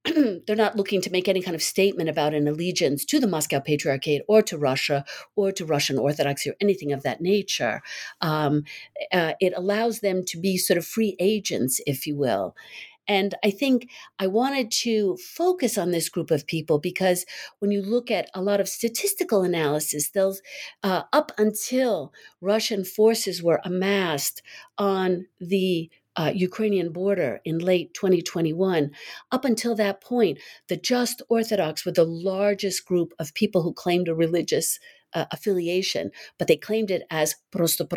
they're 0.47 0.55
not 0.55 0.75
looking 0.75 1.01
to 1.01 1.11
make 1.11 1.29
any 1.29 1.41
kind 1.41 1.55
of 1.55 1.63
statement 1.63 2.09
about 2.09 2.33
an 2.33 2.47
allegiance 2.47 3.05
to 3.05 3.19
the 3.19 3.27
Moscow 3.27 3.59
Patriarchate 3.59 4.23
or 4.27 4.41
to 4.41 4.57
Russia 4.57 5.05
or 5.35 5.51
to 5.53 5.65
Russian 5.65 5.97
Orthodoxy 5.97 6.49
or 6.49 6.55
anything 6.59 6.91
of 6.91 7.03
that 7.03 7.21
nature. 7.21 7.81
Um, 8.19 8.63
uh, 9.11 9.33
it 9.39 9.53
allows 9.55 10.01
them 10.01 10.25
to 10.25 10.37
be 10.37 10.57
sort 10.57 10.77
of 10.77 10.85
free 10.85 11.15
agents, 11.19 11.79
if 11.87 12.05
you 12.05 12.17
will. 12.17 12.55
And 13.07 13.35
I 13.43 13.51
think 13.51 13.89
I 14.17 14.27
wanted 14.27 14.71
to 14.71 15.17
focus 15.17 15.77
on 15.77 15.91
this 15.91 16.09
group 16.09 16.31
of 16.31 16.47
people 16.47 16.79
because 16.79 17.25
when 17.59 17.71
you 17.71 17.81
look 17.81 18.09
at 18.09 18.29
a 18.33 18.41
lot 18.41 18.61
of 18.61 18.69
statistical 18.69 19.43
analysis, 19.43 20.09
those 20.11 20.41
uh, 20.83 21.03
up 21.11 21.31
until 21.37 22.13
Russian 22.39 22.85
forces 22.85 23.43
were 23.43 23.61
amassed 23.65 24.41
on 24.77 25.27
the 25.39 25.89
uh, 26.15 26.31
Ukrainian 26.33 26.91
border 26.91 27.39
in 27.45 27.59
late 27.59 27.93
2021. 27.93 28.91
Up 29.31 29.45
until 29.45 29.75
that 29.75 30.01
point, 30.01 30.39
the 30.67 30.77
just 30.77 31.21
Orthodox 31.29 31.85
were 31.85 31.91
the 31.91 32.05
largest 32.05 32.85
group 32.85 33.13
of 33.19 33.33
people 33.33 33.61
who 33.63 33.73
claimed 33.73 34.07
a 34.07 34.15
religious 34.15 34.79
uh, 35.13 35.25
affiliation, 35.31 36.11
but 36.37 36.47
they 36.47 36.57
claimed 36.57 36.91
it 36.91 37.03
as 37.09 37.35
Prosto 37.51 37.87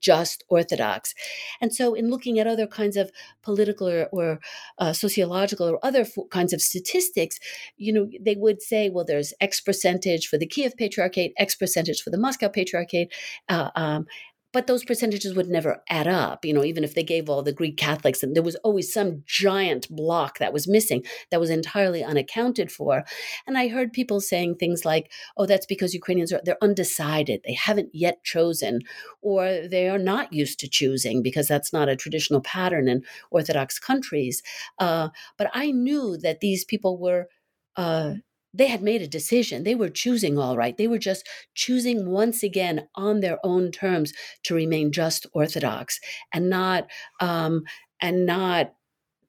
just 0.00 0.44
Orthodox. 0.48 1.14
And 1.60 1.74
so, 1.74 1.94
in 1.94 2.10
looking 2.10 2.38
at 2.38 2.46
other 2.46 2.66
kinds 2.66 2.96
of 2.96 3.10
political 3.42 3.88
or, 3.88 4.06
or 4.12 4.40
uh, 4.78 4.92
sociological 4.92 5.68
or 5.68 5.84
other 5.84 6.00
f- 6.00 6.16
kinds 6.30 6.52
of 6.52 6.62
statistics, 6.62 7.38
you 7.76 7.92
know, 7.92 8.08
they 8.20 8.34
would 8.36 8.62
say, 8.62 8.88
well, 8.90 9.04
there's 9.04 9.34
X 9.40 9.60
percentage 9.60 10.26
for 10.26 10.38
the 10.38 10.46
Kiev 10.46 10.76
Patriarchate, 10.76 11.32
X 11.36 11.54
percentage 11.54 12.02
for 12.02 12.10
the 12.10 12.18
Moscow 12.18 12.48
Patriarchate, 12.48 13.12
uh, 13.48 13.70
um, 13.74 14.06
but 14.52 14.66
those 14.66 14.84
percentages 14.84 15.34
would 15.34 15.48
never 15.48 15.82
add 15.88 16.06
up 16.06 16.44
you 16.44 16.52
know 16.52 16.64
even 16.64 16.84
if 16.84 16.94
they 16.94 17.02
gave 17.02 17.28
all 17.28 17.42
the 17.42 17.52
greek 17.52 17.76
catholics 17.76 18.22
and 18.22 18.34
there 18.34 18.42
was 18.42 18.56
always 18.56 18.92
some 18.92 19.22
giant 19.26 19.88
block 19.90 20.38
that 20.38 20.52
was 20.52 20.68
missing 20.68 21.02
that 21.30 21.40
was 21.40 21.50
entirely 21.50 22.02
unaccounted 22.02 22.70
for. 22.70 23.04
And 23.46 23.58
i 23.58 23.68
heard 23.68 23.92
people 23.92 24.20
saying 24.20 24.56
things 24.56 24.84
like 24.84 25.10
oh 25.36 25.46
that's 25.46 25.66
because 25.66 25.94
ukrainians 25.94 26.32
are 26.32 26.40
they're 26.44 26.62
undecided 26.62 27.40
they 27.44 27.54
haven't 27.54 27.90
yet 27.92 28.24
chosen 28.24 28.80
or 29.20 29.66
they 29.68 29.88
are 29.88 29.98
not 29.98 30.32
used 30.32 30.58
to 30.60 30.68
choosing 30.68 31.22
because 31.22 31.48
that's 31.48 31.72
not 31.72 31.88
a 31.88 31.96
traditional 31.96 32.40
pattern 32.40 32.88
in 32.88 33.02
orthodox 33.30 33.78
countries. 33.78 34.42
Uh, 34.78 35.08
but 35.36 35.50
i 35.54 35.70
knew 35.70 36.16
that 36.16 36.40
these 36.40 36.64
people 36.64 36.98
were 36.98 37.28
uh, 37.76 38.14
they 38.54 38.66
had 38.66 38.82
made 38.82 39.02
a 39.02 39.08
decision. 39.08 39.64
They 39.64 39.74
were 39.74 39.88
choosing 39.88 40.38
all 40.38 40.56
right. 40.56 40.76
They 40.76 40.88
were 40.88 40.98
just 40.98 41.28
choosing 41.54 42.10
once 42.10 42.42
again 42.42 42.88
on 42.94 43.20
their 43.20 43.38
own 43.44 43.70
terms 43.70 44.12
to 44.44 44.54
remain 44.54 44.92
just 44.92 45.26
Orthodox 45.32 46.00
and 46.32 46.48
not 46.48 46.88
um, 47.20 47.64
and 48.00 48.26
not 48.26 48.72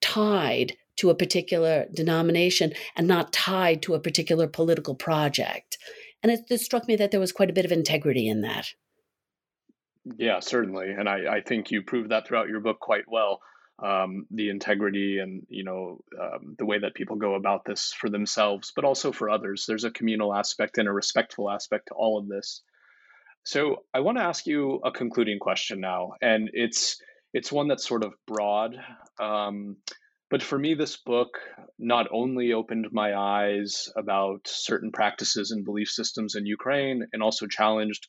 tied 0.02 0.74
to 0.98 1.10
a 1.10 1.16
particular 1.16 1.86
denomination 1.94 2.74
and 2.96 3.08
not 3.08 3.34
tied 3.34 3.82
to 3.84 3.94
a 3.94 4.00
particular 4.00 4.48
political 4.48 4.96
project. 4.96 5.78
And 6.22 6.32
it, 6.32 6.42
it 6.50 6.60
struck 6.60 6.88
me 6.88 6.96
that 6.98 7.12
there 7.12 7.20
was 7.20 7.32
quite 7.32 7.50
a 7.50 7.54
bit 7.54 7.66
of 7.66 7.72
integrity 7.72 8.28
in 8.28 8.42
that. 8.42 8.68
Yeah, 10.18 10.40
certainly, 10.40 10.92
and 10.92 11.08
I, 11.08 11.36
I 11.36 11.42
think 11.42 11.72
you 11.72 11.82
proved 11.82 12.10
that 12.10 12.28
throughout 12.28 12.50
your 12.50 12.62
book 12.62 12.80
quite 12.80 13.06
well 13.08 13.42
um, 13.84 14.26
the 14.32 14.50
integrity 14.50 15.20
and 15.20 15.46
you 15.50 15.64
know 15.64 16.00
um, 16.20 16.56
the 16.58 16.66
way 16.66 16.80
that 16.80 16.96
people 16.96 17.16
go 17.16 17.36
about 17.36 17.66
this 17.66 17.94
for 17.94 18.10
themselves, 18.10 18.72
but 18.76 18.86
also 18.86 19.12
for 19.12 19.30
others. 19.30 19.66
There's 19.68 19.84
a 19.84 19.92
communal 19.92 20.34
aspect 20.34 20.78
and 20.78 20.88
a 20.88 20.92
respectful 20.94 21.50
aspect 21.50 21.88
to 21.88 21.94
all 21.94 22.18
of 22.18 22.28
this. 22.28 22.62
So 23.44 23.84
I 23.94 24.02
want 24.02 24.18
to 24.18 24.24
ask 24.24 24.46
you 24.46 24.82
a 24.84 24.92
concluding 24.92 25.40
question 25.40 25.80
now, 25.80 26.12
and 26.22 26.50
it's 26.54 27.02
it's 27.34 27.52
one 27.52 27.68
that's 27.68 27.88
sort 27.88 28.04
of 28.04 28.14
broad. 28.28 28.76
Um, 29.20 29.78
but 30.30 30.44
for 30.44 30.60
me, 30.60 30.76
this 30.76 30.98
book 30.98 31.40
not 31.80 32.08
only 32.12 32.54
opened 32.54 32.88
my 32.92 33.16
eyes 33.16 33.90
about 33.96 34.42
certain 34.46 34.92
practices 34.92 35.52
and 35.52 35.66
belief 35.66 35.90
systems 35.90 36.36
in 36.36 36.46
Ukraine, 36.46 37.08
and 37.14 37.24
also 37.24 37.48
challenged 37.48 38.08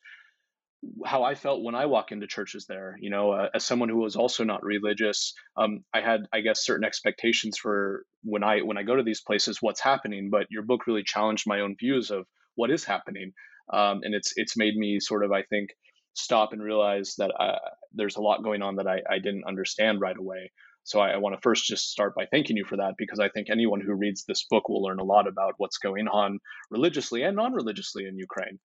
how 1.04 1.22
I 1.24 1.34
felt 1.34 1.62
when 1.62 1.74
I 1.74 1.86
walk 1.86 2.12
into 2.12 2.26
churches 2.26 2.66
there. 2.66 2.96
You 3.00 3.10
know, 3.10 3.32
uh, 3.32 3.48
as 3.54 3.64
someone 3.64 3.88
who 3.88 3.98
was 3.98 4.16
also 4.16 4.44
not 4.44 4.62
religious, 4.62 5.34
um, 5.56 5.84
I 5.92 6.00
had, 6.00 6.20
I 6.32 6.40
guess, 6.40 6.64
certain 6.64 6.84
expectations 6.84 7.58
for 7.58 8.04
when 8.22 8.42
I 8.42 8.60
when 8.60 8.78
I 8.78 8.82
go 8.82 8.96
to 8.96 9.02
these 9.02 9.22
places, 9.22 9.58
what's 9.60 9.80
happening. 9.80 10.30
But 10.30 10.46
your 10.50 10.62
book 10.62 10.86
really 10.86 11.04
challenged 11.04 11.44
my 11.46 11.60
own 11.60 11.76
views 11.78 12.10
of 12.10 12.26
what 12.54 12.70
is 12.70 12.84
happening, 12.84 13.32
um, 13.72 14.00
and 14.02 14.14
it's 14.14 14.32
it's 14.36 14.56
made 14.56 14.76
me 14.76 15.00
sort 15.00 15.24
of, 15.24 15.32
I 15.32 15.42
think, 15.42 15.70
stop 16.14 16.52
and 16.52 16.62
realize 16.62 17.14
that 17.18 17.30
uh, 17.38 17.58
there's 17.92 18.16
a 18.16 18.22
lot 18.22 18.42
going 18.42 18.62
on 18.62 18.76
that 18.76 18.86
I, 18.86 19.00
I 19.08 19.18
didn't 19.18 19.44
understand 19.46 20.00
right 20.00 20.16
away. 20.16 20.50
So 20.84 20.98
I, 20.98 21.10
I 21.10 21.16
want 21.18 21.34
to 21.34 21.40
first 21.42 21.66
just 21.66 21.90
start 21.90 22.14
by 22.14 22.26
thanking 22.26 22.56
you 22.56 22.64
for 22.64 22.78
that 22.78 22.94
because 22.96 23.20
I 23.20 23.28
think 23.28 23.48
anyone 23.50 23.80
who 23.80 23.94
reads 23.94 24.24
this 24.24 24.46
book 24.48 24.68
will 24.68 24.82
learn 24.82 24.98
a 24.98 25.04
lot 25.04 25.28
about 25.28 25.54
what's 25.58 25.78
going 25.78 26.08
on 26.08 26.38
religiously 26.70 27.22
and 27.22 27.36
non-religiously 27.36 28.06
in 28.06 28.16
Ukraine. 28.16 28.58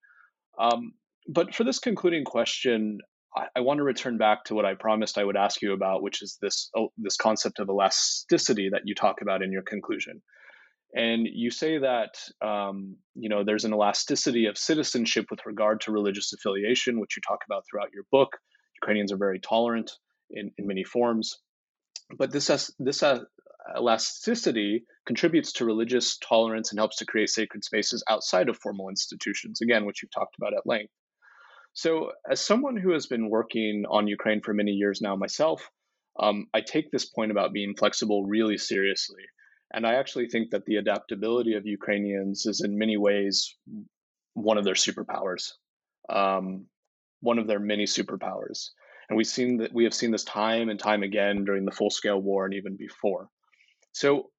Um, 0.58 0.92
but 1.28 1.54
for 1.54 1.64
this 1.64 1.78
concluding 1.78 2.24
question, 2.24 2.98
I, 3.36 3.46
I, 3.56 3.60
want 3.60 3.78
to 3.78 3.84
return 3.84 4.18
back 4.18 4.44
to 4.44 4.54
what 4.54 4.64
I 4.64 4.74
promised 4.74 5.18
I 5.18 5.24
would 5.24 5.36
ask 5.36 5.60
you 5.62 5.72
about, 5.72 6.02
which 6.02 6.22
is 6.22 6.38
this 6.40 6.70
oh, 6.76 6.88
this 6.96 7.16
concept 7.16 7.58
of 7.58 7.68
elasticity 7.68 8.70
that 8.72 8.82
you 8.84 8.94
talk 8.94 9.22
about 9.22 9.42
in 9.42 9.52
your 9.52 9.62
conclusion. 9.62 10.22
And 10.94 11.26
you 11.30 11.50
say 11.50 11.78
that 11.78 12.14
um, 12.40 12.96
you 13.14 13.28
know 13.28 13.44
there's 13.44 13.64
an 13.64 13.72
elasticity 13.72 14.46
of 14.46 14.56
citizenship 14.56 15.26
with 15.30 15.40
regard 15.46 15.82
to 15.82 15.92
religious 15.92 16.32
affiliation, 16.32 17.00
which 17.00 17.16
you 17.16 17.22
talk 17.26 17.40
about 17.48 17.64
throughout 17.68 17.92
your 17.92 18.04
book. 18.10 18.36
Ukrainians 18.82 19.12
are 19.12 19.16
very 19.16 19.40
tolerant 19.40 19.92
in, 20.30 20.50
in 20.58 20.66
many 20.66 20.84
forms, 20.84 21.38
but 22.18 22.30
this 22.30 22.48
has, 22.48 22.70
this 22.78 23.02
elasticity 23.74 24.84
contributes 25.06 25.52
to 25.54 25.64
religious 25.64 26.18
tolerance 26.18 26.70
and 26.70 26.78
helps 26.78 26.96
to 26.98 27.06
create 27.06 27.30
sacred 27.30 27.64
spaces 27.64 28.04
outside 28.08 28.48
of 28.48 28.58
formal 28.58 28.88
institutions, 28.88 29.60
again, 29.60 29.86
which 29.86 30.02
you've 30.02 30.12
talked 30.12 30.36
about 30.38 30.52
at 30.54 30.66
length. 30.66 30.92
So, 31.76 32.12
as 32.26 32.40
someone 32.40 32.78
who 32.78 32.92
has 32.92 33.06
been 33.06 33.28
working 33.28 33.84
on 33.90 34.08
Ukraine 34.08 34.40
for 34.40 34.54
many 34.54 34.72
years 34.72 35.02
now 35.02 35.14
myself, 35.14 35.70
um, 36.18 36.46
I 36.54 36.62
take 36.62 36.90
this 36.90 37.04
point 37.04 37.30
about 37.30 37.52
being 37.52 37.76
flexible 37.76 38.24
really 38.24 38.56
seriously. 38.56 39.22
And 39.74 39.86
I 39.86 39.96
actually 39.96 40.30
think 40.30 40.52
that 40.52 40.64
the 40.64 40.76
adaptability 40.76 41.52
of 41.52 41.66
Ukrainians 41.66 42.46
is 42.46 42.62
in 42.64 42.78
many 42.78 42.96
ways 42.96 43.54
one 44.32 44.56
of 44.56 44.64
their 44.64 44.72
superpowers, 44.72 45.52
um, 46.08 46.64
one 47.20 47.38
of 47.38 47.46
their 47.46 47.60
many 47.60 47.84
superpowers. 47.84 48.70
And 49.10 49.18
we've 49.18 49.26
seen 49.26 49.58
that 49.58 49.74
we 49.74 49.84
have 49.84 49.92
seen 49.92 50.12
this 50.12 50.24
time 50.24 50.70
and 50.70 50.80
time 50.80 51.02
again 51.02 51.44
during 51.44 51.66
the 51.66 51.76
full 51.78 51.90
scale 51.90 52.18
war 52.18 52.46
and 52.46 52.54
even 52.54 52.76
before. 52.78 53.28
So, 53.92 54.30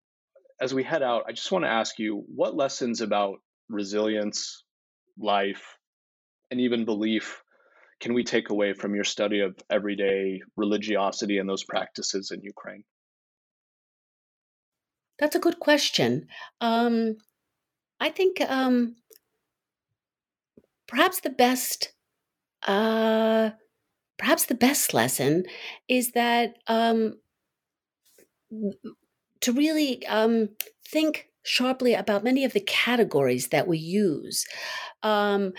as 0.59 0.73
we 0.73 0.83
head 0.83 1.03
out, 1.03 1.25
I 1.27 1.33
just 1.33 1.51
want 1.51 1.65
to 1.65 1.69
ask 1.69 1.99
you 1.99 2.23
what 2.33 2.55
lessons 2.55 3.01
about 3.01 3.35
resilience, 3.69 4.63
life, 5.19 5.76
and 6.51 6.61
even 6.61 6.85
belief 6.85 7.43
can 7.99 8.13
we 8.13 8.23
take 8.23 8.49
away 8.49 8.73
from 8.73 8.93
your 8.93 9.03
study 9.03 9.39
of 9.39 9.55
everyday 9.69 10.41
religiosity 10.55 11.39
and 11.39 11.49
those 11.49 11.63
practices 11.63 12.31
in 12.31 12.41
Ukraine? 12.43 12.83
That's 15.19 15.35
a 15.35 15.39
good 15.39 15.59
question. 15.59 16.27
Um, 16.61 17.15
I 17.99 18.09
think 18.09 18.39
um, 18.41 18.95
perhaps 20.87 21.21
the 21.21 21.31
best, 21.31 21.93
uh, 22.67 23.51
perhaps 24.19 24.45
the 24.45 24.55
best 24.55 24.93
lesson 24.93 25.45
is 25.87 26.11
that 26.11 26.57
um, 26.67 27.15
to 29.41 29.51
really 29.51 30.05
um, 30.05 30.49
think 30.87 31.29
sharply 31.47 31.93
about 31.93 32.23
many 32.23 32.43
of 32.43 32.53
the 32.53 32.59
categories 32.59 33.47
that 33.47 33.67
we 33.67 33.77
use. 33.77 34.45
Um, 35.01 35.53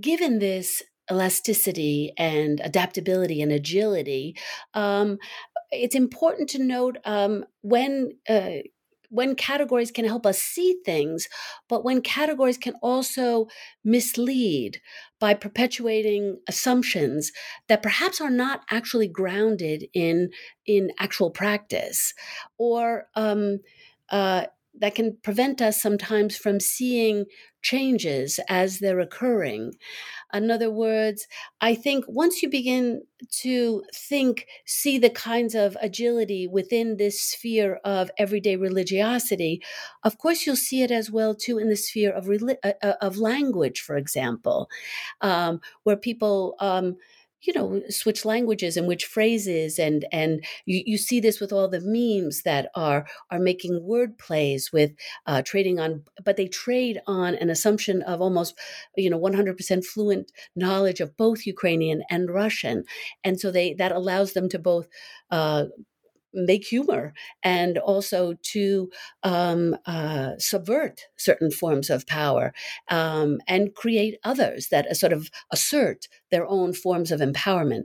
given 0.00 0.38
this 0.38 0.82
elasticity 1.10 2.12
and 2.16 2.60
adaptability 2.60 3.42
and 3.42 3.52
agility, 3.52 4.36
um, 4.74 5.18
it's 5.70 5.94
important 5.94 6.48
to 6.50 6.62
note 6.62 6.98
um, 7.04 7.44
when. 7.62 8.12
Uh, 8.28 8.64
when 9.14 9.34
categories 9.34 9.90
can 9.90 10.06
help 10.06 10.24
us 10.24 10.38
see 10.38 10.80
things, 10.86 11.28
but 11.68 11.84
when 11.84 12.00
categories 12.00 12.56
can 12.56 12.72
also 12.80 13.46
mislead 13.84 14.80
by 15.20 15.34
perpetuating 15.34 16.38
assumptions 16.48 17.30
that 17.68 17.82
perhaps 17.82 18.22
are 18.22 18.30
not 18.30 18.62
actually 18.70 19.08
grounded 19.08 19.84
in 19.92 20.30
in 20.64 20.90
actual 20.98 21.30
practice, 21.30 22.14
or 22.56 23.04
um, 23.14 23.58
uh, 24.08 24.46
that 24.82 24.96
can 24.96 25.16
prevent 25.22 25.62
us 25.62 25.80
sometimes 25.80 26.36
from 26.36 26.58
seeing 26.58 27.24
changes 27.62 28.40
as 28.48 28.80
they're 28.80 28.98
occurring. 28.98 29.72
In 30.34 30.50
other 30.50 30.72
words, 30.72 31.28
I 31.60 31.76
think 31.76 32.04
once 32.08 32.42
you 32.42 32.50
begin 32.50 33.02
to 33.42 33.84
think, 33.94 34.48
see 34.66 34.98
the 34.98 35.08
kinds 35.08 35.54
of 35.54 35.76
agility 35.80 36.48
within 36.48 36.96
this 36.96 37.22
sphere 37.22 37.78
of 37.84 38.10
everyday 38.18 38.56
religiosity, 38.56 39.62
of 40.02 40.18
course 40.18 40.44
you'll 40.46 40.56
see 40.56 40.82
it 40.82 40.90
as 40.90 41.12
well 41.12 41.36
too 41.36 41.58
in 41.58 41.68
the 41.68 41.76
sphere 41.76 42.10
of 42.10 42.28
uh, 42.28 42.72
uh, 42.82 42.94
of 43.00 43.18
language, 43.18 43.80
for 43.80 43.96
example, 43.96 44.68
um, 45.20 45.60
where 45.84 45.96
people. 45.96 46.56
Um, 46.58 46.96
you 47.42 47.52
know 47.52 47.82
switch 47.88 48.24
languages 48.24 48.76
and 48.76 48.86
which 48.86 49.04
phrases 49.04 49.78
and 49.78 50.06
and 50.12 50.44
you, 50.66 50.82
you 50.86 50.98
see 50.98 51.20
this 51.20 51.40
with 51.40 51.52
all 51.52 51.68
the 51.68 51.80
memes 51.82 52.42
that 52.42 52.70
are 52.74 53.06
are 53.30 53.38
making 53.38 53.82
word 53.84 54.18
plays 54.18 54.72
with 54.72 54.92
uh, 55.26 55.42
trading 55.42 55.78
on 55.80 56.02
but 56.24 56.36
they 56.36 56.46
trade 56.46 57.00
on 57.06 57.34
an 57.36 57.50
assumption 57.50 58.02
of 58.02 58.20
almost 58.20 58.54
you 58.96 59.10
know 59.10 59.18
100% 59.18 59.84
fluent 59.84 60.32
knowledge 60.56 61.00
of 61.00 61.16
both 61.16 61.46
ukrainian 61.46 62.02
and 62.10 62.30
russian. 62.30 62.84
And 63.24 63.38
so 63.40 63.50
they 63.50 63.74
that 63.74 63.92
allows 63.92 64.32
them 64.32 64.48
to 64.50 64.58
both 64.58 64.88
uh, 65.30 65.66
make 66.34 66.64
humor 66.64 67.12
and 67.42 67.76
also 67.78 68.34
to 68.42 68.90
um, 69.22 69.76
uh, 69.86 70.32
subvert 70.38 71.02
certain 71.16 71.50
forms 71.50 71.90
of 71.90 72.06
power 72.06 72.54
um, 72.88 73.38
and 73.46 73.74
create 73.74 74.18
others 74.24 74.68
that 74.68 74.96
sort 74.96 75.12
of 75.12 75.30
assert 75.50 76.08
their 76.32 76.46
own 76.48 76.72
forms 76.72 77.12
of 77.12 77.20
empowerment. 77.20 77.84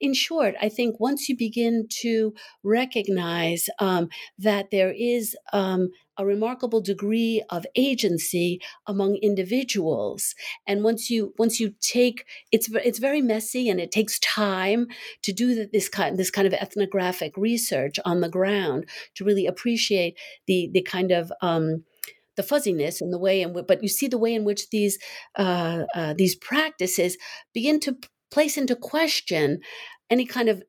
In 0.00 0.12
short, 0.12 0.54
I 0.60 0.68
think 0.68 1.00
once 1.00 1.28
you 1.28 1.36
begin 1.36 1.86
to 2.02 2.34
recognize 2.62 3.70
um, 3.78 4.10
that 4.38 4.70
there 4.70 4.92
is 4.92 5.34
um, 5.54 5.88
a 6.18 6.26
remarkable 6.26 6.80
degree 6.80 7.42
of 7.50 7.66
agency 7.74 8.60
among 8.86 9.16
individuals 9.16 10.34
and 10.66 10.84
once 10.84 11.10
you 11.10 11.34
once 11.38 11.58
you 11.58 11.74
take 11.80 12.24
it's 12.52 12.68
it's 12.84 12.98
very 12.98 13.20
messy 13.20 13.68
and 13.68 13.80
it 13.80 13.90
takes 13.90 14.18
time 14.20 14.86
to 15.22 15.32
do 15.32 15.66
this 15.66 15.88
kind 15.88 16.16
this 16.16 16.30
kind 16.30 16.46
of 16.46 16.54
ethnographic 16.54 17.36
research 17.36 17.98
on 18.04 18.20
the 18.20 18.28
ground 18.28 18.88
to 19.14 19.24
really 19.24 19.46
appreciate 19.46 20.16
the 20.46 20.70
the 20.72 20.82
kind 20.82 21.10
of 21.10 21.32
um, 21.40 21.82
the 22.36 22.42
fuzziness 22.42 23.00
and 23.00 23.12
the 23.12 23.18
way 23.18 23.42
in 23.42 23.52
which, 23.52 23.66
but 23.66 23.82
you 23.82 23.88
see 23.88 24.08
the 24.08 24.18
way 24.18 24.34
in 24.34 24.44
which 24.44 24.70
these 24.70 24.98
uh, 25.36 25.84
uh, 25.94 26.14
these 26.16 26.34
practices 26.34 27.16
begin 27.52 27.80
to 27.80 27.96
place 28.30 28.56
into 28.56 28.76
question 28.76 29.60
any 30.10 30.26
kind 30.26 30.48
of 30.48 30.62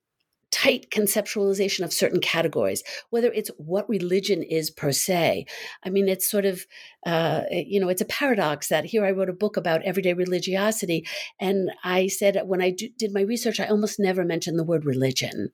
tight 0.51 0.89
conceptualization 0.89 1.83
of 1.83 1.91
certain 1.91 2.21
categories, 2.21 2.81
whether 3.09 3.29
it's 3.33 3.51
what 3.57 3.89
religion 3.89 4.41
is 4.41 4.71
per 4.71 4.91
se. 4.91 5.45
I 5.83 5.89
mean, 5.89 6.07
it's 6.07 6.29
sort 6.29 6.45
of, 6.45 6.65
uh, 7.05 7.41
you 7.51 7.77
know, 7.77 7.89
it's 7.89 8.01
a 8.01 8.05
paradox 8.05 8.69
that 8.69 8.85
here 8.85 9.03
I 9.03 9.11
wrote 9.11 9.29
a 9.29 9.33
book 9.33 9.57
about 9.57 9.83
everyday 9.83 10.13
religiosity. 10.13 11.05
And 11.41 11.71
I 11.83 12.07
said 12.07 12.39
when 12.45 12.61
I 12.61 12.69
do, 12.69 12.87
did 12.97 13.13
my 13.13 13.21
research, 13.21 13.59
I 13.59 13.65
almost 13.65 13.99
never 13.99 14.23
mentioned 14.23 14.57
the 14.57 14.63
word 14.63 14.85
religion 14.85 15.51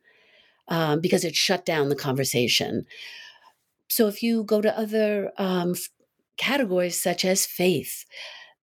um, 0.67 1.01
because 1.01 1.25
it 1.25 1.35
shut 1.35 1.65
down 1.65 1.89
the 1.89 1.95
conversation. 1.95 2.85
So 3.89 4.07
if 4.07 4.21
you 4.21 4.43
go 4.43 4.61
to 4.61 4.77
other 4.77 5.31
um, 5.37 5.73
categories 6.37 7.01
such 7.01 7.25
as 7.25 7.45
faith, 7.45 8.05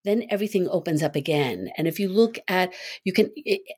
then 0.05 0.25
everything 0.31 0.69
opens 0.69 1.03
up 1.03 1.17
again. 1.17 1.69
And 1.77 1.87
if 1.87 1.99
you 1.99 2.09
look 2.09 2.39
at, 2.49 2.73
you 3.05 3.13
can 3.13 3.31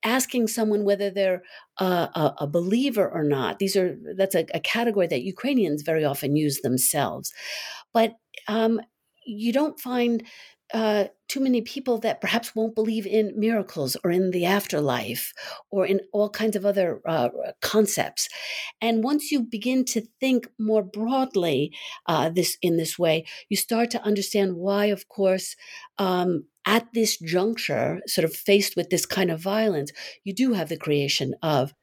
asking 0.04 0.48
someone 0.48 0.84
whether 0.84 1.10
they're 1.10 1.42
a, 1.78 2.34
a, 2.38 2.46
believer 2.46 3.08
or 3.08 3.24
not. 3.24 3.58
These 3.58 3.76
are 3.76 3.96
that's 4.16 4.34
a, 4.34 4.46
a, 4.54 4.60
category 4.60 5.06
that 5.06 5.22
Ukrainians 5.22 5.82
very 5.82 6.04
often 6.04 6.36
use 6.36 6.60
themselves, 6.60 7.32
but 7.92 8.12
um, 8.48 8.80
you 9.26 9.52
don't 9.52 9.80
find 9.80 10.22
uh, 10.72 11.04
too 11.28 11.40
many 11.40 11.60
people 11.60 11.98
that 11.98 12.20
perhaps 12.20 12.54
won't 12.54 12.74
believe 12.74 13.06
in 13.06 13.32
miracles 13.38 13.96
or 14.04 14.10
in 14.10 14.30
the 14.30 14.44
afterlife 14.44 15.32
or 15.70 15.86
in 15.86 16.00
all 16.12 16.28
kinds 16.28 16.56
of 16.56 16.66
other 16.66 17.00
uh, 17.06 17.28
concepts. 17.60 18.28
And 18.80 19.02
once 19.02 19.30
you 19.30 19.42
begin 19.42 19.84
to 19.86 20.02
think 20.20 20.48
more 20.58 20.82
broadly 20.82 21.72
uh, 22.06 22.30
this 22.30 22.56
in 22.62 22.76
this 22.76 22.98
way, 22.98 23.24
you 23.48 23.56
start 23.56 23.90
to 23.92 24.02
understand 24.02 24.56
why, 24.56 24.86
of 24.86 25.08
course, 25.08 25.56
um, 25.98 26.44
at 26.66 26.86
this 26.92 27.16
juncture, 27.18 28.00
sort 28.06 28.24
of 28.24 28.34
faced 28.34 28.76
with 28.76 28.90
this 28.90 29.06
kind 29.06 29.30
of 29.30 29.40
violence, 29.40 29.92
you 30.24 30.34
do 30.34 30.52
have 30.52 30.68
the 30.68 30.76
creation 30.76 31.34
of 31.42 31.74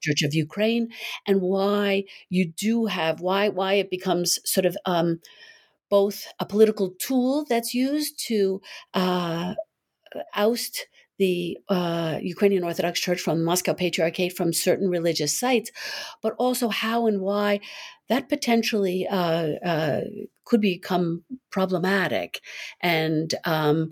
Church 0.00 0.22
of 0.22 0.34
Ukraine, 0.34 0.88
and 1.26 1.40
why 1.40 2.04
you 2.30 2.50
do 2.50 2.86
have 2.86 3.20
why 3.20 3.48
why 3.48 3.74
it 3.74 3.90
becomes 3.90 4.38
sort 4.44 4.66
of 4.66 4.76
um, 4.86 5.20
both 5.92 6.26
a 6.40 6.46
political 6.46 6.88
tool 6.98 7.44
that's 7.50 7.74
used 7.74 8.18
to 8.28 8.62
uh, 8.94 9.52
oust 10.34 10.86
the 11.18 11.58
uh, 11.68 12.18
Ukrainian 12.22 12.64
Orthodox 12.64 12.98
Church 12.98 13.20
from 13.20 13.38
the 13.38 13.44
Moscow 13.44 13.74
Patriarchate 13.74 14.34
from 14.34 14.54
certain 14.54 14.88
religious 14.88 15.38
sites, 15.38 15.70
but 16.22 16.32
also 16.38 16.68
how 16.68 17.06
and 17.06 17.20
why 17.20 17.60
that 18.08 18.30
potentially 18.30 19.06
uh, 19.06 19.48
uh, 19.72 20.00
could 20.46 20.62
become 20.62 21.24
problematic. 21.50 22.40
And 22.80 23.34
um, 23.44 23.90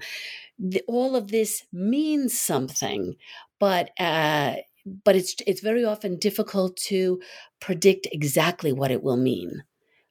the, 0.58 0.82
all 0.88 1.16
of 1.16 1.28
this 1.28 1.64
means 1.70 2.32
something, 2.38 3.14
but 3.58 3.90
uh, 4.00 4.54
but 5.04 5.16
it's 5.16 5.34
it's 5.46 5.60
very 5.60 5.84
often 5.84 6.18
difficult 6.18 6.78
to 6.88 7.20
predict 7.60 8.08
exactly 8.10 8.72
what 8.72 8.90
it 8.90 9.02
will 9.02 9.18
mean 9.18 9.64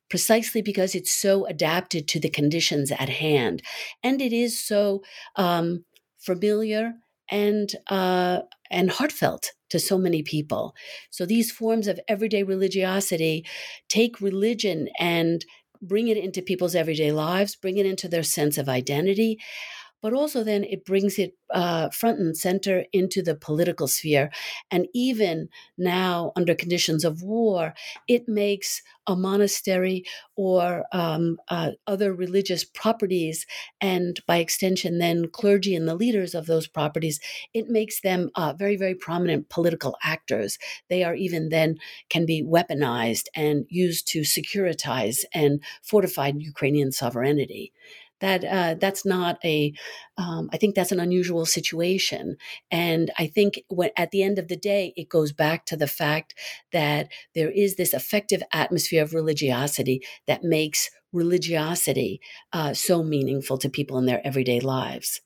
precisely 0.10 0.62
because 0.62 0.96
it's 0.96 1.12
so 1.12 1.46
adapted 1.46 2.08
to 2.08 2.20
the 2.20 2.30
conditions 2.30 2.92
at 2.92 3.10
hand. 3.10 3.62
And 4.04 4.22
it 4.22 4.34
is 4.34 4.60
so 4.60 5.04
um, 5.36 5.86
familiar 6.18 6.94
and 7.30 7.72
uh, 7.90 8.40
and 8.72 8.92
heartfelt 8.92 9.52
to 9.70 9.80
so 9.80 9.98
many 9.98 10.24
people. 10.24 10.76
So 11.12 11.26
these 11.26 11.52
forms 11.52 11.88
of 11.88 12.00
everyday 12.08 12.44
religiosity 12.44 13.46
take 13.88 14.20
religion 14.20 14.90
and 15.00 15.46
bring 15.82 16.08
it 16.08 16.18
into 16.18 16.42
people's 16.42 16.76
everyday 16.76 17.12
lives, 17.12 17.56
bring 17.56 17.78
it 17.78 17.86
into 17.86 18.08
their 18.08 18.24
sense 18.24 18.58
of 18.58 18.68
identity, 18.68 19.40
but 20.02 20.14
also 20.14 20.44
then 20.44 20.64
it 20.64 20.86
brings 20.86 21.20
it 21.20 21.36
uh, 21.52 21.90
front 21.90 22.20
and 22.20 22.38
center 22.38 22.86
into 22.94 23.22
the 23.22 23.36
political 23.36 23.88
sphere. 23.88 24.30
And 24.72 24.88
even 24.94 25.50
now, 25.78 26.32
under 26.36 26.54
conditions 26.56 27.04
of 27.04 27.24
war, 27.24 27.74
it 28.08 28.28
makes 28.28 28.82
a 29.08 29.16
monastery 29.16 30.06
or 30.36 30.86
um, 30.92 31.38
uh, 31.48 31.72
other 31.88 32.14
religious 32.14 32.64
properties, 32.64 33.46
and 33.82 34.20
by 34.28 34.38
extension, 34.38 35.00
then 35.00 35.28
clergy 35.30 35.76
and 35.76 35.88
the 35.88 35.96
leaders 35.96 36.36
of 36.36 36.46
those 36.46 36.68
properties, 36.68 37.20
it 37.54 37.68
makes 37.68 38.02
them 38.02 38.30
uh, 38.36 38.54
very, 38.54 38.76
very 38.76 38.94
prominent 38.96 39.50
political 39.50 39.98
actors. 40.04 40.60
They 40.90 41.04
are 41.04 41.16
even 41.16 41.50
then 41.50 41.78
can 42.10 42.26
be 42.26 42.44
weaponized 42.44 43.26
and 43.36 43.66
used 43.70 44.08
to 44.10 44.22
securitize 44.22 45.24
and 45.34 45.62
fortify 45.82 46.32
Ukrainian 46.36 46.92
sovereignty 46.92 47.74
that 48.22 48.44
uh, 48.44 48.76
that's 48.80 49.06
not 49.06 49.38
a 49.44 49.74
um, 50.18 50.50
I 50.52 50.58
think 50.58 50.76
that's 50.76 50.92
an 50.92 51.00
unusual 51.00 51.46
situation 51.46 52.38
and 52.72 53.12
i 53.18 53.28
think 53.28 53.62
when 53.68 53.92
at 53.98 54.12
the 54.12 54.24
end 54.24 54.40
of 54.40 54.48
the 54.48 54.58
day 54.58 54.94
it 54.96 55.10
goes 55.10 55.32
back 55.32 55.66
to 55.66 55.78
the 55.78 55.88
fact 55.88 56.34
that 56.72 57.10
there 57.36 57.52
is 57.52 57.76
this 57.76 57.94
affective 57.94 58.44
atmosphere 58.54 59.04
of 59.04 59.14
religiosity 59.14 60.02
that 60.28 60.44
makes 60.44 60.90
religiosity 61.12 62.22
uh, 62.54 62.74
so 62.74 63.02
meaningful 63.04 63.58
to 63.58 63.70
people 63.70 63.98
in 63.98 64.06
their 64.06 64.26
everyday 64.26 64.60
lives 64.60 65.22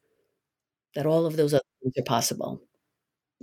that 0.95 1.05
all 1.05 1.25
of 1.25 1.35
those 1.35 1.53
other 1.53 1.63
things 1.81 1.93
are 1.97 2.03
possible 2.03 2.61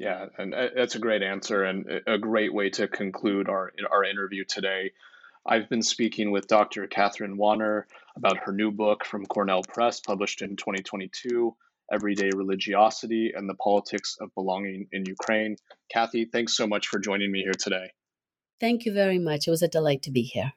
yeah, 0.00 0.28
and 0.38 0.54
uh, 0.54 0.68
that's 0.74 0.94
a 0.94 0.98
great 0.98 1.22
answer 1.22 1.62
and 1.62 2.00
a 2.06 2.16
great 2.16 2.54
way 2.54 2.70
to 2.70 2.88
conclude 2.88 3.50
our 3.50 3.70
our 3.90 4.02
interview 4.02 4.44
today. 4.46 4.92
I've 5.44 5.68
been 5.68 5.82
speaking 5.82 6.30
with 6.30 6.48
Dr. 6.48 6.86
Catherine 6.86 7.36
Wanner 7.36 7.86
about 8.16 8.38
her 8.38 8.52
new 8.52 8.70
book 8.70 9.04
from 9.04 9.26
Cornell 9.26 9.62
Press, 9.62 10.00
published 10.00 10.42
in 10.42 10.56
2022, 10.56 11.54
Everyday 11.92 12.30
Religiosity 12.34 13.32
and 13.34 13.48
the 13.48 13.54
Politics 13.54 14.16
of 14.20 14.30
Belonging 14.34 14.86
in 14.92 15.04
Ukraine. 15.06 15.56
Kathy, 15.92 16.26
thanks 16.32 16.56
so 16.56 16.66
much 16.66 16.86
for 16.86 16.98
joining 16.98 17.32
me 17.32 17.42
here 17.42 17.52
today. 17.58 17.90
Thank 18.60 18.84
you 18.84 18.92
very 18.92 19.18
much. 19.18 19.46
It 19.46 19.50
was 19.50 19.62
a 19.62 19.68
delight 19.68 20.02
to 20.02 20.10
be 20.10 20.22
here. 20.22 20.52